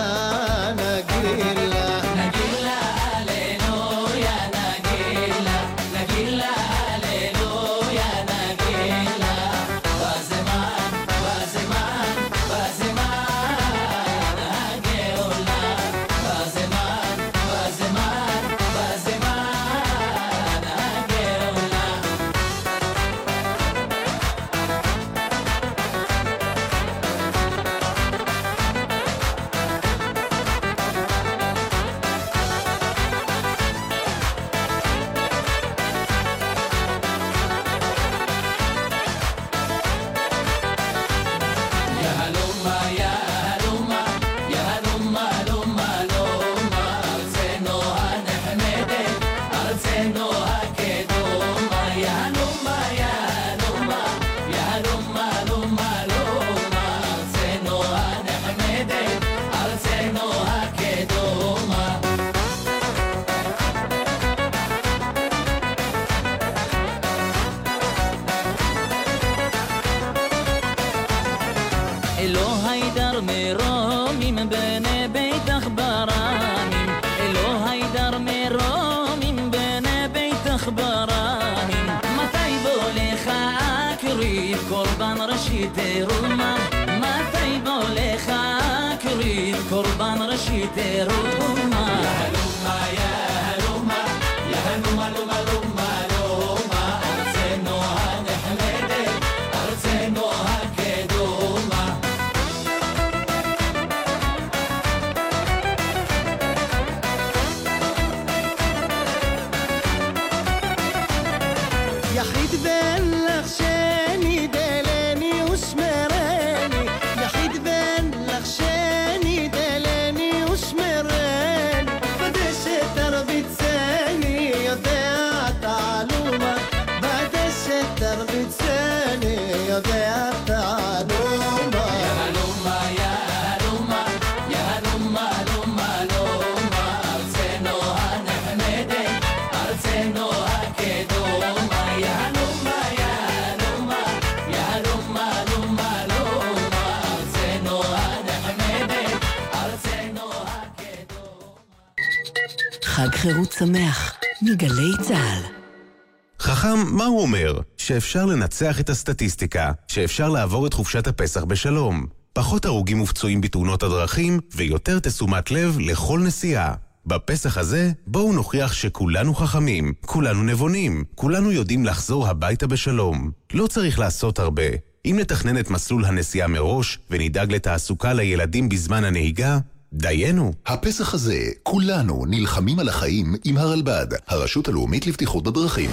[158.00, 162.06] שאפשר לנצח את הסטטיסטיקה, שאפשר לעבור את חופשת הפסח בשלום.
[162.34, 166.74] פחות הרוגים ופצועים בתאונות הדרכים, ויותר תשומת לב לכל נסיעה.
[167.06, 173.32] בפסח הזה, בואו נוכיח שכולנו חכמים, כולנו נבונים, כולנו יודעים לחזור הביתה בשלום.
[173.54, 174.64] לא צריך לעשות הרבה.
[175.06, 179.60] אם נתכנן את מסלול הנסיעה מראש, ונדאג לתעסוקה לילדים בזמן הנהיגה,
[179.94, 180.54] דיינו.
[180.66, 185.90] הפסח הזה, כולנו נלחמים על החיים עם הרלב"ד, הרשות הלאומית לבטיחות בדרכים.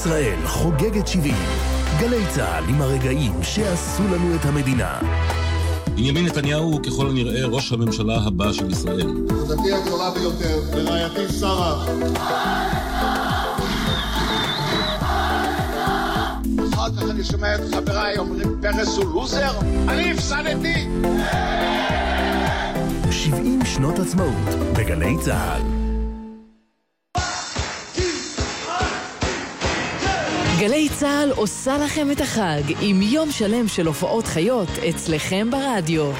[0.00, 1.34] ישראל חוגגת 70.
[1.98, 4.98] גלי צה"ל עם הרגעים שעשו לנו את המדינה.
[5.94, 9.06] בנימין נתניהו הוא ככל הנראה ראש הממשלה הבא של ישראל.
[9.28, 11.84] תודתי הגדולה ביותר לרעייתי שרה.
[16.74, 19.58] אחר כך אני שומע את חבריי אומרים פרס הוא לוזר?
[19.88, 20.88] אני הפסדתי!
[23.10, 24.48] 70 שנות עצמאות
[24.78, 25.79] בגלי צה"ל.
[30.60, 36.12] גלי צה"ל עושה לכם את החג עם יום שלם של הופעות חיות אצלכם ברדיו.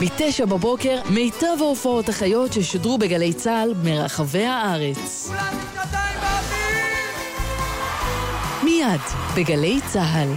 [0.00, 5.30] מתשע בבוקר, מיטב ההופעות החיות ששודרו בגלי צה"ל מרחבי הארץ.
[8.64, 9.00] מיד,
[9.36, 10.28] בגלי צה"ל.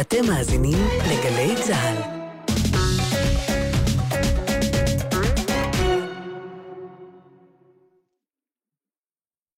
[0.00, 2.15] אתם מאזינים לגלי צה"ל.